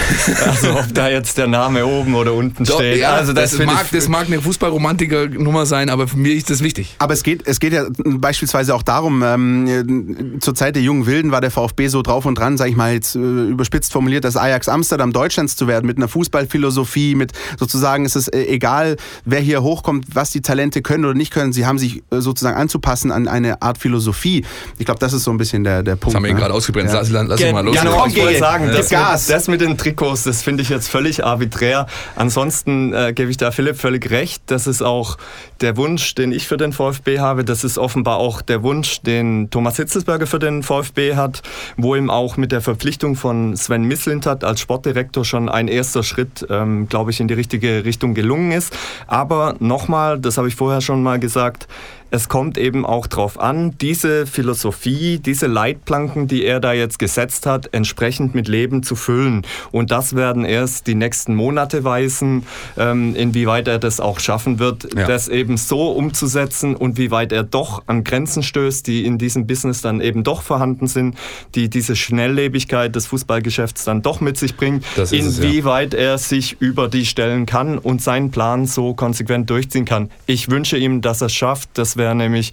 Also 0.50 0.72
ob 0.72 0.94
da 0.94 1.10
jetzt 1.10 1.38
der 1.38 1.48
Name 1.48 1.86
oben 1.86 2.16
oder 2.16 2.34
unten 2.34 2.64
Doch, 2.64 2.76
steht. 2.76 2.98
Ja, 2.98 3.14
also 3.14 3.34
das, 3.34 3.52
das 3.52 3.66
mag, 3.66 3.86
das 3.92 4.08
mag 4.08 4.28
eine 4.28 4.42
Fußballromantiker-Nummer 4.42 5.66
sein, 5.66 5.90
aber 5.90 6.08
für 6.08 6.18
mich 6.18 6.38
ist 6.38 6.50
das 6.50 6.62
wichtig. 6.62 6.96
Aber 7.00 7.14
es 7.14 7.24
geht, 7.24 7.46
es 7.46 7.60
geht 7.60 7.74
ja 7.74 7.86
beispielsweise 8.04 8.74
auch 8.74 8.84
darum, 8.84 9.24
ähm, 9.24 10.38
zur 10.40 10.56
Zeit 10.56 10.76
der 10.76 10.84
jungen 10.84 11.06
Wilden 11.06 11.32
war 11.32 11.42
der 11.42 11.52
VfB 11.52 11.88
so 11.88 12.02
drauf 12.02 12.26
und 12.26 12.36
dran, 12.36 12.58
sage 12.58 12.72
ich 12.72 12.76
mal 12.76 12.94
jetzt 12.94 13.16
äh, 13.16 13.20
überspitzt 13.20 13.92
formuliert, 13.92 14.24
das 14.24 14.38
Ajax 14.38 14.70
Amsterdam 14.70 15.14
Deutschlands 15.14 15.56
zu 15.56 15.68
werden, 15.68 15.86
mit 15.86 15.98
einer 15.98 16.08
Fußballphilosophie, 16.08 17.16
mit 17.16 17.34
sozusagen 17.60 18.06
ist 18.06 18.16
es 18.16 18.28
äh, 18.28 18.44
egal, 18.44 18.98
wer 19.26 19.40
hier 19.40 19.62
hochkommt, 19.62 20.06
was 20.14 20.32
die 20.32 20.42
Talente 20.42 20.82
können 20.82 21.06
oder 21.06 21.14
nicht 21.14 21.32
können, 21.32 21.54
sie 21.54 21.66
haben 21.66 21.78
sich 21.78 22.04
äh, 22.12 22.22
sozusagen 22.22 22.58
anzupassen 22.58 23.12
an 23.12 23.28
eine 23.28 23.62
Art 23.62 23.78
Philosophie. 23.78 24.46
Ich 24.78 24.86
glaube, 24.86 25.00
das 25.00 25.14
ist 25.14 25.24
so 25.24 25.32
ein 25.32 25.38
bisschen 25.38 25.64
der, 25.64 25.84
der 25.84 25.96
Punkt. 25.96 26.08
Das 26.08 26.16
haben 26.16 26.24
wir 26.24 26.34
ne? 26.34 26.40
gerade 26.40 26.54
ausgebrennt. 26.54 26.90
Ja. 26.90 26.96
Lass, 26.96 27.10
lass 27.10 27.40
Ge 27.40 27.52
mal 27.54 27.68
los. 27.74 27.82
Genau, 27.82 28.06
ich 28.06 28.18
wollte 28.18 28.40
sagen, 28.40 28.68
das 28.68 28.92
mit, 28.92 29.30
das 29.30 29.48
mit, 29.48 29.62
den 29.62 29.78
Trikots, 29.78 30.24
das 30.24 30.42
finde 30.42 30.64
ich 30.64 30.70
jetzt 30.70 30.90
völlig 30.90 31.24
arbiträr. 31.24 31.88
Ansonsten 32.16 32.94
äh, 32.94 33.14
gebe 33.14 33.32
ich 33.32 33.38
da 33.38 33.52
Philipp 33.52 33.78
völlig 33.78 34.10
recht. 34.10 34.44
Das 34.48 34.68
ist 34.68 34.82
auch 34.82 35.18
der 35.62 35.78
Wunsch, 35.78 36.16
den 36.16 36.32
ich 36.32 36.48
für 36.48 36.58
den 36.58 36.74
VfB 36.74 37.20
habe. 37.20 37.44
Das 37.44 37.64
ist 37.64 37.78
offenbar 37.78 38.18
auch 38.18 38.42
der 38.42 38.64
Wunsch, 38.64 39.02
den 39.02 39.50
Thomas 39.50 39.78
Hitzelsberger 39.78 40.28
für 40.28 40.40
den 40.40 40.64
VfB 40.64 41.16
hat, 41.16 41.42
wo 41.78 41.96
ihm 41.96 42.10
auch 42.10 42.38
mit 42.38 42.52
der 42.52 42.62
Verpflichtung 42.62 43.16
von 43.16 43.56
Sven 43.56 43.84
Mislintat 43.84 44.44
als 44.44 44.62
Sportdirektor 44.62 45.26
schon 45.26 45.50
ein 45.50 45.68
erster 45.68 46.04
Schritt, 46.04 46.46
ähm, 46.50 46.88
glaube 46.88 47.12
ich, 47.12 47.20
in 47.20 47.28
die 47.28 47.34
richtige 47.34 47.86
Richtung 47.86 48.14
gelungen 48.14 48.52
ist. 48.52 48.76
Aber 49.08 49.56
nochmal, 49.60 50.20
das 50.20 50.38
habe 50.38 50.48
ich 50.48 50.56
vorher 50.56 50.82
schon 50.82 51.04
mal 51.04 51.20
gesagt, 51.20 51.68
es 52.12 52.30
kommt 52.30 52.58
eben 52.58 52.86
auch 52.86 53.08
darauf 53.08 53.40
an, 53.40 53.76
diese 53.80 54.26
Philosophie, 54.26 55.20
diese 55.20 55.48
Leitplanken, 55.48 56.28
die 56.28 56.44
er 56.44 56.60
da 56.60 56.74
jetzt 56.74 57.00
gesetzt 57.00 57.46
hat, 57.46 57.70
entsprechend 57.72 58.36
mit 58.36 58.48
Leben 58.48 58.84
zu 58.84 58.96
füllen. 58.96 59.44
Und 59.72 59.92
das 59.92 60.16
werden 60.16 60.46
erst 60.46 60.88
die 60.88 60.96
nächsten 60.96 61.36
Monate 61.36 61.84
weisen, 61.84 62.44
ähm, 62.78 63.16
inwieweit 63.16 63.68
er 63.68 63.80
das 63.80 64.00
auch 64.00 64.20
schaffen 64.20 64.60
wird, 64.60 64.94
ja. 64.96 65.08
das 65.08 65.28
eben 65.28 65.58
so 65.58 65.92
umzusetzen 65.92 66.76
und 66.76 66.98
wie 66.98 67.12
weit 67.12 67.32
er 67.32 67.44
doch 67.44 67.84
an 67.88 68.04
Grenzen 68.04 68.44
stößt, 68.44 68.88
die 68.88 69.06
in 69.06 69.18
diesem 69.18 69.48
Business 69.48 69.82
dann 69.82 70.02
eben 70.02 70.24
doch 70.24 70.42
vorhanden 70.42 70.88
sind, 70.88 71.16
die 71.56 71.70
diese 71.70 71.96
Schnelllebigkeit 71.96 72.96
des 72.96 73.08
Fußballgeschäfts 73.08 73.86
dann 73.86 74.02
doch 74.02 74.22
mit 74.22 74.38
sich 74.38 74.58
bringt, 74.58 74.84
inwieweit 75.12 75.94
ja. 75.94 76.00
er 76.00 76.18
sich 76.18 76.58
über 76.60 76.88
die 76.88 77.06
stellen 77.06 77.46
kann 77.46 77.78
und 77.78 78.02
seinen 78.02 78.32
Plan 78.32 78.66
so 78.66 78.94
konsequent 78.94 79.50
durchziehen 79.50 79.86
kann. 79.86 80.10
Ich 80.26 80.50
wünsche 80.50 80.78
ihm, 80.78 81.02
dass 81.02 81.22
er 81.22 81.30
es 81.30 81.34
schafft. 81.34 81.70
Das 81.74 81.99
wäre 82.00 82.16
nämlich 82.16 82.52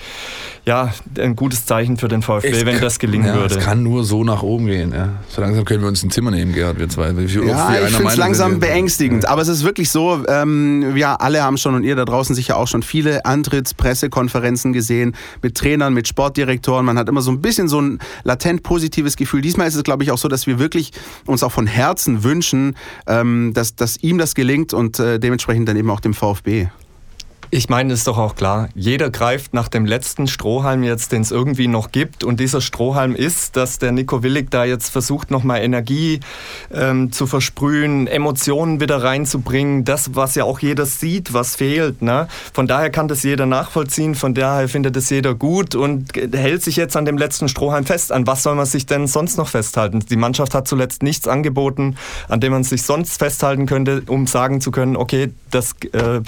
ja, 0.67 0.93
ein 1.17 1.37
gutes 1.37 1.65
Zeichen 1.65 1.97
für 1.97 2.09
den 2.09 2.23
VfB, 2.23 2.49
es 2.49 2.67
wenn 2.67 2.75
kann, 2.75 2.83
das 2.83 2.99
gelingen 2.99 3.29
ja, 3.29 3.35
würde. 3.37 3.55
Es 3.55 3.65
kann 3.65 3.85
nur 3.85 4.03
so 4.03 4.25
nach 4.25 4.43
oben 4.43 4.67
gehen. 4.67 4.93
Ja. 4.93 5.11
So 5.29 5.41
langsam 5.41 5.65
können 5.65 5.81
wir 5.81 5.89
uns 5.89 6.03
ein 6.03 6.11
Zimmer 6.11 6.33
nehmen, 6.33 6.53
Gerhard, 6.53 6.81
wir 6.81 6.89
zwei. 6.89 7.17
Wie 7.17 7.23
ja, 7.23 7.87
ich 7.87 7.95
finde 7.95 8.11
es 8.11 8.17
langsam 8.17 8.59
beängstigend. 8.59 9.23
Ja. 9.23 9.31
Aber 9.31 9.43
es 9.43 9.49
ist 9.49 9.63
wirklich 9.63 9.91
so, 9.91 10.25
ähm, 10.27 10.95
wir 10.95 11.21
alle 11.21 11.45
haben 11.45 11.57
schon 11.57 11.77
und 11.77 11.85
ihr 11.85 11.95
da 11.95 12.05
draußen 12.05 12.35
sicher 12.35 12.57
auch 12.57 12.67
schon 12.67 12.83
viele 12.83 13.25
Antrittspressekonferenzen 13.25 14.73
gesehen 14.73 15.15
mit 15.41 15.57
Trainern, 15.57 15.95
mit 15.95 16.09
Sportdirektoren. 16.09 16.85
Man 16.85 16.99
hat 16.99 17.09
immer 17.09 17.23
so 17.23 17.31
ein 17.31 17.41
bisschen 17.41 17.69
so 17.69 17.81
ein 17.81 18.01
latent 18.25 18.65
positives 18.65 19.15
Gefühl. 19.15 19.43
Diesmal 19.43 19.69
ist 19.69 19.77
es, 19.77 19.85
glaube 19.85 20.03
ich, 20.03 20.11
auch 20.11 20.19
so, 20.19 20.27
dass 20.27 20.49
wir 20.49 20.59
wirklich 20.59 20.91
uns 21.27 21.45
auch 21.45 21.53
von 21.53 21.69
Herzen 21.69 22.25
wünschen, 22.25 22.77
ähm, 23.07 23.53
dass, 23.55 23.77
dass 23.77 23.99
ihm 24.03 24.19
das 24.19 24.35
gelingt 24.35 24.75
und 24.75 24.99
äh, 24.99 25.21
dementsprechend 25.21 25.69
dann 25.69 25.77
eben 25.77 25.91
auch 25.91 26.01
dem 26.01 26.13
VfB. 26.13 26.67
Ich 27.51 27.69
meine, 27.69 27.93
ist 27.93 28.09
doch 28.09 28.19
auch 28.19 28.35
klar, 28.35 28.69
jeder 28.75 29.09
greift 29.09 29.55
nach 29.55 29.69
dem 29.69 29.87
letzten 29.87 30.27
Strohhalm 30.27 30.83
jetzt, 30.83 31.13
den 31.13 31.23
es 31.23 31.31
irgendwie 31.31 31.69
noch 31.69 31.93
gibt. 31.93 32.25
Und 32.25 32.41
dieser 32.41 32.61
Strohhalm 32.61 33.15
ist, 33.15 33.57
dass 33.57 33.79
der 33.79 33.93
Nico 33.93 34.25
Willig 34.25 34.51
da 34.51 34.65
jetzt 34.65 34.91
versucht, 34.91 35.31
nochmal 35.31 35.63
Energie 35.63 36.21
ähm, 36.75 37.13
zu 37.13 37.29
versprühen, 37.29 38.09
Emotionen 38.09 38.81
wieder 38.81 39.03
reinzubringen. 39.03 39.85
Das, 39.85 40.17
was 40.17 40.35
ja 40.35 40.43
auch 40.43 40.59
jeder 40.59 40.87
sieht, 40.87 41.35
was 41.35 41.55
fehlt. 41.55 42.03
Ne? 42.03 42.27
Von 42.53 42.67
daher 42.67 42.91
kann 42.91 43.07
das 43.07 43.23
jeder 43.23 43.47
nachvollziehen, 43.47 44.17
von 44.17 44.35
daher 44.35 44.69
findet 44.69 44.97
es 44.97 45.09
jeder 45.09 45.35
gut 45.35 45.77
und 45.77 46.13
hält 46.17 46.65
sich 46.65 46.75
jetzt 46.75 46.97
an 46.97 47.05
dem 47.05 47.17
letzten 47.17 47.49
Strohhalm 47.49 47.87
fest. 47.87 48.11
An 48.11 48.27
was 48.27 48.43
soll 48.43 48.57
man 48.57 48.67
sich 48.67 48.87
denn 48.87 49.07
sonst 49.07 49.39
noch 49.39 49.49
festhalten? 49.49 50.01
Die 50.01 50.17
Mannschaft 50.17 50.53
hat 50.53 50.67
zuletzt 50.67 51.05
nichts 51.05 51.29
angeboten, 51.29 51.97
an 52.29 52.41
dem 52.41 52.53
man 52.53 52.65
sich 52.65 52.83
sonst 52.83 53.19
festhalten 53.19 53.67
könnte, 53.67 54.03
um 54.09 54.27
sagen 54.27 54.61
zu 54.61 54.73
können, 54.73 54.97
okay, 54.97 55.33
das 55.53 55.75
äh, 55.93 56.23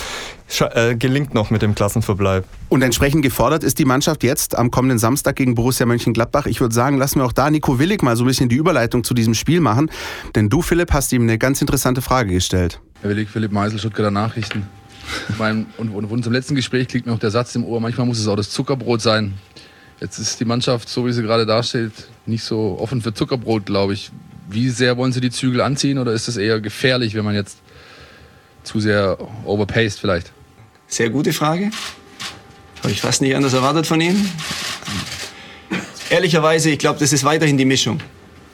äh, 0.60 0.96
gelingt 0.96 1.34
noch 1.34 1.50
mit 1.50 1.62
dem 1.62 1.74
Klassenverbleib. 1.74 2.44
Und 2.68 2.82
entsprechend 2.82 3.22
gefordert 3.22 3.64
ist 3.64 3.78
die 3.78 3.84
Mannschaft 3.84 4.22
jetzt 4.22 4.56
am 4.56 4.70
kommenden 4.70 4.98
Samstag 4.98 5.36
gegen 5.36 5.54
Borussia 5.54 5.86
Mönchengladbach. 5.86 6.46
Ich 6.46 6.60
würde 6.60 6.74
sagen, 6.74 6.98
lassen 6.98 7.20
wir 7.20 7.26
auch 7.26 7.32
da 7.32 7.50
Nico 7.50 7.78
Willig 7.78 8.02
mal 8.02 8.16
so 8.16 8.24
ein 8.24 8.28
bisschen 8.28 8.48
die 8.48 8.56
Überleitung 8.56 9.04
zu 9.04 9.14
diesem 9.14 9.34
Spiel 9.34 9.60
machen. 9.60 9.90
Denn 10.34 10.48
du, 10.48 10.62
Philipp, 10.62 10.92
hast 10.92 11.12
ihm 11.12 11.22
eine 11.22 11.38
ganz 11.38 11.60
interessante 11.60 12.02
Frage 12.02 12.32
gestellt. 12.32 12.80
Herr 13.02 13.10
Willig, 13.10 13.28
Philipp 13.28 13.52
Meisel, 13.52 13.78
Stuttgarter 13.78 14.10
Nachrichten. 14.10 14.66
Mein, 15.38 15.66
und, 15.78 15.90
und, 15.90 16.04
und 16.06 16.22
zum 16.22 16.32
letzten 16.32 16.54
Gespräch 16.54 16.88
klingt 16.88 17.06
mir 17.06 17.12
auch 17.12 17.18
der 17.18 17.30
Satz 17.30 17.54
im 17.54 17.64
Ohr, 17.64 17.80
manchmal 17.80 18.06
muss 18.06 18.18
es 18.18 18.28
auch 18.28 18.36
das 18.36 18.50
Zuckerbrot 18.50 19.00
sein. 19.00 19.34
Jetzt 20.00 20.18
ist 20.18 20.38
die 20.38 20.44
Mannschaft, 20.44 20.88
so 20.88 21.06
wie 21.06 21.12
sie 21.12 21.22
gerade 21.22 21.44
dasteht, 21.44 21.92
nicht 22.26 22.44
so 22.44 22.78
offen 22.78 23.02
für 23.02 23.12
Zuckerbrot, 23.12 23.66
glaube 23.66 23.94
ich. 23.94 24.10
Wie 24.48 24.68
sehr 24.70 24.96
wollen 24.96 25.12
Sie 25.12 25.20
die 25.20 25.30
Zügel 25.30 25.60
anziehen 25.60 25.98
oder 25.98 26.12
ist 26.12 26.28
es 26.28 26.36
eher 26.36 26.60
gefährlich, 26.60 27.14
wenn 27.14 27.24
man 27.24 27.34
jetzt 27.34 27.58
zu 28.62 28.80
sehr 28.80 29.18
overpaced 29.44 29.98
vielleicht? 29.98 30.32
Sehr 30.90 31.10
gute 31.10 31.34
Frage. 31.34 31.70
Habe 32.82 32.90
ich 32.90 33.02
fast 33.02 33.20
nicht 33.20 33.36
anders 33.36 33.52
erwartet 33.52 33.86
von 33.86 34.00
Ihnen. 34.00 34.32
Ehrlicherweise, 36.08 36.70
ich 36.70 36.78
glaube, 36.78 36.98
das 36.98 37.12
ist 37.12 37.24
weiterhin 37.24 37.58
die 37.58 37.66
Mischung. 37.66 38.00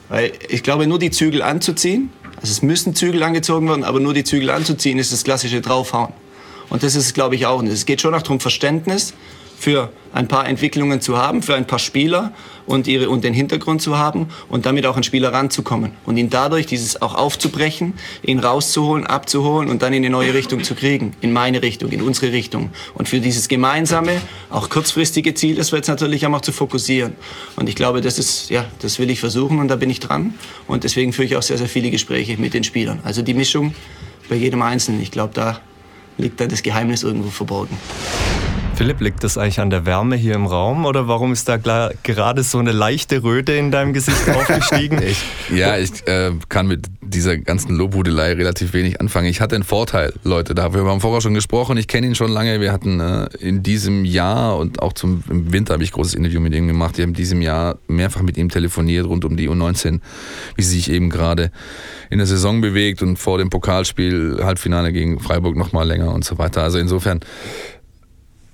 Weil 0.09 0.33
ich 0.49 0.61
glaube, 0.61 0.85
nur 0.85 0.99
die 0.99 1.11
Zügel 1.11 1.41
anzuziehen, 1.41 2.09
also 2.35 2.51
es 2.51 2.61
müssen 2.61 2.93
Zügel 2.93 3.23
angezogen 3.23 3.69
werden, 3.69 3.85
aber 3.85 4.01
nur 4.01 4.13
die 4.13 4.25
Zügel 4.25 4.49
anzuziehen, 4.49 4.99
ist 4.99 5.13
das 5.13 5.23
klassische 5.23 5.61
Draufhauen. 5.61 6.11
Und 6.69 6.83
das 6.83 6.95
ist, 6.95 7.13
glaube 7.13 7.35
ich, 7.35 7.45
auch. 7.45 7.59
Und 7.59 7.67
es 7.67 7.85
geht 7.85 8.01
schon 8.01 8.13
auch 8.13 8.21
darum, 8.21 8.41
Verständnis 8.41 9.13
für 9.57 9.91
ein 10.13 10.27
paar 10.27 10.47
Entwicklungen 10.47 11.01
zu 11.01 11.17
haben, 11.17 11.41
für 11.41 11.55
ein 11.55 11.67
paar 11.67 11.79
Spieler 11.79 12.31
und, 12.65 12.87
ihre, 12.87 13.09
und 13.09 13.23
den 13.23 13.33
Hintergrund 13.33 13.81
zu 13.81 13.97
haben 13.97 14.27
und 14.49 14.65
damit 14.65 14.85
auch 14.85 14.95
an 14.95 15.03
Spieler 15.03 15.33
ranzukommen 15.33 15.91
und 16.05 16.17
ihn 16.17 16.29
dadurch 16.29 16.65
dieses 16.65 17.01
auch 17.01 17.15
aufzubrechen, 17.15 17.93
ihn 18.23 18.39
rauszuholen, 18.39 19.05
abzuholen 19.05 19.69
und 19.69 19.81
dann 19.81 19.93
in 19.93 20.03
eine 20.03 20.09
neue 20.09 20.33
Richtung 20.33 20.63
zu 20.63 20.73
kriegen, 20.73 21.13
in 21.21 21.33
meine 21.33 21.61
Richtung, 21.61 21.91
in 21.91 22.01
unsere 22.01 22.31
Richtung 22.31 22.69
und 22.93 23.09
für 23.09 23.19
dieses 23.19 23.47
gemeinsame, 23.47 24.21
auch 24.49 24.69
kurzfristige 24.69 25.33
Ziel, 25.33 25.55
das 25.55 25.71
wir 25.71 25.77
jetzt 25.77 25.87
natürlich 25.87 26.25
auch 26.25 26.41
zu 26.41 26.51
fokussieren. 26.51 27.13
Und 27.55 27.69
ich 27.69 27.75
glaube, 27.75 28.01
das 28.01 28.17
ist, 28.17 28.49
ja, 28.49 28.65
das 28.79 28.99
will 28.99 29.09
ich 29.09 29.19
versuchen 29.19 29.59
und 29.59 29.67
da 29.67 29.75
bin 29.75 29.89
ich 29.89 29.99
dran 29.99 30.33
und 30.67 30.83
deswegen 30.83 31.13
führe 31.13 31.25
ich 31.25 31.35
auch 31.35 31.43
sehr, 31.43 31.57
sehr 31.57 31.69
viele 31.69 31.91
Gespräche 31.91 32.37
mit 32.37 32.53
den 32.53 32.63
Spielern. 32.63 32.99
Also 33.03 33.21
die 33.21 33.33
Mischung 33.33 33.75
bei 34.29 34.35
jedem 34.35 34.61
Einzelnen, 34.61 35.01
ich 35.01 35.11
glaube, 35.11 35.33
da 35.33 35.59
liegt 36.17 36.39
da 36.39 36.47
das 36.47 36.63
Geheimnis 36.63 37.03
irgendwo 37.03 37.29
verborgen. 37.29 37.77
Philipp, 38.75 38.99
liegt 38.99 39.23
das 39.23 39.37
eigentlich 39.37 39.61
an 39.61 39.69
der 39.69 39.85
Wärme 39.85 40.17
hier 40.17 40.35
im 40.35 40.45
Raum 40.45 40.85
oder 40.85 41.07
warum 41.07 41.31
ist 41.31 41.47
da 41.47 41.55
gerade 41.55 42.43
so 42.43 42.59
eine 42.59 42.73
leichte 42.73 43.23
Röte 43.23 43.53
in 43.53 43.71
deinem 43.71 43.93
Gesicht 43.93 44.27
aufgestiegen? 44.35 45.01
ich, 45.01 45.23
ja, 45.49 45.77
ich 45.77 46.05
äh, 46.07 46.31
kann 46.49 46.67
mit 46.67 46.87
dieser 47.01 47.37
ganzen 47.37 47.73
Lobhudelei 47.73 48.33
relativ 48.33 48.73
wenig 48.73 48.99
anfangen. 48.99 49.27
Ich 49.27 49.39
hatte 49.39 49.55
einen 49.55 49.63
Vorteil, 49.63 50.13
Leute, 50.23 50.55
da 50.55 50.73
wir 50.73 50.83
haben 50.83 50.99
vorher 50.99 51.21
schon 51.21 51.33
gesprochen, 51.33 51.77
ich 51.77 51.87
kenne 51.87 52.07
ihn 52.07 52.15
schon 52.15 52.29
lange. 52.29 52.59
Wir 52.59 52.73
hatten 52.73 52.99
äh, 52.99 53.29
in 53.39 53.63
diesem 53.63 54.03
Jahr 54.03 54.57
und 54.57 54.81
auch 54.81 54.91
zum, 54.91 55.23
im 55.29 55.53
Winter 55.53 55.73
habe 55.73 55.83
ich 55.83 55.91
ein 55.91 55.95
großes 55.95 56.13
Interview 56.13 56.41
mit 56.41 56.53
ihm 56.53 56.67
gemacht. 56.67 56.97
Wir 56.97 57.03
haben 57.03 57.11
in 57.11 57.15
diesem 57.15 57.41
Jahr 57.41 57.77
mehrfach 57.87 58.23
mit 58.23 58.37
ihm 58.37 58.49
telefoniert 58.49 59.07
rund 59.07 59.23
um 59.23 59.37
die 59.37 59.49
U19, 59.49 60.01
wie 60.55 60.63
sie 60.63 60.75
sich 60.75 60.91
eben 60.91 61.09
gerade 61.09 61.49
in 62.09 62.17
der 62.17 62.27
Saison 62.27 62.59
bewegt 62.59 63.01
und 63.01 63.17
vor 63.17 63.37
dem 63.37 63.49
Pokalspiel, 63.49 64.41
Halbfinale 64.43 64.91
gegen 64.91 65.19
Freiburg 65.19 65.55
nochmal 65.55 65.87
länger 65.87 66.13
und 66.13 66.25
so 66.25 66.37
weiter. 66.37 66.61
Also 66.61 66.77
insofern 66.77 67.21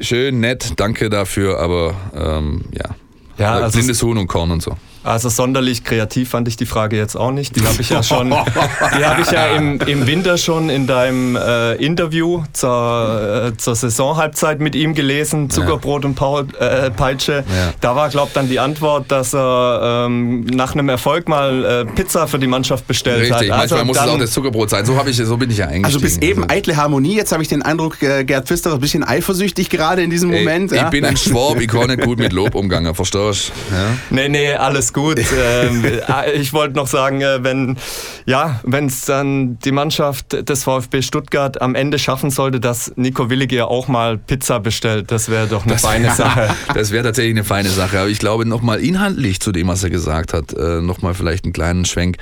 schön, 0.01 0.39
nett, 0.39 0.73
danke 0.77 1.09
dafür, 1.09 1.59
aber 1.59 1.95
ähm, 2.15 2.65
ja. 2.73 2.95
Ja, 3.37 3.53
also 3.55 3.77
blindes 3.77 4.01
Huhn 4.03 4.17
und 4.17 4.27
Korn 4.27 4.51
und 4.51 4.61
so. 4.61 4.77
Also 5.03 5.29
sonderlich 5.29 5.83
kreativ 5.83 6.29
fand 6.29 6.47
ich 6.47 6.57
die 6.57 6.65
Frage 6.65 6.95
jetzt 6.95 7.15
auch 7.15 7.31
nicht. 7.31 7.55
Die 7.55 7.65
habe 7.65 7.81
ich 7.81 7.89
ja 7.89 8.03
schon, 8.03 8.29
die 8.97 9.05
habe 9.05 9.21
ich 9.21 9.31
ja 9.31 9.47
im, 9.47 9.79
im 9.81 10.05
Winter 10.05 10.37
schon 10.37 10.69
in 10.69 10.85
deinem 10.85 11.35
äh, 11.35 11.73
Interview 11.75 12.43
zur, 12.53 13.51
äh, 13.53 13.57
zur 13.57 13.75
Saisonhalbzeit 13.75 14.59
mit 14.59 14.75
ihm 14.75 14.93
gelesen, 14.93 15.49
Zuckerbrot 15.49 16.03
ja. 16.03 16.09
und 16.09 16.15
Paul, 16.15 16.47
äh, 16.59 16.91
Peitsche. 16.91 17.43
Ja. 17.47 17.73
Da 17.81 17.95
war, 17.95 18.09
glaube 18.09 18.27
ich, 18.27 18.33
dann 18.33 18.47
die 18.47 18.59
Antwort, 18.59 19.11
dass 19.11 19.33
er 19.33 20.05
ähm, 20.05 20.41
nach 20.45 20.73
einem 20.73 20.89
Erfolg 20.89 21.27
mal 21.27 21.65
äh, 21.65 21.85
Pizza 21.85 22.27
für 22.27 22.37
die 22.37 22.47
Mannschaft 22.47 22.87
bestellt 22.87 23.21
Richtig, 23.21 23.33
hat. 23.33 23.41
Richtig, 23.41 23.53
also 23.53 23.75
manchmal 23.75 23.85
muss 23.85 23.97
es 23.97 24.15
auch 24.15 24.19
das 24.19 24.31
Zuckerbrot 24.31 24.69
sein. 24.69 24.85
So, 24.85 24.99
ich, 25.05 25.17
so 25.17 25.37
bin 25.37 25.49
ich 25.49 25.57
ja 25.57 25.65
eingestiegen. 25.65 25.85
Also 25.85 25.99
bis 25.99 26.17
eben 26.19 26.43
also. 26.43 26.55
eitle 26.55 26.77
Harmonie. 26.77 27.15
Jetzt 27.15 27.31
habe 27.31 27.41
ich 27.41 27.49
den 27.49 27.63
Eindruck, 27.63 28.01
äh, 28.03 28.23
Gerd 28.23 28.47
Pfister 28.47 28.69
ist 28.69 28.75
ein 28.75 28.81
bisschen 28.81 29.03
eifersüchtig 29.03 29.69
gerade 29.69 30.03
in 30.03 30.11
diesem 30.11 30.31
Ey, 30.31 30.39
Moment. 30.39 30.71
Ich 30.71 30.77
ja? 30.77 30.89
bin 30.89 31.05
ein 31.05 31.17
Schwab, 31.17 31.59
ich 31.59 31.67
kann 31.67 31.87
nicht 31.87 32.01
gut 32.01 32.19
mit 32.19 32.33
Lob 32.33 32.53
umgangen, 32.53 32.93
verstehst 32.93 33.51
du? 33.69 33.75
Ja? 33.75 33.97
Nee, 34.09 34.29
nee, 34.29 34.53
alles 34.53 34.90
gut. 34.93 35.19
Ähm, 35.43 35.83
äh, 35.85 36.31
ich 36.33 36.53
wollte 36.53 36.75
noch 36.75 36.87
sagen, 36.87 37.21
äh, 37.21 37.43
wenn 37.43 37.77
ja, 38.25 38.59
wenn 38.63 38.87
es 38.87 39.05
dann 39.05 39.57
die 39.59 39.71
Mannschaft 39.71 40.47
des 40.47 40.63
VfB 40.63 41.01
Stuttgart 41.01 41.61
am 41.61 41.73
Ende 41.73 41.97
schaffen 41.99 42.29
sollte, 42.29 42.59
dass 42.59 42.93
Nico 42.95 43.29
Williger 43.29 43.69
auch 43.69 43.87
mal 43.87 44.17
Pizza 44.17 44.59
bestellt, 44.59 45.09
das 45.09 45.29
wäre 45.29 45.47
doch 45.47 45.63
eine 45.63 45.73
das, 45.73 45.81
feine 45.81 46.11
Sache. 46.11 46.49
das 46.73 46.91
wäre 46.91 47.03
tatsächlich 47.03 47.33
eine 47.33 47.43
feine 47.43 47.69
Sache. 47.69 47.99
Aber 47.99 48.09
ich 48.09 48.19
glaube, 48.19 48.45
nochmal 48.45 48.81
inhaltlich 48.81 49.39
zu 49.39 49.51
dem, 49.51 49.67
was 49.67 49.83
er 49.83 49.89
gesagt 49.89 50.33
hat, 50.33 50.53
äh, 50.53 50.81
nochmal 50.81 51.13
vielleicht 51.13 51.45
einen 51.45 51.53
kleinen 51.53 51.85
Schwenk. 51.85 52.17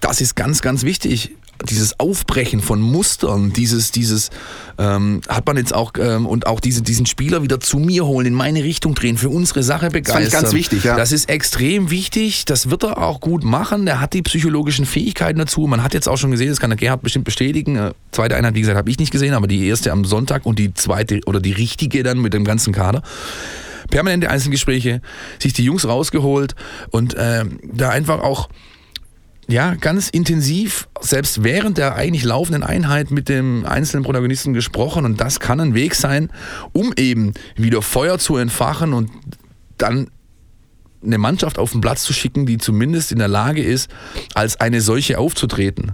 Das 0.00 0.20
ist 0.20 0.36
ganz, 0.36 0.62
ganz 0.62 0.84
wichtig 0.84 1.32
dieses 1.68 1.98
Aufbrechen 1.98 2.60
von 2.60 2.80
Mustern, 2.80 3.52
dieses, 3.52 3.92
dieses 3.92 4.30
ähm, 4.78 5.20
hat 5.28 5.46
man 5.46 5.56
jetzt 5.56 5.74
auch 5.74 5.92
ähm, 5.98 6.26
und 6.26 6.46
auch 6.46 6.60
diese, 6.60 6.82
diesen 6.82 7.06
Spieler 7.06 7.42
wieder 7.42 7.60
zu 7.60 7.78
mir 7.78 8.06
holen, 8.06 8.26
in 8.26 8.34
meine 8.34 8.64
Richtung 8.64 8.94
drehen, 8.94 9.16
für 9.16 9.28
unsere 9.28 9.62
Sache 9.62 9.90
begeistern. 9.90 10.24
Das 10.24 10.34
ist 10.34 10.40
ganz 10.40 10.52
wichtig, 10.52 10.84
ja. 10.84 10.96
Das 10.96 11.12
ist 11.12 11.28
extrem 11.28 11.90
wichtig. 11.90 12.44
Das 12.44 12.70
wird 12.70 12.84
er 12.84 12.98
auch 12.98 13.20
gut 13.20 13.44
machen. 13.44 13.86
Der 13.86 14.00
hat 14.00 14.14
die 14.14 14.22
psychologischen 14.22 14.86
Fähigkeiten 14.86 15.38
dazu. 15.38 15.66
Man 15.66 15.82
hat 15.82 15.94
jetzt 15.94 16.08
auch 16.08 16.18
schon 16.18 16.30
gesehen, 16.30 16.48
das 16.48 16.60
kann 16.60 16.70
der 16.70 16.76
Gerhard 16.76 17.02
bestimmt 17.02 17.24
bestätigen. 17.24 17.76
Äh, 17.76 17.92
zweite 18.12 18.36
Einheit, 18.36 18.54
wie 18.54 18.60
gesagt, 18.60 18.78
habe 18.78 18.90
ich 18.90 18.98
nicht 18.98 19.12
gesehen, 19.12 19.34
aber 19.34 19.46
die 19.46 19.66
erste 19.66 19.92
am 19.92 20.04
Sonntag 20.04 20.46
und 20.46 20.58
die 20.58 20.74
zweite 20.74 21.20
oder 21.26 21.40
die 21.40 21.52
richtige 21.52 22.02
dann 22.02 22.20
mit 22.20 22.34
dem 22.34 22.44
ganzen 22.44 22.72
Kader 22.72 23.02
permanente 23.90 24.30
Einzelgespräche, 24.30 25.02
sich 25.38 25.52
die 25.52 25.64
Jungs 25.64 25.86
rausgeholt 25.86 26.54
und 26.90 27.14
äh, 27.14 27.44
da 27.62 27.90
einfach 27.90 28.20
auch 28.22 28.48
ja, 29.50 29.74
ganz 29.74 30.08
intensiv, 30.08 30.88
selbst 31.00 31.42
während 31.42 31.78
der 31.78 31.96
eigentlich 31.96 32.24
laufenden 32.24 32.62
Einheit 32.62 33.10
mit 33.10 33.28
dem 33.28 33.66
einzelnen 33.66 34.04
Protagonisten 34.04 34.52
gesprochen. 34.52 35.04
Und 35.04 35.20
das 35.20 35.40
kann 35.40 35.60
ein 35.60 35.74
Weg 35.74 35.94
sein, 35.94 36.30
um 36.72 36.92
eben 36.96 37.34
wieder 37.56 37.82
Feuer 37.82 38.18
zu 38.18 38.36
entfachen 38.36 38.92
und 38.92 39.10
dann 39.78 40.08
eine 41.02 41.18
Mannschaft 41.18 41.58
auf 41.58 41.72
den 41.72 41.80
Platz 41.80 42.02
zu 42.02 42.12
schicken, 42.12 42.46
die 42.46 42.58
zumindest 42.58 43.10
in 43.10 43.18
der 43.18 43.28
Lage 43.28 43.62
ist, 43.62 43.90
als 44.34 44.60
eine 44.60 44.80
solche 44.80 45.18
aufzutreten. 45.18 45.92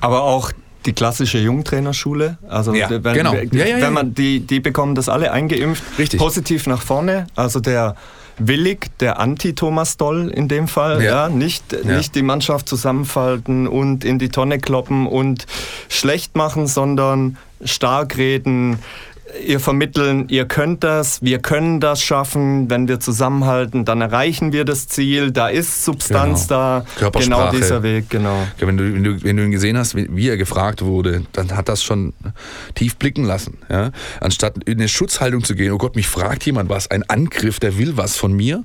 Aber 0.00 0.22
auch 0.22 0.52
die 0.84 0.92
klassische 0.92 1.38
Jungtrainerschule. 1.38 2.38
Also 2.48 2.74
ja, 2.74 2.88
wenn, 2.90 3.14
genau. 3.14 3.34
ja, 3.34 3.66
ja, 3.66 3.80
wenn 3.80 3.92
man 3.92 4.14
die, 4.14 4.40
die 4.40 4.60
bekommen 4.60 4.94
das 4.94 5.08
alle 5.08 5.32
eingeimpft, 5.32 5.82
Richtig. 5.98 6.20
positiv 6.20 6.66
nach 6.66 6.82
vorne. 6.82 7.26
Also 7.34 7.60
der 7.60 7.96
Willig, 8.38 8.90
der 8.98 9.18
Anti-Thomas 9.18 9.96
Doll 9.96 10.28
in 10.28 10.48
dem 10.48 10.68
Fall, 10.68 11.02
ja, 11.02 11.26
ja 11.26 11.28
nicht, 11.28 11.72
ja. 11.72 11.96
nicht 11.96 12.14
die 12.14 12.22
Mannschaft 12.22 12.68
zusammenfalten 12.68 13.66
und 13.66 14.04
in 14.04 14.18
die 14.18 14.28
Tonne 14.28 14.58
kloppen 14.58 15.06
und 15.06 15.46
schlecht 15.88 16.36
machen, 16.36 16.66
sondern 16.66 17.38
stark 17.64 18.16
reden, 18.18 18.78
ihr 19.44 19.60
vermitteln, 19.60 20.28
ihr 20.28 20.46
könnt 20.46 20.84
das, 20.84 21.22
wir 21.22 21.38
können 21.38 21.80
das 21.80 22.02
schaffen, 22.02 22.70
wenn 22.70 22.88
wir 22.88 23.00
zusammenhalten, 23.00 23.84
dann 23.84 24.00
erreichen 24.00 24.52
wir 24.52 24.64
das 24.64 24.88
Ziel, 24.88 25.30
da 25.32 25.48
ist 25.48 25.84
Substanz 25.84 26.48
genau. 26.48 26.84
da, 27.00 27.10
genau 27.10 27.50
dieser 27.50 27.82
Weg, 27.82 28.10
genau. 28.10 28.46
Wenn 28.58 28.76
du, 28.76 28.94
wenn, 28.94 29.04
du, 29.04 29.22
wenn 29.22 29.36
du 29.36 29.44
ihn 29.44 29.50
gesehen 29.50 29.76
hast, 29.76 29.96
wie 29.96 30.28
er 30.28 30.36
gefragt 30.36 30.82
wurde, 30.82 31.24
dann 31.32 31.56
hat 31.56 31.68
das 31.68 31.82
schon 31.82 32.12
tief 32.74 32.96
blicken 32.96 33.24
lassen. 33.24 33.58
Ja? 33.68 33.90
Anstatt 34.20 34.64
in 34.64 34.78
eine 34.78 34.88
Schutzhaltung 34.88 35.44
zu 35.44 35.54
gehen, 35.54 35.72
oh 35.72 35.78
Gott, 35.78 35.96
mich 35.96 36.08
fragt 36.08 36.44
jemand 36.46 36.68
was, 36.68 36.90
ein 36.90 37.02
Angriff, 37.08 37.58
der 37.58 37.78
will 37.78 37.96
was 37.96 38.16
von 38.16 38.32
mir, 38.32 38.64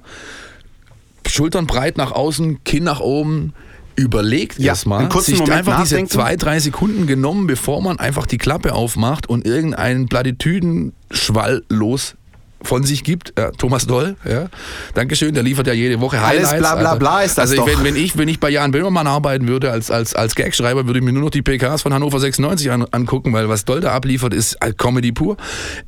Schultern 1.28 1.68
breit 1.68 1.98
nach 1.98 2.12
außen, 2.12 2.64
Kinn 2.64 2.84
nach 2.84 3.00
oben, 3.00 3.54
überlegt 3.96 4.60
ja, 4.60 4.70
erstmal, 4.70 5.12
sich 5.22 5.40
Moment 5.40 5.52
einfach 5.52 5.80
nachdenken. 5.80 6.06
diese 6.06 6.20
zwei, 6.20 6.36
drei 6.36 6.60
Sekunden 6.60 7.08
genommen, 7.08 7.48
bevor 7.48 7.82
man 7.82 8.00
einfach 8.00 8.26
die 8.26 8.38
Klappe 8.38 8.74
aufmacht 8.74 9.28
und 9.28 9.46
irgendeinen 9.46 10.08
Plattitüdenschwall 10.08 11.64
los 11.70 12.16
von 12.64 12.84
sich 12.84 13.04
gibt. 13.04 13.34
Ja, 13.38 13.52
Thomas 13.52 13.88
Doll, 13.88 14.16
ja. 14.24 14.48
Dankeschön, 14.94 15.34
der 15.34 15.44
liefert 15.44 15.68
ja 15.68 15.74
jede 15.74 16.00
Woche 16.00 16.22
Highlights. 16.22 16.50
Alles 16.50 16.62
bla 16.62 16.76
bla 16.76 16.96
bla 16.96 17.24
ist 17.24 17.38
das 17.38 17.50
Also 17.50 17.58
doch. 17.58 17.68
Wenn, 17.68 17.84
wenn, 17.84 17.96
ich, 17.96 18.18
wenn 18.18 18.28
ich 18.28 18.40
bei 18.40 18.50
Jan 18.50 18.72
Böhmermann 18.72 19.08
arbeiten 19.08 19.48
würde 19.48 19.72
als, 19.72 19.90
als, 19.90 20.14
als 20.14 20.36
Gagschreiber, 20.36 20.86
würde 20.86 21.00
ich 21.00 21.06
mir 21.06 21.12
nur 21.12 21.24
noch 21.24 21.32
die 21.32 21.42
PKs 21.42 21.82
von 21.82 21.94
Hannover 21.94 22.20
96 22.20 22.72
an, 22.72 22.86
angucken, 22.92 23.34
weil 23.34 23.50
was 23.50 23.66
Doll 23.66 23.82
da 23.82 23.94
abliefert, 23.94 24.34
ist 24.34 24.58
Comedy 24.78 25.12
pur. 25.12 25.38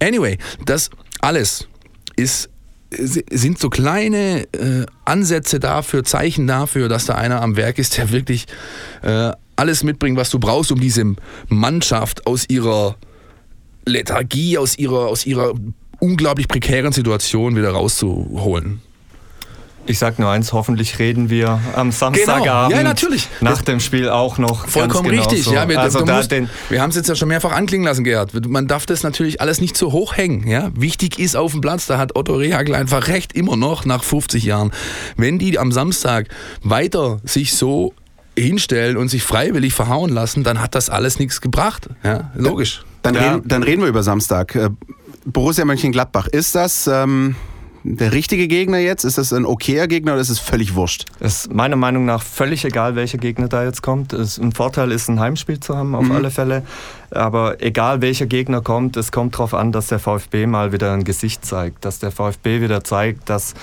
Anyway, 0.02 0.38
das 0.66 0.90
alles 1.22 1.68
ist 2.16 2.50
sind 2.98 3.60
so 3.60 3.70
kleine 3.70 4.44
äh, 4.54 4.86
Ansätze 5.06 5.60
dafür, 5.60 6.04
Zeichen 6.04 6.48
dafür, 6.48 6.90
dass 6.90 7.06
da 7.06 7.16
einer 7.16 7.42
am 7.42 7.56
Werk 7.56 7.78
ist, 7.78 7.98
der 7.98 8.12
wirklich 8.12 8.46
äh, 9.02 9.32
alles 9.56 9.84
mitbringt, 9.84 10.18
was 10.18 10.30
du 10.30 10.40
brauchst, 10.40 10.72
um 10.72 10.80
diese 10.80 11.16
Mannschaft 11.50 12.26
aus 12.28 12.46
ihrer 12.50 12.96
Lethargie, 13.86 14.58
aus 14.58 14.78
ihrer, 14.78 15.08
aus 15.08 15.26
ihrer 15.26 15.54
unglaublich 16.00 16.48
prekären 16.48 16.92
Situation 16.92 17.56
wieder 17.56 17.72
rauszuholen. 17.72 18.82
Ich 19.86 20.00
sag 20.00 20.18
nur 20.18 20.30
eins, 20.30 20.54
hoffentlich 20.54 20.98
reden 21.00 21.30
wir 21.30 21.60
am 21.76 21.92
Samstagabend 21.92 22.70
genau. 22.70 22.70
ja, 22.70 22.84
natürlich. 22.84 23.28
nach 23.42 23.58
das 23.58 23.66
dem 23.66 23.80
Spiel 23.82 24.10
auch 24.10 24.38
noch. 24.38 24.68
Vollkommen 24.68 25.10
richtig. 25.10 25.46
Ja, 25.48 25.68
wir, 25.68 25.80
also 25.80 26.06
musst, 26.06 26.32
wir 26.32 26.82
haben 26.82 26.90
es 26.90 26.96
jetzt 26.96 27.10
ja 27.10 27.16
schon 27.16 27.28
mehrfach 27.28 27.52
anklingen 27.52 27.86
lassen, 27.86 28.06
Gerhard. 28.06 28.48
Man 28.48 28.68
darf 28.68 28.86
das 28.86 29.04
natürlich 29.04 29.42
alles 29.42 29.60
nicht 29.60 29.76
so 29.76 29.92
hoch 29.92 30.16
hängen. 30.16 30.48
Ja? 30.48 30.72
Wichtig 30.74 31.20
ist 31.20 31.36
auf 31.36 31.52
dem 31.52 31.60
Platz, 31.60 31.86
da 31.86 31.98
hat 31.98 32.16
Otto 32.16 32.36
Rehagel 32.36 32.76
einfach 32.76 33.08
recht, 33.10 33.34
immer 33.34 33.58
noch 33.58 33.84
nach 33.84 34.04
50 34.04 34.44
Jahren. 34.46 34.72
Wenn 35.18 35.38
die 35.38 35.60
am 35.60 35.74
Samstag 35.74 36.30
weiter 36.62 37.20
sich 37.26 37.54
so 37.54 37.94
hinstellen 38.38 38.96
und 38.96 39.10
sich 39.10 39.24
freiwillig 39.24 39.74
verhauen 39.74 40.10
lassen, 40.10 40.44
dann 40.44 40.62
hat 40.62 40.76
das 40.76 40.90
alles 40.90 41.20
nichts 41.20 41.42
gebracht. 41.42 41.90
Ja, 42.04 42.32
logisch. 42.36 42.86
Dann, 43.02 43.16
ja. 43.16 43.34
Reden, 43.34 43.48
dann 43.48 43.64
reden 43.64 43.82
wir 43.82 43.90
über 43.90 44.02
Samstag. 44.02 44.56
Äh, 44.56 44.70
Borussia 45.26 45.66
Mönchengladbach, 45.66 46.28
ist 46.28 46.56
das 46.56 46.88
ähm, 46.88 47.36
der 47.84 48.14
richtige 48.14 48.48
Gegner 48.48 48.78
jetzt? 48.78 49.04
Ist 49.04 49.18
das 49.18 49.34
ein 49.34 49.46
okayer 49.46 49.88
Gegner 49.88 50.14
oder 50.14 50.22
ist 50.22 50.30
es 50.30 50.40
völlig 50.40 50.76
wurscht? 50.76 51.06
Es 51.20 51.46
ist 51.46 51.54
meiner 51.54 51.76
Meinung 51.76 52.06
nach 52.06 52.24
völlig 52.24 52.66
egal, 52.66 52.96
welcher 52.96 53.18
Gegner 53.18 53.48
da 53.48 53.64
jetzt 53.64 53.82
kommt. 53.82 54.14
Es, 54.14 54.38
ein 54.38 54.54
Vorteil 54.54 54.92
ist, 54.92 55.10
ein 55.10 55.20
Heimspiel 55.20 55.60
zu 55.60 55.78
haben, 55.78 55.96
auf 55.96 56.06
mhm. 56.06 56.12
alle 56.14 56.32
Fälle. 56.32 56.64
Aber 57.16 57.62
egal 57.62 58.02
welcher 58.02 58.26
Gegner 58.26 58.62
kommt, 58.62 58.98
es 58.98 59.12
kommt 59.12 59.36
darauf 59.36 59.54
an, 59.54 59.72
dass 59.72 59.88
der 59.88 60.00
VfB 60.00 60.48
mal 60.48 60.72
wieder 60.72 60.94
ein 60.94 61.04
Gesicht 61.04 61.46
zeigt. 61.46 61.86
Dass 61.86 62.00
der 62.00 62.12
VfB 62.12 62.62
wieder 62.62 62.84
zeigt, 62.84 63.30
dass, 63.30 63.54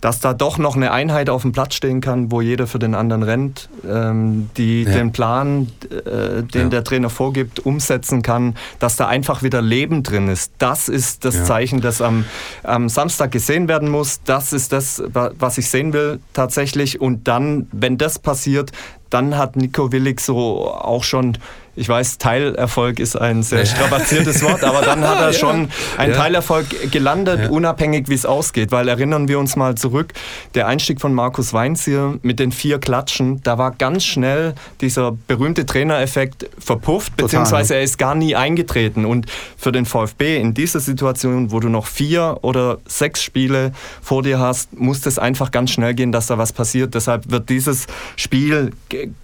dass 0.00 0.20
da 0.20 0.34
doch 0.34 0.58
noch 0.58 0.76
eine 0.76 0.92
Einheit 0.92 1.30
auf 1.30 1.42
dem 1.42 1.52
Platz 1.52 1.74
stehen 1.74 2.00
kann, 2.00 2.30
wo 2.30 2.40
jeder 2.40 2.66
für 2.66 2.78
den 2.78 2.94
anderen 2.94 3.22
rennt, 3.22 3.68
ähm, 3.88 4.50
die 4.56 4.82
ja. 4.82 4.92
den 4.92 5.12
Plan, 5.12 5.68
äh, 5.90 6.42
den 6.42 6.62
ja. 6.62 6.68
der 6.68 6.84
Trainer 6.84 7.10
vorgibt, 7.10 7.60
umsetzen 7.60 8.22
kann, 8.22 8.56
dass 8.78 8.96
da 8.96 9.08
einfach 9.08 9.42
wieder 9.42 9.62
Leben 9.62 10.02
drin 10.02 10.28
ist. 10.28 10.52
Das 10.58 10.88
ist 10.88 11.24
das 11.24 11.36
ja. 11.36 11.44
Zeichen, 11.44 11.80
das 11.80 12.02
am, 12.02 12.24
am 12.62 12.88
Samstag 12.88 13.32
gesehen 13.32 13.68
werden 13.68 13.88
muss. 13.88 14.20
Das 14.24 14.52
ist 14.52 14.72
das, 14.72 15.02
was 15.12 15.58
ich 15.58 15.68
sehen 15.70 15.92
will 15.92 16.20
tatsächlich. 16.32 17.00
Und 17.00 17.28
dann, 17.28 17.68
wenn 17.72 17.98
das 17.98 18.18
passiert, 18.18 18.72
dann 19.10 19.36
hat 19.36 19.56
Nico 19.56 19.92
Willig 19.92 20.20
so 20.20 20.70
auch 20.70 21.02
schon 21.02 21.36
ich 21.76 21.88
weiß, 21.88 22.18
Teilerfolg 22.18 22.98
ist 22.98 23.16
ein 23.16 23.42
sehr 23.42 23.64
strapaziertes 23.64 24.42
Wort, 24.44 24.64
aber 24.64 24.82
dann 24.82 25.06
hat 25.06 25.20
er 25.20 25.32
schon 25.32 25.68
einen 25.96 26.12
ja. 26.12 26.18
Teilerfolg 26.18 26.90
gelandet, 26.90 27.40
ja. 27.44 27.48
unabhängig 27.48 28.08
wie 28.08 28.14
es 28.14 28.26
ausgeht. 28.26 28.72
Weil 28.72 28.88
erinnern 28.88 29.28
wir 29.28 29.38
uns 29.38 29.56
mal 29.56 29.76
zurück, 29.76 30.12
der 30.54 30.66
Einstieg 30.66 31.00
von 31.00 31.14
Markus 31.14 31.52
Weinz 31.52 31.84
hier 31.84 32.18
mit 32.22 32.40
den 32.40 32.52
vier 32.52 32.78
Klatschen, 32.78 33.40
da 33.42 33.56
war 33.56 33.70
ganz 33.70 34.04
schnell 34.04 34.54
dieser 34.80 35.12
berühmte 35.12 35.64
Trainereffekt 35.64 36.50
verpufft, 36.58 37.12
Total. 37.12 37.26
beziehungsweise 37.26 37.76
er 37.76 37.82
ist 37.82 37.98
gar 37.98 38.14
nie 38.14 38.34
eingetreten. 38.34 39.04
Und 39.04 39.26
für 39.56 39.70
den 39.70 39.86
VfB 39.86 40.38
in 40.38 40.54
dieser 40.54 40.80
Situation, 40.80 41.52
wo 41.52 41.60
du 41.60 41.68
noch 41.68 41.86
vier 41.86 42.38
oder 42.42 42.78
sechs 42.86 43.22
Spiele 43.22 43.72
vor 44.02 44.22
dir 44.22 44.38
hast, 44.38 44.78
muss 44.78 45.06
es 45.06 45.18
einfach 45.18 45.50
ganz 45.50 45.70
schnell 45.70 45.94
gehen, 45.94 46.10
dass 46.10 46.26
da 46.26 46.36
was 46.36 46.52
passiert. 46.52 46.94
Deshalb 46.94 47.30
wird 47.30 47.48
dieses 47.48 47.86
Spiel 48.16 48.72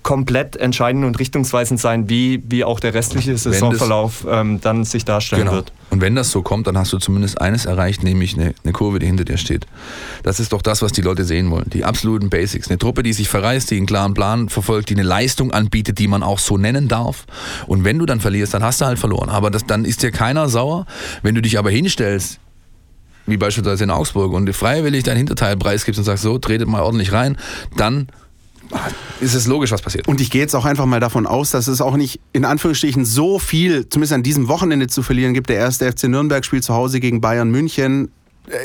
komplett 0.02 0.56
entscheidend 0.56 1.04
und 1.04 1.18
richtungsweisend 1.18 1.80
sein, 1.80 2.08
wie 2.08 2.35
wie 2.44 2.64
auch 2.64 2.80
der 2.80 2.94
restliche 2.94 3.36
Saisonverlauf 3.36 4.26
ähm, 4.28 4.60
dann 4.60 4.84
sich 4.84 5.04
darstellen 5.04 5.42
genau. 5.42 5.54
wird. 5.54 5.72
Und 5.90 6.00
wenn 6.00 6.14
das 6.14 6.30
so 6.30 6.42
kommt, 6.42 6.66
dann 6.66 6.76
hast 6.76 6.92
du 6.92 6.98
zumindest 6.98 7.40
eines 7.40 7.64
erreicht, 7.64 8.02
nämlich 8.02 8.34
eine, 8.34 8.54
eine, 8.64 8.72
Kurve, 8.72 8.98
die 8.98 9.06
hinter 9.06 9.24
dir 9.24 9.38
steht. 9.38 9.66
Das 10.22 10.40
ist 10.40 10.52
doch 10.52 10.62
das, 10.62 10.82
was 10.82 10.92
die 10.92 11.00
Leute 11.00 11.24
sehen 11.24 11.50
wollen. 11.50 11.70
Die 11.70 11.84
absoluten 11.84 12.28
Basics. 12.28 12.68
Eine 12.68 12.78
Truppe, 12.78 13.02
die 13.02 13.12
sich 13.12 13.28
verreist, 13.28 13.70
die 13.70 13.76
einen 13.76 13.86
klaren 13.86 14.14
Plan 14.14 14.48
verfolgt, 14.48 14.90
die 14.90 14.94
eine 14.94 15.04
Leistung 15.04 15.52
anbietet, 15.52 15.98
die 15.98 16.08
man 16.08 16.22
auch 16.22 16.38
so 16.38 16.58
nennen 16.58 16.88
darf. 16.88 17.26
Und 17.66 17.84
wenn 17.84 17.98
du 17.98 18.06
dann 18.06 18.20
verlierst, 18.20 18.54
dann 18.54 18.62
hast 18.62 18.80
du 18.80 18.86
halt 18.86 18.98
verloren. 18.98 19.28
Aber 19.28 19.50
das, 19.50 19.64
dann 19.64 19.84
ist 19.84 20.02
dir 20.02 20.10
keiner 20.10 20.48
sauer. 20.48 20.86
Wenn 21.22 21.34
du 21.34 21.42
dich 21.42 21.58
aber 21.58 21.70
hinstellst, 21.70 22.40
wie 23.26 23.36
beispielsweise 23.36 23.84
in 23.84 23.90
Augsburg, 23.90 24.32
und 24.32 24.52
freiwillig 24.54 25.04
dein 25.04 25.16
Hinterteil 25.16 25.56
preisgibst 25.56 25.98
und 25.98 26.04
sagst, 26.04 26.22
so, 26.22 26.38
tretet 26.38 26.68
mal 26.68 26.82
ordentlich 26.82 27.12
rein, 27.12 27.36
dann 27.76 28.08
ist 29.20 29.34
es 29.34 29.46
logisch, 29.46 29.72
was 29.72 29.82
passiert. 29.82 30.08
Und 30.08 30.20
ich 30.20 30.30
gehe 30.30 30.40
jetzt 30.40 30.54
auch 30.54 30.64
einfach 30.64 30.86
mal 30.86 31.00
davon 31.00 31.26
aus, 31.26 31.50
dass 31.50 31.66
es 31.68 31.80
auch 31.80 31.96
nicht 31.96 32.20
in 32.32 32.44
Anführungsstrichen 32.44 33.04
so 33.04 33.38
viel, 33.38 33.88
zumindest 33.88 34.12
an 34.12 34.22
diesem 34.22 34.48
Wochenende 34.48 34.86
zu 34.88 35.02
verlieren 35.02 35.34
gibt. 35.34 35.48
Der 35.48 35.56
erste 35.56 35.90
FC 35.90 36.04
Nürnberg 36.04 36.44
spielt 36.44 36.64
zu 36.64 36.74
Hause 36.74 37.00
gegen 37.00 37.20
Bayern 37.20 37.50
München 37.50 38.10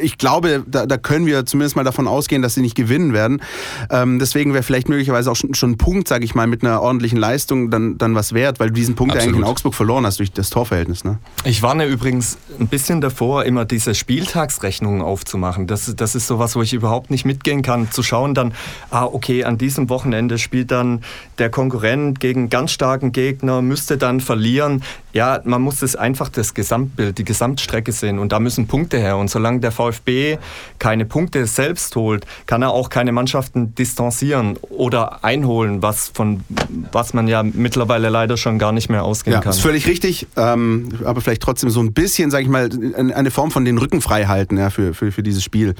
ich 0.01 0.17
glaube, 0.17 0.63
da, 0.67 0.85
da, 0.85 0.97
können 0.97 1.25
wir 1.25 1.45
zumindest 1.45 1.75
mal 1.75 1.83
davon 1.83 2.07
ausgehen, 2.07 2.41
dass 2.41 2.53
sie 2.53 2.61
nicht 2.61 2.75
gewinnen 2.75 3.13
werden. 3.13 3.41
Ähm, 3.89 4.19
deswegen 4.19 4.53
wäre 4.53 4.63
vielleicht 4.63 4.89
möglicherweise 4.89 5.31
auch 5.31 5.35
schon, 5.35 5.53
schon 5.53 5.71
ein 5.71 5.77
Punkt, 5.77 6.07
sage 6.07 6.25
ich 6.25 6.35
mal, 6.35 6.47
mit 6.47 6.63
einer 6.63 6.81
ordentlichen 6.81 7.17
Leistung 7.17 7.71
dann, 7.71 7.97
dann 7.97 8.15
was 8.15 8.33
wert, 8.33 8.59
weil 8.59 8.67
du 8.67 8.73
diesen 8.73 8.95
Punkt 8.95 9.15
Absolut. 9.15 9.35
eigentlich 9.35 9.45
in 9.45 9.49
Augsburg 9.49 9.73
verloren 9.73 10.05
hast 10.05 10.19
durch 10.19 10.31
das 10.31 10.49
Torverhältnis. 10.49 11.03
Ne? 11.03 11.17
Ich 11.43 11.61
warne 11.63 11.85
übrigens 11.85 12.37
ein 12.59 12.67
bisschen 12.67 13.01
davor, 13.01 13.45
immer 13.45 13.65
diese 13.65 13.95
Spieltagsrechnungen 13.95 15.01
aufzumachen. 15.01 15.67
Das, 15.67 15.93
das 15.95 16.15
ist 16.15 16.27
sowas, 16.27 16.55
wo 16.55 16.61
ich 16.61 16.73
überhaupt 16.73 17.09
nicht 17.11 17.25
mitgehen 17.25 17.61
kann. 17.61 17.91
Zu 17.91 18.03
schauen 18.03 18.33
dann, 18.33 18.53
ah, 18.91 19.05
okay, 19.05 19.43
an 19.43 19.57
diesem 19.57 19.89
Wochenende 19.89 20.37
spielt 20.37 20.71
dann 20.71 21.01
der 21.37 21.49
Konkurrent 21.49 22.19
gegen 22.19 22.49
ganz 22.49 22.71
starken 22.71 23.11
Gegner, 23.11 23.61
müsste 23.61 23.97
dann 23.97 24.19
verlieren. 24.19 24.83
Ja, 25.13 25.41
man 25.43 25.61
muss 25.61 25.77
das 25.77 25.95
einfach 25.95 26.29
das 26.29 26.53
Gesamtbild, 26.53 27.17
die 27.17 27.25
Gesamtstrecke 27.25 27.91
sehen 27.91 28.19
und 28.19 28.31
da 28.31 28.39
müssen 28.39 28.67
Punkte 28.67 28.97
her. 28.97 29.17
Und 29.17 29.29
solange 29.29 29.59
der 29.59 29.70
VfB 29.71 30.37
keine 30.79 31.05
Punkte 31.05 31.45
selbst 31.45 31.95
holt, 31.95 32.25
kann 32.45 32.61
er 32.61 32.71
auch 32.71 32.89
keine 32.89 33.11
Mannschaften 33.11 33.75
distanzieren 33.75 34.57
oder 34.69 35.23
einholen, 35.23 35.81
was 35.81 36.09
von 36.09 36.43
was 36.91 37.13
man 37.13 37.27
ja 37.27 37.43
mittlerweile 37.43 38.09
leider 38.09 38.37
schon 38.37 38.59
gar 38.59 38.71
nicht 38.71 38.89
mehr 38.89 39.03
ausgehen 39.03 39.33
ja, 39.35 39.41
kann. 39.41 39.51
Ist 39.51 39.61
völlig 39.61 39.87
richtig, 39.87 40.27
ähm, 40.35 40.89
aber 41.05 41.21
vielleicht 41.21 41.41
trotzdem 41.41 41.69
so 41.69 41.81
ein 41.81 41.93
bisschen, 41.93 42.31
sage 42.31 42.43
ich 42.43 42.49
mal, 42.49 42.69
eine 42.95 43.31
Form 43.31 43.51
von 43.51 43.65
den 43.65 43.77
Rücken 43.77 44.01
frei 44.01 44.25
halten 44.25 44.57
ja, 44.57 44.69
für, 44.69 44.93
für, 44.93 45.11
für 45.11 45.23
dieses 45.23 45.43
Spiel. 45.43 45.75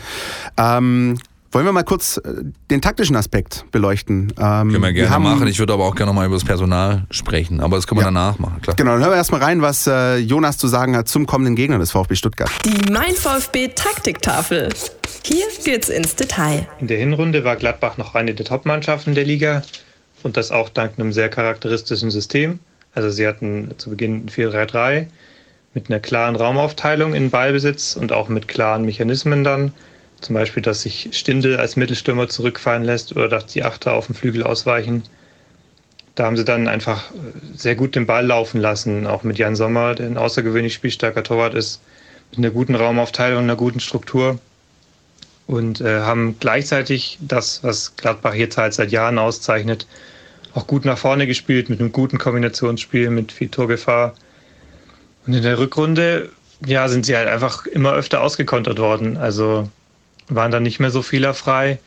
Ähm, 0.57 1.17
wollen 1.51 1.65
wir 1.65 1.73
mal 1.73 1.83
kurz 1.83 2.17
äh, 2.17 2.43
den 2.69 2.81
taktischen 2.81 3.15
Aspekt 3.15 3.65
beleuchten? 3.71 4.33
Ähm, 4.37 4.71
können 4.71 4.81
wir 4.81 4.93
gerne 4.93 5.09
wir 5.11 5.19
machen. 5.19 5.47
Ich 5.47 5.59
würde 5.59 5.73
aber 5.73 5.85
auch 5.85 5.95
gerne 5.95 6.13
mal 6.13 6.25
über 6.25 6.35
das 6.35 6.45
Personal 6.45 7.05
sprechen. 7.11 7.59
Aber 7.59 7.75
das 7.75 7.87
können 7.87 7.99
wir 7.99 8.03
ja. 8.03 8.07
danach 8.07 8.39
machen, 8.39 8.61
klar. 8.61 8.75
Genau, 8.75 8.91
dann 8.91 9.01
hören 9.01 9.11
wir 9.11 9.17
erstmal 9.17 9.41
rein, 9.43 9.61
was 9.61 9.85
äh, 9.87 10.17
Jonas 10.17 10.57
zu 10.57 10.67
sagen 10.67 10.95
hat 10.95 11.07
zum 11.07 11.25
kommenden 11.25 11.55
Gegner 11.55 11.77
des 11.77 11.91
VfB 11.91 12.15
Stuttgart. 12.15 12.49
Die 12.65 12.91
Mein 12.91 13.13
VfB 13.13 13.69
Taktiktafel. 13.69 14.69
Hier 15.23 15.45
geht's 15.63 15.89
ins 15.89 16.15
Detail. 16.15 16.67
In 16.79 16.87
der 16.87 16.97
Hinrunde 16.97 17.43
war 17.43 17.55
Gladbach 17.55 17.97
noch 17.97 18.15
eine 18.15 18.33
der 18.33 18.45
Top-Mannschaften 18.45 19.13
der 19.13 19.25
Liga 19.25 19.63
und 20.23 20.37
das 20.37 20.51
auch 20.51 20.69
dank 20.69 20.93
einem 20.97 21.11
sehr 21.11 21.29
charakteristischen 21.29 22.11
System. 22.11 22.59
Also 22.93 23.09
sie 23.09 23.27
hatten 23.27 23.71
zu 23.77 23.89
Beginn 23.89 24.27
4-3-3 24.27 25.07
mit 25.73 25.89
einer 25.89 25.99
klaren 25.99 26.35
Raumaufteilung 26.35 27.13
in 27.13 27.29
Ballbesitz 27.29 27.95
und 27.95 28.11
auch 28.11 28.29
mit 28.29 28.47
klaren 28.47 28.85
Mechanismen 28.85 29.43
dann 29.43 29.73
zum 30.21 30.35
Beispiel, 30.35 30.63
dass 30.63 30.83
sich 30.83 31.09
Stindel 31.11 31.57
als 31.57 31.75
Mittelstürmer 31.75 32.29
zurückfallen 32.29 32.83
lässt 32.83 33.15
oder 33.15 33.27
dass 33.27 33.47
die 33.47 33.63
Achter 33.63 33.93
auf 33.93 34.07
den 34.07 34.15
Flügel 34.15 34.43
ausweichen. 34.43 35.03
Da 36.15 36.25
haben 36.25 36.37
sie 36.37 36.45
dann 36.45 36.67
einfach 36.67 37.11
sehr 37.55 37.75
gut 37.75 37.95
den 37.95 38.05
Ball 38.05 38.25
laufen 38.25 38.61
lassen, 38.61 39.07
auch 39.07 39.23
mit 39.23 39.37
Jan 39.37 39.55
Sommer, 39.55 39.95
der 39.95 40.07
ein 40.07 40.17
außergewöhnlich 40.17 40.73
spielstarker 40.73 41.23
Torwart 41.23 41.53
ist, 41.53 41.81
mit 42.29 42.39
einer 42.39 42.51
guten 42.51 42.75
Raumaufteilung, 42.75 43.43
einer 43.43 43.55
guten 43.55 43.79
Struktur. 43.79 44.39
Und 45.47 45.81
äh, 45.81 46.01
haben 46.01 46.37
gleichzeitig 46.39 47.17
das, 47.21 47.63
was 47.63 47.95
Gladbach 47.95 48.35
jetzt 48.35 48.57
halt 48.57 48.73
seit 48.73 48.91
Jahren 48.91 49.17
auszeichnet, 49.17 49.87
auch 50.53 50.67
gut 50.67 50.85
nach 50.85 50.97
vorne 50.97 51.27
gespielt, 51.27 51.69
mit 51.69 51.79
einem 51.79 51.91
guten 51.91 52.17
Kombinationsspiel, 52.17 53.09
mit 53.09 53.31
viel 53.31 53.49
Torgefahr. 53.49 54.13
Und 55.25 55.33
in 55.33 55.43
der 55.43 55.59
Rückrunde, 55.59 56.29
ja, 56.65 56.87
sind 56.87 57.05
sie 57.05 57.15
halt 57.15 57.27
einfach 57.27 57.65
immer 57.65 57.93
öfter 57.93 58.21
ausgekontert 58.21 58.79
worden. 58.79 59.17
Also 59.17 59.69
waren 60.35 60.51
dann 60.51 60.63
nicht 60.63 60.79
mehr 60.79 60.91
so 60.91 61.01
fehlerfrei. 61.01 61.79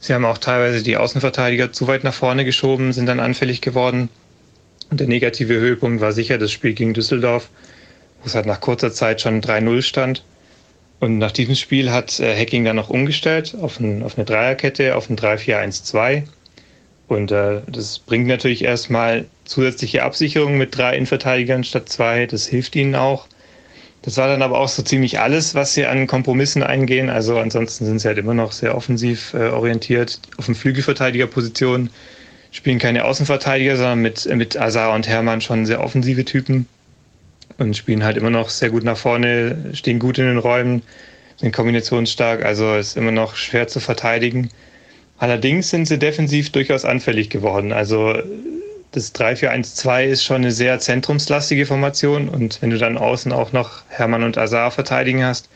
Sie 0.00 0.12
haben 0.12 0.24
auch 0.24 0.38
teilweise 0.38 0.82
die 0.82 0.96
Außenverteidiger 0.96 1.72
zu 1.72 1.86
weit 1.86 2.04
nach 2.04 2.14
vorne 2.14 2.44
geschoben, 2.44 2.92
sind 2.92 3.06
dann 3.06 3.20
anfällig 3.20 3.60
geworden. 3.60 4.08
Und 4.90 5.00
der 5.00 5.06
negative 5.06 5.54
Höhepunkt 5.54 6.00
war 6.00 6.12
sicher 6.12 6.38
das 6.38 6.52
Spiel 6.52 6.74
gegen 6.74 6.94
Düsseldorf, 6.94 7.48
wo 8.20 8.26
es 8.26 8.34
halt 8.34 8.46
nach 8.46 8.60
kurzer 8.60 8.92
Zeit 8.92 9.20
schon 9.20 9.40
3-0 9.40 9.82
stand. 9.82 10.24
Und 11.00 11.18
nach 11.18 11.32
diesem 11.32 11.54
Spiel 11.54 11.90
hat 11.90 12.20
äh, 12.20 12.38
Hacking 12.38 12.64
dann 12.64 12.76
noch 12.76 12.90
umgestellt 12.90 13.54
auf, 13.60 13.80
ein, 13.80 14.02
auf 14.02 14.16
eine 14.16 14.24
Dreierkette, 14.24 14.96
auf 14.96 15.10
ein 15.10 15.16
3-4-1-2. 15.16 16.24
Und 17.08 17.30
äh, 17.32 17.60
das 17.66 17.98
bringt 17.98 18.26
natürlich 18.26 18.64
erstmal 18.64 19.26
zusätzliche 19.44 20.02
Absicherung 20.02 20.56
mit 20.56 20.76
drei 20.76 20.96
Innenverteidigern 20.96 21.64
statt 21.64 21.88
zwei. 21.88 22.26
Das 22.26 22.46
hilft 22.46 22.76
ihnen 22.76 22.94
auch. 22.94 23.26
Das 24.04 24.18
war 24.18 24.28
dann 24.28 24.42
aber 24.42 24.58
auch 24.60 24.68
so 24.68 24.82
ziemlich 24.82 25.18
alles, 25.18 25.54
was 25.54 25.72
sie 25.72 25.86
an 25.86 26.06
Kompromissen 26.06 26.62
eingehen. 26.62 27.08
Also 27.08 27.38
ansonsten 27.38 27.86
sind 27.86 28.00
sie 28.00 28.08
halt 28.08 28.18
immer 28.18 28.34
noch 28.34 28.52
sehr 28.52 28.76
offensiv 28.76 29.32
äh, 29.32 29.48
orientiert. 29.48 30.20
Auf 30.36 30.44
den 30.44 30.54
Flügelverteidigerposition 30.54 31.88
spielen 32.50 32.78
keine 32.78 33.06
Außenverteidiger, 33.06 33.76
sondern 33.78 34.00
mit, 34.00 34.26
mit 34.26 34.60
Azar 34.60 34.94
und 34.94 35.08
Hermann 35.08 35.40
schon 35.40 35.64
sehr 35.64 35.82
offensive 35.82 36.26
Typen 36.26 36.66
und 37.56 37.78
spielen 37.78 38.04
halt 38.04 38.18
immer 38.18 38.28
noch 38.28 38.50
sehr 38.50 38.68
gut 38.68 38.84
nach 38.84 38.98
vorne, 38.98 39.70
stehen 39.72 39.98
gut 39.98 40.18
in 40.18 40.26
den 40.26 40.38
Räumen, 40.38 40.82
sind 41.36 41.54
kombinationsstark, 41.54 42.44
also 42.44 42.74
ist 42.74 42.98
immer 42.98 43.10
noch 43.10 43.36
schwer 43.36 43.68
zu 43.68 43.80
verteidigen. 43.80 44.50
Allerdings 45.16 45.70
sind 45.70 45.88
sie 45.88 45.98
defensiv 45.98 46.52
durchaus 46.52 46.84
anfällig 46.84 47.30
geworden. 47.30 47.72
Also 47.72 48.14
das 48.94 49.12
3-4-1-2 49.12 50.04
ist 50.04 50.22
schon 50.22 50.36
eine 50.36 50.52
sehr 50.52 50.78
zentrumslastige 50.78 51.66
Formation 51.66 52.28
und 52.28 52.62
wenn 52.62 52.70
du 52.70 52.78
dann 52.78 52.96
außen 52.96 53.32
auch 53.32 53.52
noch 53.52 53.82
Hermann 53.88 54.22
und 54.22 54.38
Azar 54.38 54.70
verteidigen 54.70 55.24
hast, 55.24 55.48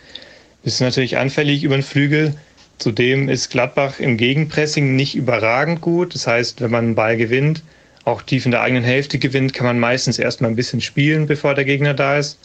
bist 0.64 0.80
du 0.80 0.84
natürlich 0.84 1.18
anfällig 1.18 1.62
über 1.62 1.76
den 1.76 1.84
Flügel. 1.84 2.34
Zudem 2.78 3.28
ist 3.28 3.50
Gladbach 3.50 4.00
im 4.00 4.16
Gegenpressing 4.16 4.96
nicht 4.96 5.14
überragend 5.14 5.80
gut. 5.80 6.16
Das 6.16 6.26
heißt, 6.26 6.60
wenn 6.60 6.72
man 6.72 6.84
einen 6.86 6.94
Ball 6.96 7.16
gewinnt, 7.16 7.62
auch 8.04 8.22
tief 8.22 8.44
in 8.44 8.50
der 8.50 8.62
eigenen 8.62 8.82
Hälfte 8.82 9.20
gewinnt, 9.20 9.54
kann 9.54 9.66
man 9.66 9.78
meistens 9.78 10.18
erstmal 10.18 10.50
ein 10.50 10.56
bisschen 10.56 10.80
spielen, 10.80 11.26
bevor 11.26 11.54
der 11.54 11.64
Gegner 11.64 11.94
da 11.94 12.18
ist 12.18 12.40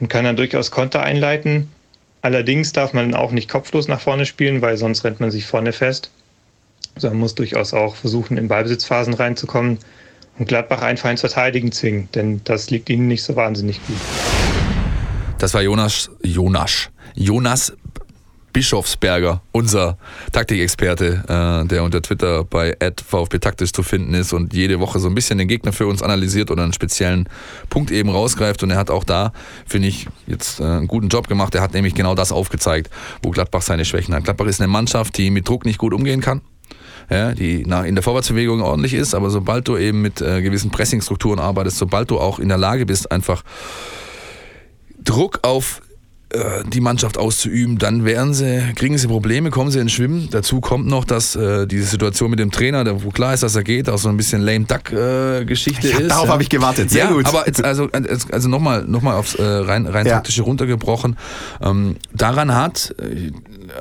und 0.00 0.08
kann 0.08 0.24
dann 0.24 0.36
durchaus 0.36 0.70
Konter 0.70 1.02
einleiten. 1.02 1.70
Allerdings 2.20 2.72
darf 2.72 2.92
man 2.92 3.14
auch 3.14 3.30
nicht 3.32 3.48
kopflos 3.48 3.88
nach 3.88 4.00
vorne 4.00 4.26
spielen, 4.26 4.60
weil 4.60 4.76
sonst 4.76 5.02
rennt 5.02 5.20
man 5.20 5.30
sich 5.30 5.46
vorne 5.46 5.72
fest. 5.72 6.10
Also 6.94 7.08
man 7.08 7.18
muss 7.18 7.34
durchaus 7.34 7.72
auch 7.72 7.96
versuchen, 7.96 8.36
in 8.36 8.48
Ballbesitzphasen 8.48 9.14
reinzukommen 9.14 9.78
Gladbach 10.44 10.82
einfach 10.82 11.10
ins 11.10 11.20
Verteidigen 11.20 11.72
zwingen, 11.72 12.08
denn 12.14 12.40
das 12.44 12.70
liegt 12.70 12.90
ihnen 12.90 13.08
nicht 13.08 13.22
so 13.22 13.36
wahnsinnig 13.36 13.80
gut. 13.86 13.96
Das 15.38 15.54
war 15.54 15.62
Jonas, 15.62 16.10
Jonas, 16.22 16.90
Jonas 17.14 17.72
Bischofsberger, 18.56 19.42
unser 19.52 19.98
Taktikexperte, 20.32 21.24
äh, 21.28 21.68
der 21.68 21.82
unter 21.82 22.00
Twitter 22.00 22.42
bei 22.42 22.74
VfB 23.06 23.38
Taktisch 23.38 23.70
zu 23.70 23.82
finden 23.82 24.14
ist 24.14 24.32
und 24.32 24.54
jede 24.54 24.80
Woche 24.80 24.98
so 24.98 25.08
ein 25.08 25.14
bisschen 25.14 25.36
den 25.36 25.46
Gegner 25.46 25.74
für 25.74 25.86
uns 25.86 26.02
analysiert 26.02 26.50
oder 26.50 26.62
einen 26.62 26.72
speziellen 26.72 27.28
Punkt 27.68 27.90
eben 27.90 28.08
rausgreift. 28.08 28.62
Und 28.62 28.70
er 28.70 28.78
hat 28.78 28.88
auch 28.88 29.04
da, 29.04 29.34
finde 29.66 29.88
ich, 29.88 30.06
jetzt 30.26 30.60
äh, 30.60 30.64
einen 30.64 30.86
guten 30.86 31.08
Job 31.08 31.28
gemacht. 31.28 31.54
Er 31.54 31.60
hat 31.60 31.74
nämlich 31.74 31.94
genau 31.94 32.14
das 32.14 32.32
aufgezeigt, 32.32 32.88
wo 33.22 33.28
Gladbach 33.28 33.60
seine 33.60 33.84
Schwächen 33.84 34.14
hat. 34.14 34.24
Gladbach 34.24 34.46
ist 34.46 34.58
eine 34.58 34.68
Mannschaft, 34.68 35.18
die 35.18 35.28
mit 35.28 35.46
Druck 35.46 35.66
nicht 35.66 35.76
gut 35.76 35.92
umgehen 35.92 36.22
kann 36.22 36.40
ja, 37.10 37.32
die 37.32 37.64
nach, 37.66 37.84
in 37.84 37.94
der 37.94 38.02
Vorwärtsbewegung 38.02 38.62
ordentlich 38.62 38.94
ist, 38.94 39.14
aber 39.14 39.30
sobald 39.30 39.68
du 39.68 39.76
eben 39.76 40.02
mit 40.02 40.20
äh, 40.20 40.42
gewissen 40.42 40.70
Pressingstrukturen 40.70 41.38
arbeitest, 41.38 41.78
sobald 41.78 42.10
du 42.10 42.18
auch 42.18 42.38
in 42.38 42.48
der 42.48 42.58
Lage 42.58 42.86
bist, 42.86 43.10
einfach 43.12 43.42
Druck 45.02 45.40
auf 45.42 45.82
äh, 46.30 46.64
die 46.66 46.80
Mannschaft 46.80 47.18
auszuüben, 47.18 47.78
dann 47.78 48.04
werden 48.04 48.34
sie, 48.34 48.72
kriegen 48.74 48.98
sie 48.98 49.06
Probleme, 49.06 49.50
kommen 49.50 49.70
sie 49.70 49.78
ins 49.78 49.92
Schwimmen. 49.92 50.28
Dazu 50.32 50.60
kommt 50.60 50.88
noch, 50.88 51.04
dass 51.04 51.36
äh, 51.36 51.68
diese 51.68 51.84
Situation 51.84 52.30
mit 52.30 52.40
dem 52.40 52.50
Trainer, 52.50 52.82
der, 52.82 53.04
wo 53.04 53.10
klar 53.10 53.32
ist, 53.32 53.44
dass 53.44 53.54
er 53.54 53.62
geht, 53.62 53.88
auch 53.88 53.98
so 53.98 54.08
ein 54.08 54.16
bisschen 54.16 54.42
lame 54.42 54.64
duck 54.64 54.92
äh, 54.92 55.44
Geschichte 55.44 55.88
ja, 55.88 55.98
ist. 55.98 56.10
Darauf 56.10 56.26
ja. 56.26 56.32
habe 56.32 56.42
ich 56.42 56.48
gewartet. 56.48 56.90
Sehr 56.90 57.04
ja, 57.04 57.12
gut. 57.12 57.26
Aber 57.26 57.46
jetzt, 57.46 57.64
also, 57.64 57.88
also 58.32 58.48
nochmal 58.48 58.84
noch 58.88 59.02
mal 59.02 59.14
aufs 59.14 59.36
äh, 59.36 59.42
rein, 59.44 59.86
rein 59.86 60.04
taktische 60.04 60.42
runtergebrochen. 60.42 61.16
Ähm, 61.62 61.94
daran 62.12 62.56
hat 62.56 62.92
äh, 62.98 63.30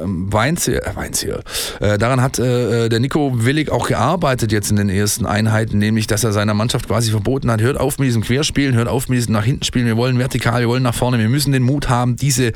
Weinziel, 0.01 0.75
äh, 0.75 0.95
Weinziel, 0.95 1.41
äh, 1.79 1.97
daran 1.97 2.21
hat 2.21 2.39
äh, 2.39 2.89
der 2.89 2.99
Nico 2.99 3.45
Willig 3.45 3.69
auch 3.69 3.87
gearbeitet 3.87 4.51
jetzt 4.51 4.69
in 4.71 4.77
den 4.77 4.89
ersten 4.89 5.25
Einheiten, 5.25 5.77
nämlich, 5.77 6.07
dass 6.07 6.23
er 6.23 6.33
seiner 6.33 6.53
Mannschaft 6.53 6.87
quasi 6.87 7.11
verboten 7.11 7.51
hat, 7.51 7.61
hört 7.61 7.79
auf 7.79 7.99
mit 7.99 8.07
diesem 8.07 8.23
Querspielen, 8.23 8.75
hört 8.75 8.87
auf 8.87 9.09
mit 9.09 9.17
diesem 9.17 9.33
nach 9.33 9.43
hinten 9.43 9.63
spielen, 9.63 9.85
wir 9.85 9.97
wollen 9.97 10.17
vertikal, 10.17 10.61
wir 10.61 10.67
wollen 10.67 10.83
nach 10.83 10.95
vorne, 10.95 11.19
wir 11.19 11.29
müssen 11.29 11.51
den 11.51 11.63
Mut 11.63 11.89
haben, 11.89 12.15
diese, 12.15 12.51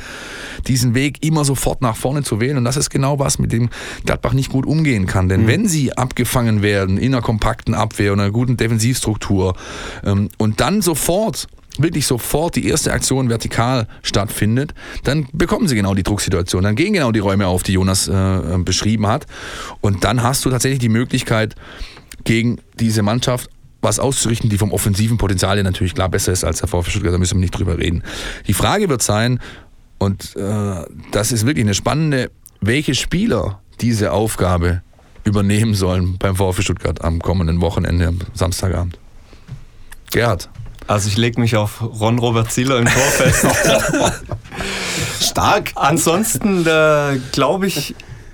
diesen 0.68 0.96
Weg 0.96 1.24
immer 1.26 1.46
sofort 1.46 1.82
nach 1.82 1.96
vorne 1.96 2.24
zu 2.24 2.40
wählen. 2.40 2.58
Und 2.58 2.64
das 2.64 2.78
ist 2.78 2.90
genau 2.90 3.20
was, 3.20 3.40
mit 3.40 3.52
dem 3.52 3.70
Gladbach 4.06 4.34
nicht 4.34 4.50
gut 4.50 4.66
umgehen 4.66 5.06
kann, 5.06 5.30
denn 5.30 5.48
wenn 5.48 5.68
sie 5.68 5.96
abgefangen 5.96 6.62
werden 6.62 6.98
in 6.98 7.14
einer 7.14 7.22
kompakten 7.22 7.74
Abwehr 7.74 8.14
und 8.14 8.20
einer 8.20 8.32
guten 8.32 8.58
Defensivstruktur 8.58 9.56
ähm, 10.04 10.30
und 10.38 10.60
dann 10.62 10.82
sofort 10.82 11.48
wirklich 11.80 12.06
sofort 12.06 12.56
die 12.56 12.68
erste 12.68 12.94
Aktion 12.94 13.30
vertikal 13.30 13.88
stattfindet, 14.04 14.74
dann 15.04 15.28
bekommen 15.34 15.68
sie 15.68 15.76
genau 15.76 15.94
die 15.94 16.04
Drucksituation, 16.04 16.64
dann 16.64 16.76
gehen 16.76 16.94
genau 16.94 17.12
die 17.12 17.20
Räume 17.20 17.48
auf, 17.48 17.64
die 17.64 17.74
Jonas 17.74 18.08
äh, 18.08 18.58
beschrieben 18.60 19.08
hat. 19.08 19.26
Und 19.82 20.04
dann 20.04 20.22
hast 20.22 20.46
du 20.46 20.50
tatsächlich 20.50 20.80
die 20.80 20.90
Möglichkeit, 20.90 21.56
gegen 22.24 22.60
diese 22.80 23.02
Mannschaft 23.02 23.50
was 23.82 24.00
auszurichten, 24.00 24.50
die 24.50 24.58
vom 24.58 24.74
offensiven 24.74 25.18
Potenzial 25.18 25.56
her 25.56 25.64
natürlich 25.64 25.96
klar 25.96 26.10
besser 26.10 26.34
ist 26.34 26.44
als 26.44 26.60
der 26.60 26.68
VfB 26.68 26.92
Stuttgart, 26.92 27.14
da 27.14 27.18
müssen 27.18 27.36
wir 27.36 27.42
nicht 27.42 27.58
drüber 27.58 27.78
reden. 27.78 28.04
Die 28.48 28.54
Frage 28.54 28.90
wird 28.90 29.02
sein, 29.02 29.40
und 30.00 30.36
äh, 30.36 30.86
das 31.12 31.32
ist 31.32 31.46
wirklich 31.46 31.66
eine 31.66 31.74
spannende, 31.74 32.32
welche 32.62 32.96
Spieler 32.96 33.62
diese 33.82 34.12
Aufgabe 34.12 34.82
übernehmen 35.24 35.76
sollen 35.76 36.18
beim 36.18 36.36
VfB 36.36 36.62
Stuttgart 36.62 37.04
am 37.04 37.20
kommenden 37.20 37.62
Wochenende, 37.62 38.08
am 38.08 38.20
Samstagabend. 38.34 38.98
Gerhard. 40.12 40.50
Also 40.90 41.08
ich 41.08 41.18
lege 41.18 41.40
mich 41.40 41.56
auf 41.56 41.84
Ron-Robert 41.84 42.52
Zieler 42.52 42.80
im 42.80 42.86
Tor 42.86 43.04
fest. 43.04 43.46
Stark. 45.22 45.74
Ansonsten 45.76 46.66
äh, 46.66 47.20
glaube 47.32 47.68
ich, 47.68 47.94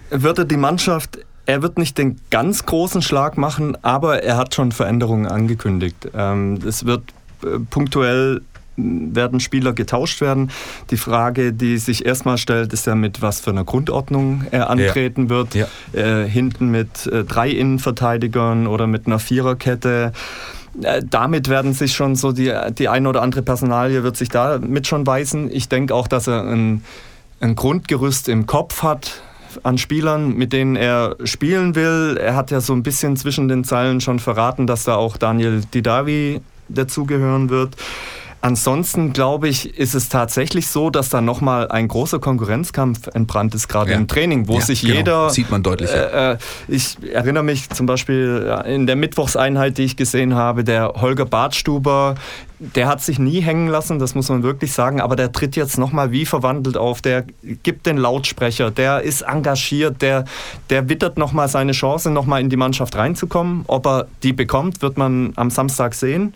wird 0.09 0.39
er 0.39 0.45
die 0.45 0.55
Mannschaft, 0.55 1.19
er 1.45 1.61
wird 1.61 1.77
nicht 1.77 1.97
den 1.97 2.21
ganz 2.31 2.65
großen 2.65 3.01
Schlag 3.01 3.37
machen, 3.37 3.77
aber 3.81 4.23
er 4.23 4.37
hat 4.37 4.55
schon 4.55 4.71
Veränderungen 4.71 5.27
angekündigt. 5.27 6.09
Ähm, 6.15 6.59
es 6.65 6.85
wird 6.85 7.03
äh, 7.43 7.59
punktuell 7.69 8.41
werden 8.77 9.41
Spieler 9.41 9.73
getauscht 9.73 10.21
werden. 10.21 10.49
Die 10.91 10.97
Frage, 10.97 11.51
die 11.51 11.77
sich 11.77 12.05
erstmal 12.05 12.37
stellt, 12.37 12.71
ist 12.71 12.87
ja 12.87 12.95
mit 12.95 13.21
was 13.21 13.41
für 13.41 13.51
einer 13.51 13.65
Grundordnung 13.65 14.45
er 14.51 14.69
antreten 14.69 15.29
wird. 15.29 15.55
Ja. 15.55 15.67
Äh, 15.91 16.25
hinten 16.27 16.71
mit 16.71 17.05
äh, 17.07 17.25
drei 17.25 17.49
Innenverteidigern 17.49 18.67
oder 18.67 18.87
mit 18.87 19.07
einer 19.07 19.19
Viererkette. 19.19 20.13
Äh, 20.82 21.01
damit 21.09 21.49
werden 21.49 21.73
sich 21.73 21.93
schon 21.93 22.15
so 22.15 22.32
die, 22.32 22.53
die 22.78 22.89
eine 22.89 23.09
oder 23.09 23.21
andere 23.21 23.41
Personalie 23.41 24.03
wird 24.03 24.17
sich 24.17 24.30
da 24.30 24.59
mit 24.59 24.88
schon 24.88 25.07
weisen. 25.07 25.49
Ich 25.51 25.69
denke 25.69 25.93
auch, 25.93 26.07
dass 26.07 26.28
er 26.28 26.43
ein, 26.43 26.84
ein 27.39 27.55
Grundgerüst 27.55 28.30
im 28.30 28.45
Kopf 28.45 28.84
hat 28.84 29.21
an 29.63 29.78
Spielern, 29.78 30.36
mit 30.36 30.51
denen 30.51 30.76
er 30.76 31.15
spielen 31.23 31.76
will. 31.76 32.17
Er 32.21 32.36
hat 32.36 32.51
ja 32.51 32.59
so 32.59 32.73
ein 32.73 32.84
bisschen 32.84 33.15
zwischen 33.15 33.47
den 33.47 33.63
Zeilen 33.63 34.01
schon 34.01 34.19
verraten, 34.19 34.67
dass 34.67 34.84
da 34.84 34.95
auch 34.95 35.17
Daniel 35.17 35.61
Didavi 35.73 36.41
dazugehören 36.67 37.49
wird. 37.49 37.76
Ansonsten 38.45 39.11
glaube 39.11 39.47
ich, 39.49 39.75
ist 39.79 39.95
es 39.95 40.07
tatsächlich 40.07 40.67
so, 40.67 40.91
dass 40.91 41.09
da 41.09 41.19
nochmal 41.19 41.67
ein 41.69 41.87
großer 41.87 42.19
Konkurrenzkampf 42.19 43.07
entbrannt 43.07 43.55
ist, 43.55 43.67
gerade 43.67 43.89
Ja. 43.89 43.97
im 43.97 44.07
Training, 44.07 44.47
wo 44.47 44.59
Ja, 44.59 44.61
sich 44.61 44.81
genau. 44.81 44.93
jeder. 44.93 45.29
Sieht 45.31 45.49
man 45.49 45.63
deutlich. 45.63 45.89
Äh, 45.89 46.33
äh, 46.33 46.37
ich 46.67 46.95
erinnere 47.11 47.41
mich 47.41 47.71
zum 47.71 47.87
Beispiel 47.87 48.45
äh, 48.63 48.75
in 48.75 48.85
der 48.85 48.97
Mittwochseinheit, 48.97 49.79
die 49.79 49.85
ich 49.85 49.97
gesehen 49.97 50.35
habe, 50.35 50.63
der 50.63 50.93
Holger 50.97 51.25
Bartstuber, 51.25 52.13
der 52.59 52.87
hat 52.87 53.01
sich 53.01 53.17
nie 53.17 53.41
hängen 53.41 53.67
lassen, 53.67 53.97
das 53.97 54.13
muss 54.13 54.29
man 54.29 54.43
wirklich 54.43 54.73
sagen, 54.73 55.01
aber 55.01 55.15
der 55.15 55.31
tritt 55.31 55.55
jetzt 55.55 55.79
nochmal 55.79 56.11
wie 56.11 56.27
verwandelt 56.27 56.77
auf, 56.77 57.01
der 57.01 57.25
gibt 57.63 57.87
den 57.87 57.97
Lautsprecher, 57.97 58.69
der 58.69 59.01
ist 59.01 59.23
engagiert, 59.23 60.03
der, 60.03 60.25
der 60.69 60.87
wittert 60.87 61.17
nochmal 61.17 61.47
seine 61.47 61.71
Chance, 61.71 62.11
nochmal 62.11 62.41
in 62.41 62.51
die 62.51 62.57
Mannschaft 62.57 62.95
reinzukommen. 62.95 63.63
Ob 63.65 63.87
er 63.87 64.05
die 64.21 64.33
bekommt, 64.33 64.83
wird 64.83 64.97
man 64.99 65.33
am 65.35 65.49
Samstag 65.49 65.95
sehen. 65.95 66.35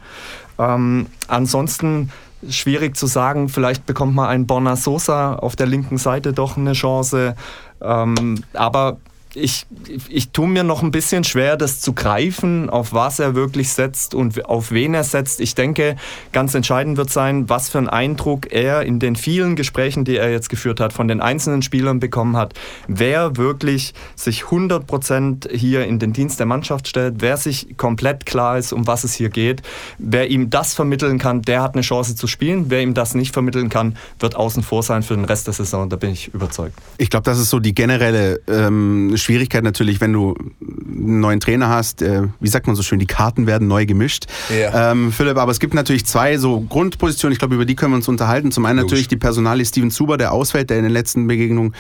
Ähm, 0.60 1.08
ansonsten 1.28 2.12
schwierig 2.48 2.96
zu 2.96 3.08
sagen, 3.08 3.50
vielleicht 3.50 3.86
bekommt 3.86 4.16
man 4.16 4.30
einen 4.30 4.48
Borna 4.48 4.76
Sosa 4.76 5.36
auf 5.36 5.56
der 5.56 5.66
linken 5.66 5.98
Seite 5.98 6.34
doch 6.34 6.58
eine 6.58 6.74
Chance. 6.74 7.36
Ähm, 7.82 8.44
aber 8.54 8.98
ich, 9.36 9.66
ich 10.08 10.32
tue 10.32 10.48
mir 10.48 10.64
noch 10.64 10.82
ein 10.82 10.92
bisschen 10.92 11.24
schwer, 11.24 11.58
das 11.58 11.82
zu 11.82 11.94
greifen, 11.94 12.70
auf 12.70 12.94
was 12.94 13.20
er 13.20 13.36
wirklich 13.36 13.70
setzt 13.70 14.16
und 14.16 14.46
auf 14.46 14.72
wen 14.72 14.94
er 14.94 15.04
setzt. 15.04 15.40
Ich 15.40 15.56
denke, 15.56 15.96
ganz 16.32 16.56
entscheidend 16.56 16.98
wird 16.98 17.10
sein, 17.10 17.48
was 17.50 17.70
für 17.70 17.78
einen 17.78 17.90
Eindruck 17.90 18.52
er 18.52 18.84
in 18.84 19.00
den 19.00 19.16
vielen 19.16 19.56
Gesprächen, 19.56 20.06
die 20.06 20.18
er 20.18 20.32
jetzt 20.32 20.50
geführt 20.50 20.80
hat, 20.80 20.94
von 20.94 21.08
den 21.08 21.22
einzelnen 21.22 21.62
Spielern 21.62 22.00
bekommen 22.00 22.38
hat. 22.38 22.54
Wer 22.88 23.38
wirklich 23.38 23.94
sich 24.16 24.44
100% 24.44 25.52
hier 25.56 25.86
in 25.86 26.00
den 26.00 26.14
Dienst 26.14 26.40
der 26.40 26.48
Mannschaft 26.48 26.88
stellt, 26.88 27.16
wer 27.20 27.38
sich 27.38 27.78
komplett 27.78 28.26
klar 28.26 28.58
ist, 28.58 28.74
um 28.74 28.88
was 28.88 29.04
es 29.04 29.14
hier 29.14 29.30
geht. 29.30 29.62
Wer 29.98 30.30
ihm 30.30 30.50
das 30.50 30.74
vermitteln 30.74 31.20
kann, 31.20 31.42
der 31.44 31.62
hat 31.62 31.76
eine 31.76 31.82
Chance 31.82 32.16
zu 32.16 32.28
spielen. 32.28 32.66
Wer 32.70 32.82
ihm 32.82 32.94
das 32.94 33.14
nicht 33.14 33.34
vermitteln 33.34 33.70
kann, 33.70 33.98
wird 34.20 34.36
außen 34.36 34.64
vor 34.64 34.82
sein 34.82 35.04
für 35.04 35.16
den 35.16 35.26
Rest 35.26 35.48
der 35.48 35.54
Saison. 35.54 35.90
Da 35.90 35.98
bin 35.98 36.12
ich 36.12 36.34
überzeugt. 36.34 36.74
Ich 36.98 37.10
glaube, 37.10 37.24
das 37.24 37.40
ist 37.40 37.50
so 37.50 37.60
die 37.60 37.76
generelle 37.76 38.42
ähm, 38.48 39.16
Schwierigkeit 39.20 39.64
natürlich, 39.64 40.02
wenn 40.02 40.14
du 40.14 40.36
einen 40.62 41.20
neuen 41.20 41.40
Trainer 41.40 41.70
hast. 41.70 42.02
Äh, 42.02 42.24
wie 42.40 42.48
sagt 42.48 42.68
man 42.68 42.76
so 42.76 42.84
schön, 42.84 43.00
die 43.00 43.06
Karten 43.06 43.48
werden 43.48 43.68
neu 43.68 43.86
gemischt. 43.86 44.26
Ja. 44.50 44.92
Ähm, 44.92 45.12
Philipp, 45.12 45.38
aber 45.38 45.52
es 45.52 45.60
gibt 45.60 45.74
natürlich 45.74 46.06
zwei 46.06 46.38
so 46.38 46.62
Grundpositionen, 46.62 47.34
ich 47.34 47.40
glaube, 47.40 47.56
über 47.56 47.66
die 47.66 47.76
können 47.76 47.94
wir 47.94 47.98
uns 47.98 48.08
unterhalten. 48.08 48.52
Zum 48.52 48.66
einen 48.66 48.80
Logisch. 48.80 48.92
natürlich 48.92 49.08
die 49.08 49.18
Personalie 49.18 49.66
Steven 49.66 49.92
Zuber, 49.92 50.18
der 50.18 50.32
ausfällt, 50.32 50.70
der 50.70 50.78
in 50.78 50.84
den 50.84 50.94
letzten 50.94 51.28
Begegnungen 51.28 51.76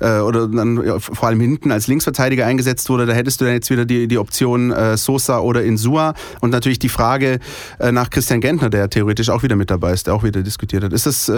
äh, 0.00 0.18
oder 0.18 0.48
dann 0.48 0.84
ja, 0.84 0.98
vor 0.98 1.28
allem 1.28 1.40
hinten 1.40 1.72
als 1.72 1.86
Linksverteidiger 1.86 2.46
eingesetzt 2.46 2.88
wurde. 2.88 3.06
Da 3.06 3.12
hättest 3.12 3.40
du 3.40 3.44
dann 3.44 3.54
jetzt 3.54 3.70
wieder 3.70 3.84
die, 3.84 4.08
die 4.08 4.18
Option 4.18 4.70
äh, 4.70 4.96
Sosa 4.96 5.38
oder 5.38 5.62
Insua. 5.64 6.14
Und 6.40 6.50
natürlich 6.50 6.78
die 6.78 6.88
Frage 6.88 7.38
äh, 7.78 7.92
nach 7.92 8.10
Christian 8.10 8.40
Gentner, 8.40 8.70
der 8.70 8.90
theoretisch 8.90 9.30
auch 9.30 9.42
wieder 9.42 9.56
mit 9.56 9.70
dabei 9.70 9.92
ist, 9.92 10.06
der 10.06 10.14
auch 10.14 10.24
wieder 10.24 10.42
diskutiert 10.42 10.84
hat. 10.84 10.92
Ist 10.92 11.06
das... 11.06 11.30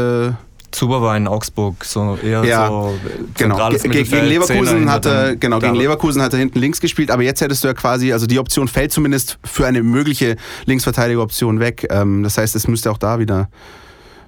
Zuber 0.73 1.01
war 1.03 1.17
in 1.17 1.29
Augsburg 1.29 1.85
so 1.85 2.19
eher 2.23 2.45
Ja, 2.45 2.69
so 2.69 2.95
Genau. 3.35 3.69
gegen 3.71 3.89
Mittelfeld, 3.89 4.29
Leverkusen 4.29 4.67
Zehner 4.67 4.91
hat 4.93 5.07
er, 5.07 5.13
hinter 5.29 5.37
genau, 5.37 5.59
gegen 5.61 5.75
Leverkusen 5.75 6.21
hat 6.23 6.33
er 6.33 6.39
hinten 6.39 6.59
links 6.59 6.81
gespielt, 6.81 7.11
aber 7.11 7.23
jetzt 7.23 7.41
hättest 7.41 7.63
du 7.63 7.69
ja 7.69 7.75
quasi, 7.75 8.13
also 8.13 8.27
die 8.27 8.39
Option 8.39 8.69
fällt 8.69 8.93
zumindest 8.93 9.39
für 9.45 9.67
eine 9.67 9.83
mögliche 9.83 10.37
Linksverteidigeroption 10.67 11.61
weg. 11.61 11.87
Ähm, 11.91 12.23
das 12.23 12.39
heißt, 12.39 12.57
es 12.57 12.67
müsste 12.67 12.91
auch 12.91 12.99
da 12.99 13.19
wieder 13.19 13.49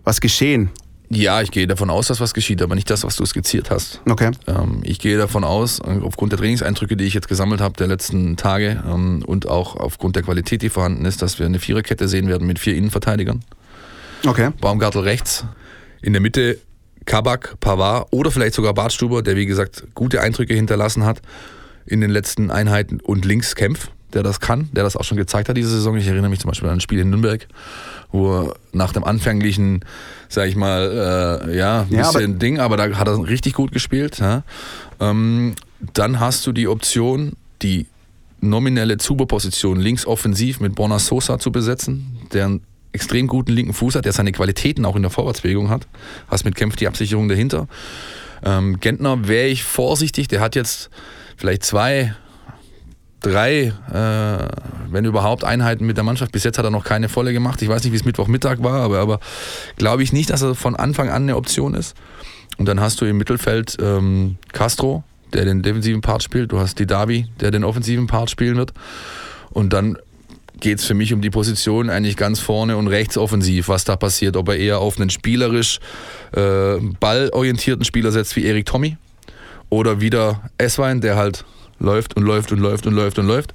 was 0.05 0.21
geschehen. 0.21 0.71
Ja, 1.11 1.43
ich 1.43 1.51
gehe 1.51 1.67
davon 1.67 1.91
aus, 1.91 2.09
dass 2.09 2.21
was 2.21 2.35
geschieht, 2.35 2.63
aber 2.63 2.75
nicht 2.75 2.89
das, 2.91 3.05
was 3.05 3.17
du 3.17 3.25
skizziert 3.27 3.71
hast. 3.71 4.01
Okay. 4.09 4.31
Ähm, 4.47 4.81
ich 4.83 4.99
gehe 4.99 5.17
davon 5.19 5.45
aus, 5.45 5.81
aufgrund 5.81 6.33
der 6.33 6.39
Trainingseindrücke, 6.39 6.97
die 6.97 7.05
ich 7.05 7.15
jetzt 7.15 7.29
gesammelt 7.29 7.61
habe 7.61 7.77
der 7.77 7.87
letzten 7.87 8.37
Tage 8.37 8.83
ähm, 8.89 9.23
und 9.25 9.49
auch 9.49 9.77
aufgrund 9.77 10.17
der 10.17 10.23
Qualität, 10.23 10.63
die 10.63 10.71
vorhanden 10.71 11.05
ist, 11.05 11.23
dass 11.23 11.39
wir 11.39 11.47
eine 11.47 11.59
Viererkette 11.59 12.09
sehen 12.09 12.29
werden 12.29 12.47
mit 12.47 12.59
vier 12.59 12.75
Innenverteidigern. 12.75 13.43
Okay. 14.27 14.51
Baumgartel 14.61 15.03
rechts, 15.03 15.45
in 16.05 16.13
der 16.13 16.21
Mitte 16.21 16.59
Kabak, 17.07 17.59
Pavard 17.61 18.09
oder 18.13 18.31
vielleicht 18.31 18.55
sogar 18.55 18.75
Bartstuber, 18.75 19.23
der 19.23 19.37
wie 19.37 19.47
gesagt 19.47 19.85
gute 19.95 20.21
Eindrücke 20.21 20.55
hinterlassen 20.55 21.05
hat 21.05 21.21
in 21.87 22.01
den 22.01 22.11
letzten 22.11 22.51
Einheiten 22.51 23.01
und 23.01 23.25
links 23.25 23.55
Kempf, 23.55 23.89
der 24.13 24.23
das 24.23 24.41
kann, 24.41 24.69
der 24.73 24.85
das 24.85 24.97
auch 24.97 25.05
schon 25.05 25.19
gezeigt 25.19 25.49
hat 25.49 25.57
diese 25.57 25.69
Saison. 25.71 25.97
Ich 25.97 26.07
erinnere 26.07 26.31
mich 26.31 26.41
zum 26.41 26.49
Beispiel 26.51 26.69
an 26.69 26.77
ein 26.77 26.81
Spiel 26.81 27.01
in 27.01 27.11
Nürnberg, 27.11 27.47
wo 28.11 28.43
er 28.43 28.55
nach 28.73 28.93
dem 28.93 29.05
anfänglichen, 29.05 29.85
sag 30.29 30.49
ich 30.49 30.57
mal, 30.57 31.43
äh, 31.51 31.57
ja, 31.57 31.83
ein 31.83 31.93
Ja, 31.93 32.11
bisschen 32.11 32.39
Ding, 32.39 32.59
aber 32.59 32.77
da 32.77 32.97
hat 32.97 33.09
er 33.09 33.19
richtig 33.27 33.55
gut 33.55 33.73
gespielt. 33.73 34.19
Ja. 34.19 34.43
Ähm, 35.01 35.55
dann 35.93 36.21
hast 36.21 36.47
du 36.47 36.53
die 36.53 36.69
Option, 36.69 37.33
die 37.61 37.87
nominelle 38.41 38.99
Zuberposition 38.99 39.79
links 39.81 40.07
offensiv 40.07 40.61
mit 40.61 40.75
Borna 40.75 40.99
Sosa 40.99 41.39
zu 41.39 41.51
besetzen, 41.51 42.19
der 42.33 42.61
extrem 42.95 43.27
guten 43.27 43.53
linken 43.53 43.75
Fuß 43.75 43.97
hat, 43.97 44.05
der 44.05 44.13
seine 44.13 44.33
Qualitäten 44.33 44.85
auch 44.85 44.97
in 44.97 45.03
der 45.03 45.11
Vorwärtsbewegung 45.11 45.69
hat. 45.69 45.87
Hast 46.29 46.45
mit 46.45 46.55
Kempf 46.55 46.77
die 46.77 46.87
Absicherung 46.87 47.29
dahinter. 47.29 47.67
Ähm, 48.45 48.79
Gentner 48.81 49.27
wäre 49.27 49.49
ich 49.49 49.65
vorsichtig, 49.65 50.29
der 50.29 50.41
hat 50.41 50.55
jetzt 50.55 50.91
vielleicht 51.37 51.65
zwei, 51.65 52.15
drei, 53.21 53.73
äh, 53.93 54.49
wenn 54.91 55.05
überhaupt, 55.05 55.45
Einheiten 55.45 55.87
mit 55.87 55.97
der 55.97 56.05
Mannschaft. 56.05 56.31
Bis 56.31 56.45
jetzt 56.45 56.57
hat 56.57 56.65
er 56.65 56.71
noch 56.71 56.85
keine 56.85 57.09
volle 57.09 57.33
gemacht. 57.33 57.61
Ich 57.63 57.69
weiß 57.69 57.83
nicht, 57.83 57.93
wie 57.93 57.97
es 57.97 58.05
Mittwochmittag 58.05 58.63
war, 58.63 58.83
aber, 58.83 59.01
aber 59.01 59.21
glaube 59.77 60.05
ich 60.05 60.13
nicht, 60.13 60.31
dass 60.31 60.43
er 60.43 60.55
von 60.55 60.77
Anfang 60.77 61.09
an 61.09 61.23
eine 61.23 61.37
Option 61.37 61.75
ist. 61.75 61.97
Und 62.59 62.69
dann 62.69 62.81
hast 62.81 63.01
du 63.01 63.07
im 63.07 63.17
Mittelfeld 63.17 63.77
ähm, 63.81 64.37
Castro, 64.53 65.03
der 65.33 65.45
den 65.45 65.63
defensiven 65.63 66.01
Part 66.01 66.23
spielt. 66.23 66.53
Du 66.53 66.61
hast 66.61 66.79
die 66.79 66.87
Davi, 66.87 67.27
der 67.41 67.51
den 67.51 67.65
offensiven 67.65 68.07
Part 68.07 68.31
spielen 68.31 68.57
wird. 68.57 68.73
Und 69.51 69.73
dann 69.73 69.99
geht 70.61 70.79
es 70.79 70.85
für 70.85 70.95
mich 70.95 71.13
um 71.13 71.21
die 71.21 71.31
Position 71.31 71.91
eigentlich 71.91 72.17
ganz 72.17 72.41
vorne 72.41 72.77
und 72.77 72.89
rechts 72.89 73.17
offensiv, 73.17 73.69
was 73.69 73.85
da 73.85 73.97
passiert. 73.97 74.37
Ob 74.37 74.49
er 74.49 74.57
eher 74.57 74.79
auf 74.79 74.99
einen 74.99 75.11
spielerisch 75.11 75.81
äh, 76.33 76.77
ballorientierten 77.01 77.85
Spieler 77.85 78.13
setzt 78.13 78.37
wie 78.37 78.45
Erik 78.45 78.67
Tommy 78.67 78.97
oder 79.71 80.01
wieder 80.01 80.51
Esswein, 80.59 81.01
der 81.01 81.17
halt 81.17 81.45
läuft 81.79 82.17
und 82.17 82.23
läuft 82.23 82.53
und 82.53 82.61
läuft 82.61 82.87
und 82.87 82.95
läuft 82.95 83.19
und 83.19 83.27
läuft 83.27 83.55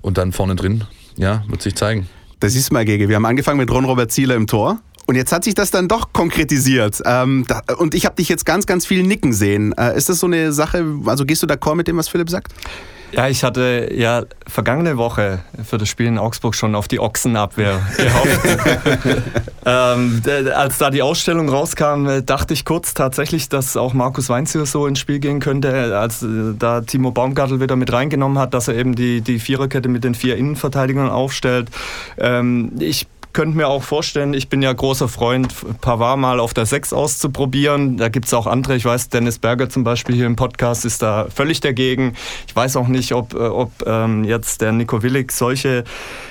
und 0.00 0.18
dann 0.18 0.32
vorne 0.32 0.56
drin, 0.56 0.84
ja, 1.16 1.44
wird 1.48 1.62
sich 1.62 1.74
zeigen. 1.74 2.08
Das 2.40 2.54
ist 2.54 2.72
mal, 2.72 2.84
Gege. 2.84 3.08
Wir 3.08 3.16
haben 3.16 3.26
angefangen 3.26 3.58
mit 3.58 3.70
Ron-Robert 3.70 4.10
Zieler 4.10 4.34
im 4.34 4.46
Tor. 4.46 4.80
Und 5.06 5.16
jetzt 5.16 5.32
hat 5.32 5.44
sich 5.44 5.54
das 5.54 5.70
dann 5.70 5.88
doch 5.88 6.12
konkretisiert. 6.12 7.02
Ähm, 7.04 7.44
und 7.78 7.94
ich 7.94 8.06
habe 8.06 8.16
dich 8.16 8.28
jetzt 8.28 8.46
ganz, 8.46 8.64
ganz 8.64 8.86
viel 8.86 9.02
nicken 9.02 9.32
sehen. 9.32 9.74
Äh, 9.76 9.96
ist 9.96 10.08
das 10.08 10.20
so 10.20 10.26
eine 10.26 10.52
Sache, 10.52 10.84
also 11.06 11.24
gehst 11.24 11.42
du 11.42 11.46
d'accord 11.46 11.74
mit 11.74 11.88
dem, 11.88 11.96
was 11.96 12.08
Philipp 12.08 12.30
sagt? 12.30 12.54
Ja, 13.12 13.28
ich 13.28 13.42
hatte 13.42 13.90
ja 13.92 14.22
vergangene 14.46 14.96
Woche 14.96 15.40
für 15.64 15.78
das 15.78 15.88
Spiel 15.88 16.06
in 16.06 16.18
Augsburg 16.18 16.54
schon 16.54 16.74
auf 16.74 16.88
die 16.88 17.00
Ochsenabwehr 17.00 17.80
gehofft. 17.96 18.40
ähm, 19.66 20.22
als 20.54 20.78
da 20.78 20.90
die 20.90 21.02
Ausstellung 21.02 21.48
rauskam, 21.48 22.06
äh, 22.06 22.22
dachte 22.22 22.54
ich 22.54 22.64
kurz 22.64 22.94
tatsächlich, 22.94 23.48
dass 23.48 23.76
auch 23.76 23.94
Markus 23.94 24.28
Weinzier 24.28 24.64
so 24.66 24.86
ins 24.86 25.00
Spiel 25.00 25.18
gehen 25.18 25.40
könnte, 25.40 25.98
als 25.98 26.22
äh, 26.22 26.54
da 26.58 26.82
Timo 26.82 27.10
Baumgartel 27.10 27.60
wieder 27.60 27.76
mit 27.76 27.92
reingenommen 27.92 28.38
hat, 28.38 28.54
dass 28.54 28.68
er 28.68 28.74
eben 28.74 28.94
die, 28.94 29.20
die 29.20 29.38
Viererkette 29.38 29.88
mit 29.88 30.04
den 30.04 30.14
vier 30.14 30.36
Innenverteidigern 30.36 31.08
aufstellt. 31.08 31.68
Ähm, 32.18 32.72
ich 32.78 33.06
könnte 33.32 33.56
mir 33.56 33.68
auch 33.68 33.82
vorstellen, 33.82 34.34
ich 34.34 34.48
bin 34.48 34.62
ja 34.62 34.72
großer 34.72 35.08
Freund, 35.08 35.54
Pavard 35.80 36.18
mal 36.18 36.40
auf 36.40 36.54
der 36.54 36.66
6 36.66 36.92
auszuprobieren. 36.92 37.96
Da 37.96 38.08
gibt 38.08 38.26
es 38.26 38.34
auch 38.34 38.46
andere. 38.46 38.76
Ich 38.76 38.84
weiß, 38.84 39.08
Dennis 39.08 39.38
Berger 39.38 39.68
zum 39.68 39.84
Beispiel 39.84 40.14
hier 40.14 40.26
im 40.26 40.36
Podcast 40.36 40.84
ist 40.84 41.02
da 41.02 41.26
völlig 41.34 41.60
dagegen. 41.60 42.14
Ich 42.46 42.56
weiß 42.56 42.76
auch 42.76 42.88
nicht, 42.88 43.12
ob, 43.12 43.34
äh, 43.34 43.38
ob 43.38 43.72
ähm, 43.86 44.24
jetzt 44.24 44.60
der 44.60 44.72
Nico 44.72 45.02
Willig 45.02 45.32
solche 45.32 45.84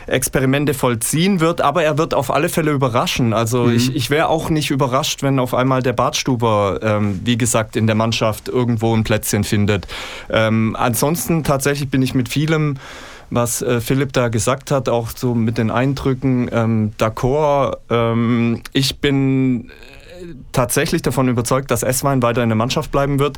Experimente 0.07 0.73
vollziehen 0.73 1.39
wird, 1.39 1.61
aber 1.61 1.83
er 1.83 1.97
wird 1.97 2.13
auf 2.13 2.31
alle 2.31 2.49
Fälle 2.49 2.71
überraschen. 2.71 3.33
Also 3.33 3.63
mhm. 3.63 3.75
ich, 3.75 3.95
ich 3.95 4.09
wäre 4.09 4.29
auch 4.29 4.49
nicht 4.49 4.71
überrascht, 4.71 5.23
wenn 5.23 5.39
auf 5.39 5.53
einmal 5.53 5.81
der 5.81 5.93
Bartstuber, 5.93 6.79
ähm, 6.81 7.21
wie 7.23 7.37
gesagt, 7.37 7.75
in 7.75 7.87
der 7.87 7.95
Mannschaft 7.95 8.47
irgendwo 8.47 8.95
ein 8.95 9.03
Plätzchen 9.03 9.43
findet. 9.43 9.87
Ähm, 10.29 10.75
ansonsten 10.77 11.43
tatsächlich 11.43 11.89
bin 11.89 12.01
ich 12.01 12.13
mit 12.13 12.29
vielem 12.29 12.75
was 13.29 13.61
äh, 13.61 13.81
Philipp 13.81 14.13
da 14.13 14.29
gesagt 14.29 14.71
hat, 14.71 14.89
auch 14.89 15.09
so 15.15 15.35
mit 15.35 15.57
den 15.57 15.71
Eindrücken 15.71 16.49
ähm, 16.51 16.91
d'accord. 16.97 17.77
Ähm, 17.89 18.61
ich 18.73 18.99
bin 18.99 19.69
äh, 19.69 20.33
tatsächlich 20.51 21.01
davon 21.01 21.27
überzeugt, 21.27 21.71
dass 21.71 21.83
Esswein 21.83 22.21
weiter 22.21 22.43
in 22.43 22.49
der 22.49 22.55
Mannschaft 22.55 22.91
bleiben 22.91 23.19
wird 23.19 23.37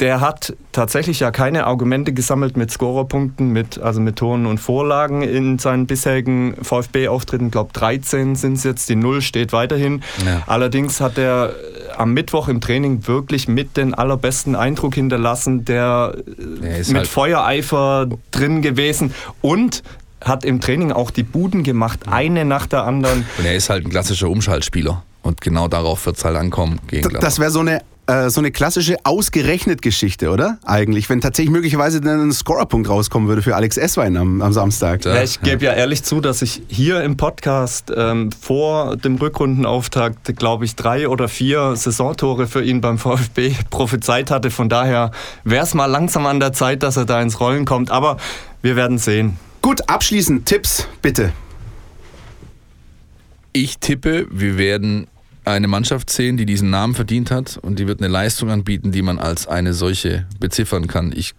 der 0.00 0.20
hat 0.20 0.54
tatsächlich 0.72 1.20
ja 1.20 1.30
keine 1.30 1.66
Argumente 1.66 2.12
gesammelt 2.12 2.56
mit 2.56 2.70
Scorerpunkten, 2.70 3.50
mit, 3.50 3.78
also 3.78 4.00
mit 4.00 4.16
Toren 4.16 4.46
und 4.46 4.58
Vorlagen 4.58 5.22
in 5.22 5.58
seinen 5.58 5.86
bisherigen 5.86 6.56
VfB-Auftritten. 6.62 7.46
Ich 7.46 7.52
glaube, 7.52 7.72
13 7.74 8.34
sind 8.34 8.54
es 8.54 8.64
jetzt, 8.64 8.88
die 8.88 8.96
Null 8.96 9.20
steht 9.20 9.52
weiterhin. 9.52 10.02
Ja. 10.24 10.42
Allerdings 10.46 11.00
hat 11.00 11.18
er 11.18 11.54
am 11.96 12.14
Mittwoch 12.14 12.48
im 12.48 12.62
Training 12.62 13.06
wirklich 13.06 13.46
mit 13.46 13.76
den 13.76 13.92
allerbesten 13.92 14.56
Eindruck 14.56 14.94
hinterlassen, 14.94 15.66
der 15.66 16.16
mit 16.60 16.94
halt 16.94 17.06
Feuereifer 17.06 18.08
drin 18.30 18.62
gewesen 18.62 19.14
und 19.42 19.82
hat 20.24 20.44
im 20.44 20.60
Training 20.60 20.92
auch 20.92 21.10
die 21.10 21.22
Buden 21.22 21.62
gemacht, 21.62 22.00
eine 22.06 22.44
nach 22.44 22.66
der 22.66 22.84
anderen. 22.84 23.26
Und 23.38 23.44
er 23.44 23.54
ist 23.54 23.70
halt 23.70 23.84
ein 23.86 23.90
klassischer 23.90 24.28
Umschaltspieler. 24.28 25.02
Und 25.22 25.40
genau 25.42 25.68
darauf 25.68 26.06
wird 26.06 26.16
es 26.16 26.24
halt 26.24 26.36
ankommen. 26.36 26.80
Gegen 26.86 27.10
das 27.20 27.38
wäre 27.38 27.50
so 27.50 27.60
eine 27.60 27.82
äh, 28.10 28.28
so 28.28 28.40
eine 28.40 28.50
klassische 28.50 28.96
ausgerechnet 29.04 29.82
Geschichte, 29.82 30.30
oder? 30.30 30.58
Eigentlich, 30.64 31.08
wenn 31.08 31.20
tatsächlich 31.20 31.52
möglicherweise 31.52 32.00
dann 32.00 32.28
ein 32.28 32.32
Scorerpunkt 32.32 32.88
rauskommen 32.88 33.28
würde 33.28 33.42
für 33.42 33.54
Alex 33.54 33.76
Esswein 33.76 34.16
am, 34.16 34.42
am 34.42 34.52
Samstag. 34.52 35.04
Ja, 35.04 35.22
ich 35.22 35.40
gebe 35.40 35.64
ja 35.64 35.72
ehrlich 35.72 36.02
zu, 36.02 36.20
dass 36.20 36.42
ich 36.42 36.62
hier 36.68 37.02
im 37.02 37.16
Podcast 37.16 37.92
ähm, 37.96 38.32
vor 38.32 38.96
dem 38.96 39.14
Rückrundenauftakt, 39.14 40.36
glaube 40.36 40.64
ich, 40.64 40.74
drei 40.74 41.08
oder 41.08 41.28
vier 41.28 41.76
Saisontore 41.76 42.48
für 42.48 42.64
ihn 42.64 42.80
beim 42.80 42.98
VfB 42.98 43.54
prophezeit 43.70 44.32
hatte. 44.32 44.50
Von 44.50 44.68
daher 44.68 45.12
wäre 45.44 45.64
es 45.64 45.74
mal 45.74 45.86
langsam 45.86 46.26
an 46.26 46.40
der 46.40 46.52
Zeit, 46.52 46.82
dass 46.82 46.96
er 46.96 47.04
da 47.04 47.22
ins 47.22 47.38
Rollen 47.38 47.64
kommt. 47.64 47.92
Aber 47.92 48.16
wir 48.60 48.74
werden 48.74 48.98
sehen. 48.98 49.38
Gut, 49.62 49.88
abschließend 49.88 50.46
Tipps, 50.46 50.88
bitte. 51.00 51.32
Ich 53.52 53.78
tippe, 53.78 54.26
wir 54.30 54.58
werden 54.58 55.06
eine 55.44 55.68
Mannschaft 55.68 56.10
sehen, 56.10 56.36
die 56.36 56.46
diesen 56.46 56.70
Namen 56.70 56.94
verdient 56.94 57.30
hat 57.30 57.58
und 57.58 57.78
die 57.78 57.86
wird 57.86 58.00
eine 58.00 58.08
Leistung 58.08 58.50
anbieten, 58.50 58.92
die 58.92 59.02
man 59.02 59.18
als 59.18 59.46
eine 59.46 59.74
solche 59.74 60.26
beziffern 60.38 60.86
kann. 60.86 61.12
Ich 61.14 61.34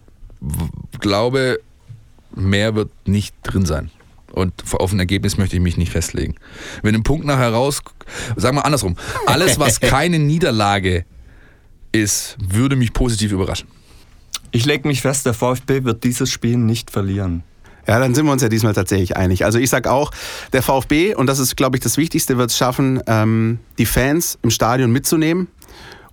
glaube, 1.00 1.60
mehr 2.34 2.74
wird 2.74 2.90
nicht 3.06 3.34
drin 3.42 3.66
sein. 3.66 3.90
Und 4.32 4.54
auf 4.72 4.92
ein 4.92 4.98
Ergebnis 4.98 5.36
möchte 5.36 5.56
ich 5.56 5.62
mich 5.62 5.76
nicht 5.76 5.92
festlegen. 5.92 6.36
Wenn 6.82 6.94
ein 6.94 7.02
Punkt 7.02 7.26
nachher 7.26 7.52
raus, 7.52 7.82
sagen 8.36 8.56
wir 8.56 8.64
andersrum, 8.64 8.96
alles, 9.26 9.58
was 9.58 9.78
keine 9.80 10.18
Niederlage 10.18 11.04
ist, 11.92 12.36
würde 12.40 12.76
mich 12.76 12.94
positiv 12.94 13.32
überraschen. 13.32 13.68
Ich 14.50 14.64
lege 14.64 14.88
mich 14.88 15.02
fest, 15.02 15.26
der 15.26 15.34
VfB 15.34 15.84
wird 15.84 16.04
dieses 16.04 16.30
Spiel 16.30 16.56
nicht 16.56 16.90
verlieren. 16.90 17.42
Ja, 17.86 17.98
dann 17.98 18.14
sind 18.14 18.26
wir 18.26 18.32
uns 18.32 18.42
ja 18.42 18.48
diesmal 18.48 18.74
tatsächlich 18.74 19.16
einig. 19.16 19.44
Also 19.44 19.58
ich 19.58 19.70
sage 19.70 19.90
auch, 19.90 20.10
der 20.52 20.62
VfB, 20.62 21.14
und 21.14 21.26
das 21.26 21.38
ist, 21.38 21.56
glaube 21.56 21.76
ich, 21.76 21.82
das 21.82 21.96
Wichtigste, 21.96 22.38
wird 22.38 22.50
es 22.50 22.56
schaffen, 22.56 23.02
ähm, 23.06 23.58
die 23.78 23.86
Fans 23.86 24.38
im 24.42 24.50
Stadion 24.50 24.92
mitzunehmen 24.92 25.48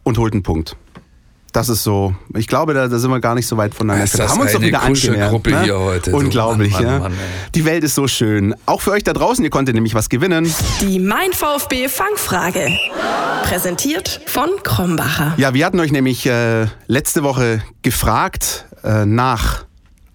und 0.03 0.17
holt 0.17 0.34
einen 0.34 0.43
Punkt. 0.43 0.76
Das 1.51 1.67
ist 1.67 1.84
so, 1.84 2.15
ich 2.36 2.47
glaube, 2.47 2.74
da, 2.74 2.88
da 2.88 2.99
sind 2.99 3.09
wir 3.09 3.20
gar 3.20 3.34
nicht 3.34 3.47
so 3.47 3.57
weit 3.57 3.74
voneinander. 3.74 4.05
Das 4.05 4.13
ist 4.13 4.30
haben 4.30 4.39
uns 4.39 4.51
doch 4.51 4.61
wieder 4.61 4.84
angenähert. 4.84 5.32
Gruppe 5.32 5.51
ne? 5.51 5.63
hier 5.63 5.80
heute. 5.80 6.15
Unglaublich, 6.15 6.74
Mann, 6.74 6.84
Mann, 6.84 6.93
ja. 6.93 6.99
Mann, 6.99 7.13
die 7.55 7.65
Welt 7.65 7.84
ist 7.84 7.95
so 7.95 8.07
schön. 8.07 8.53
Auch 8.67 8.82
für 8.82 8.91
euch 8.91 9.03
da 9.03 9.13
draußen, 9.13 9.43
ihr 9.43 9.49
konntet 9.49 9.74
nämlich 9.74 9.95
was 9.95 10.09
gewinnen. 10.09 10.53
Die 10.82 10.99
Mein 10.99 11.32
VfB 11.34 11.88
Fangfrage. 11.88 12.67
Präsentiert 13.43 14.22
von 14.28 14.49
Krombacher. 14.63 15.34
Ja, 15.38 15.53
wir 15.53 15.65
hatten 15.65 15.80
euch 15.80 15.91
nämlich 15.91 16.26
äh, 16.28 16.67
letzte 16.86 17.24
Woche 17.24 17.63
gefragt 17.82 18.65
äh, 18.84 19.05
nach 19.05 19.65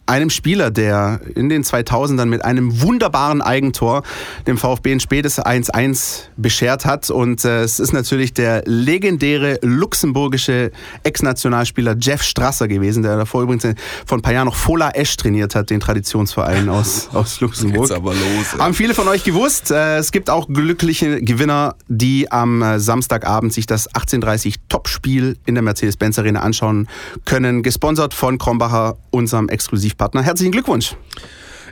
einem 0.07 0.31
Spieler, 0.31 0.71
der 0.71 1.21
in 1.35 1.49
den 1.49 1.65
2000ern 1.65 2.27
mit 2.27 2.45
einem 2.45 2.83
wunderbaren 2.83 3.41
Eigentor 3.41 4.03
dem 4.47 4.59
VfB 4.59 4.93
ein 4.93 5.01
spätes 5.01 5.41
1-1 5.41 6.25
beschert 6.37 6.85
hat. 6.85 7.11
Und 7.11 7.45
äh, 7.45 7.63
es 7.63 7.81
ist 7.81 7.93
natürlich 7.93 8.35
der 8.35 8.63
legendäre 8.67 9.59
luxemburgische 9.63 10.73
Ex-Nationalspieler 11.05 11.97
Jeff 11.99 12.23
Strasser 12.23 12.69
gewesen, 12.69 13.03
der 13.03 13.17
davor 13.17 13.43
übrigens 13.43 13.67
vor 14.05 14.19
ein 14.19 14.23
paar 14.23 14.35
Jahren 14.35 14.47
noch 14.47 14.57
Fola 14.57 14.91
Esch 14.91 15.17
trainiert 15.17 15.55
hat, 15.55 15.71
den 15.71 15.81
Traditionsverein 15.81 16.69
aus, 16.69 17.09
aus 17.13 17.41
Luxemburg. 17.41 17.89
Jetzt 17.89 17.93
aber 17.93 18.13
los. 18.13 18.53
Ey. 18.53 18.59
Haben 18.59 18.75
viele 18.75 18.95
von 18.95 19.09
euch 19.09 19.25
gewusst. 19.25 19.71
Äh, 19.71 19.99
es 19.99 20.13
gibt 20.13 20.29
auch 20.29 20.49
glückliche 20.49 21.23
Gewinner, 21.23 21.77
die 21.89 22.31
am 22.31 22.63
äh, 22.63 22.79
Samstagabend 22.79 23.55
sich 23.55 23.67
das 23.67 23.87
1830 23.87 24.57
Topspiel 24.69 25.39
in 25.47 25.55
der 25.55 25.63
Mercedes-Benz 25.63 26.19
Arena 26.19 26.41
anschauen 26.41 26.89
können. 27.25 27.63
Gesponsert 27.63 28.13
von 28.13 28.37
Krombacher, 28.37 28.97
unserem 29.11 29.49
Exklusiv 29.49 29.94
Gesprächspartner. 29.95 30.23
Herzlichen 30.23 30.53
Glückwunsch. 30.53 30.97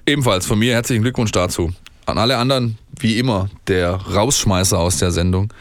Ebenfalls 0.07 0.47
von 0.47 0.59
mir 0.59 0.75
herzlichen 0.75 1.03
Glückwunsch 1.03 1.33
dazu. 1.33 1.73
An 2.07 2.19
alle 2.19 2.37
anderen, 2.37 2.79
wie 2.99 3.19
immer, 3.19 3.49
der 3.69 3.95
Rausschmeißer 3.95 4.79
aus 4.79 4.99
der 4.99 5.11
Sendung. 5.11 5.53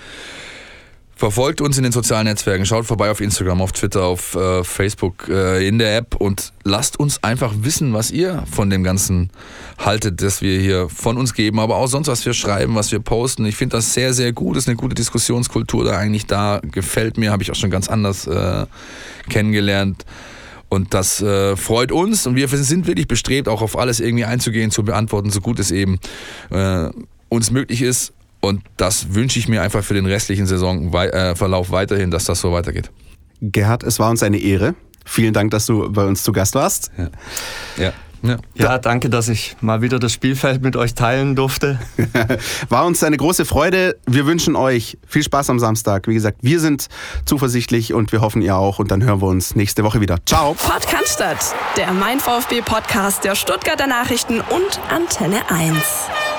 Verfolgt 1.16 1.62
uns 1.62 1.78
in 1.78 1.84
den 1.84 1.92
sozialen 1.92 2.26
Netzwerken, 2.26 2.66
schaut 2.66 2.88
vorbei 2.88 3.12
auf 3.12 3.22
Instagram, 3.22 3.62
auf 3.62 3.74
Twitter, 3.74 4.06
auf 4.06 4.34
äh, 4.34 4.64
Facebook, 4.64 5.28
äh, 5.30 5.68
in 5.68 5.78
der 5.78 5.96
App 5.98 6.16
und 6.16 6.52
lasst 6.64 7.00
uns 7.00 7.24
einfach 7.24 7.54
wissen, 7.58 7.94
was 7.94 8.10
ihr 8.10 8.44
von 8.52 8.72
dem 8.72 8.84
Ganzen 8.84 9.30
haltet, 9.78 10.24
das 10.24 10.42
wir 10.42 10.60
hier 10.60 10.90
von 10.90 11.18
uns 11.18 11.36
geben, 11.36 11.60
aber 11.60 11.76
auch 11.76 11.86
sonst, 11.86 12.08
was 12.08 12.26
wir 12.26 12.34
schreiben, 12.34 12.74
was 12.74 12.92
wir 12.92 13.00
posten. 13.02 13.46
Ich 13.46 13.56
finde 13.56 13.78
das 13.78 13.94
sehr, 13.94 14.16
sehr 14.16 14.34
gut. 14.34 14.58
Ist 14.58 14.68
eine 14.68 14.78
gute 14.78 14.96
Diskussionskultur 14.96 15.86
da 15.86 15.96
eigentlich 15.96 16.26
da. 16.26 16.60
Gefällt 16.64 17.18
mir, 17.18 17.32
habe 17.32 17.44
ich 17.44 17.52
auch 17.52 17.56
schon 17.56 17.70
ganz 17.70 17.88
anders 17.88 18.26
äh, 18.26 18.66
kennengelernt. 19.30 20.06
Und 20.72 20.94
das 20.94 21.22
äh, 21.22 21.58
freut 21.58 21.92
uns 21.92 22.26
und 22.26 22.38
wir 22.38 22.48
sind 22.48 22.88
wirklich 22.88 23.06
bestrebt, 23.06 23.50
auch 23.50 23.62
auf 23.62 23.78
alles 23.78 24.00
irgendwie 24.00 24.24
einzugehen, 24.24 24.72
zu 24.72 24.86
beantworten, 24.86 25.30
so 25.30 25.42
gut 25.42 25.60
es 25.60 25.70
eben 25.70 26.00
äh, 26.50 26.90
uns 27.28 27.52
möglich 27.52 27.82
ist. 27.82 28.14
Und 28.40 28.64
das 28.78 29.14
wünsche 29.14 29.38
ich 29.38 29.50
mir 29.50 29.62
einfach 29.64 29.84
für 29.84 29.96
den 29.96 30.06
restlichen 30.06 30.46
Saisonverlauf 30.46 31.68
äh, 31.68 31.72
weiterhin, 31.74 32.10
dass 32.10 32.24
das 32.24 32.40
so 32.40 32.54
weitergeht. 32.54 32.90
Gerhard, 33.42 33.84
es 33.84 34.00
war 34.00 34.10
uns 34.12 34.24
eine 34.24 34.38
Ehre. 34.38 34.74
Vielen 35.04 35.34
Dank, 35.34 35.52
dass 35.52 35.66
du 35.66 35.92
bei 35.92 36.06
uns 36.06 36.24
zu 36.24 36.32
Gast 36.32 36.56
warst. 36.56 36.90
Ja. 36.98 37.10
ja. 37.84 37.94
Ja. 38.24 38.38
ja, 38.56 38.78
danke, 38.78 39.10
dass 39.10 39.30
ich 39.30 39.56
mal 39.62 39.82
wieder 39.82 40.00
das 40.00 40.14
Spielfeld 40.14 40.62
mit 40.62 40.76
euch 40.76 40.94
teilen 40.94 41.36
durfte. 41.36 41.80
War 42.70 42.86
uns 42.86 43.04
eine 43.04 43.18
große 43.18 43.46
Freude. 43.46 43.98
Wir 44.06 44.26
wünschen 44.26 44.56
euch 44.56 44.98
viel 45.08 45.24
Spaß 45.24 45.50
am 45.50 45.60
Samstag. 45.60 46.08
Wie 46.08 46.14
gesagt, 46.14 46.38
wir 46.42 46.60
sind 46.60 46.88
zuversichtlich 47.26 47.94
und 47.94 48.12
wir 48.12 48.22
hoffen 48.22 48.42
ihr 48.42 48.56
auch. 48.56 48.80
Und 48.80 48.92
dann 48.92 49.04
hören 49.04 49.22
wir 49.22 49.28
uns 49.28 49.56
nächste 49.56 49.84
Woche 49.84 50.02
wieder. 50.02 50.18
Ciao. 50.26 50.54
Podcast, 50.54 51.22
der 51.78 51.92
Mein 51.94 52.20
VfB 52.20 52.62
Podcast 52.62 53.24
der 53.24 53.36
Stuttgarter 53.36 53.88
Nachrichten 53.88 54.40
und 54.40 54.80
Antenne 54.90 55.42
1. 55.50 56.31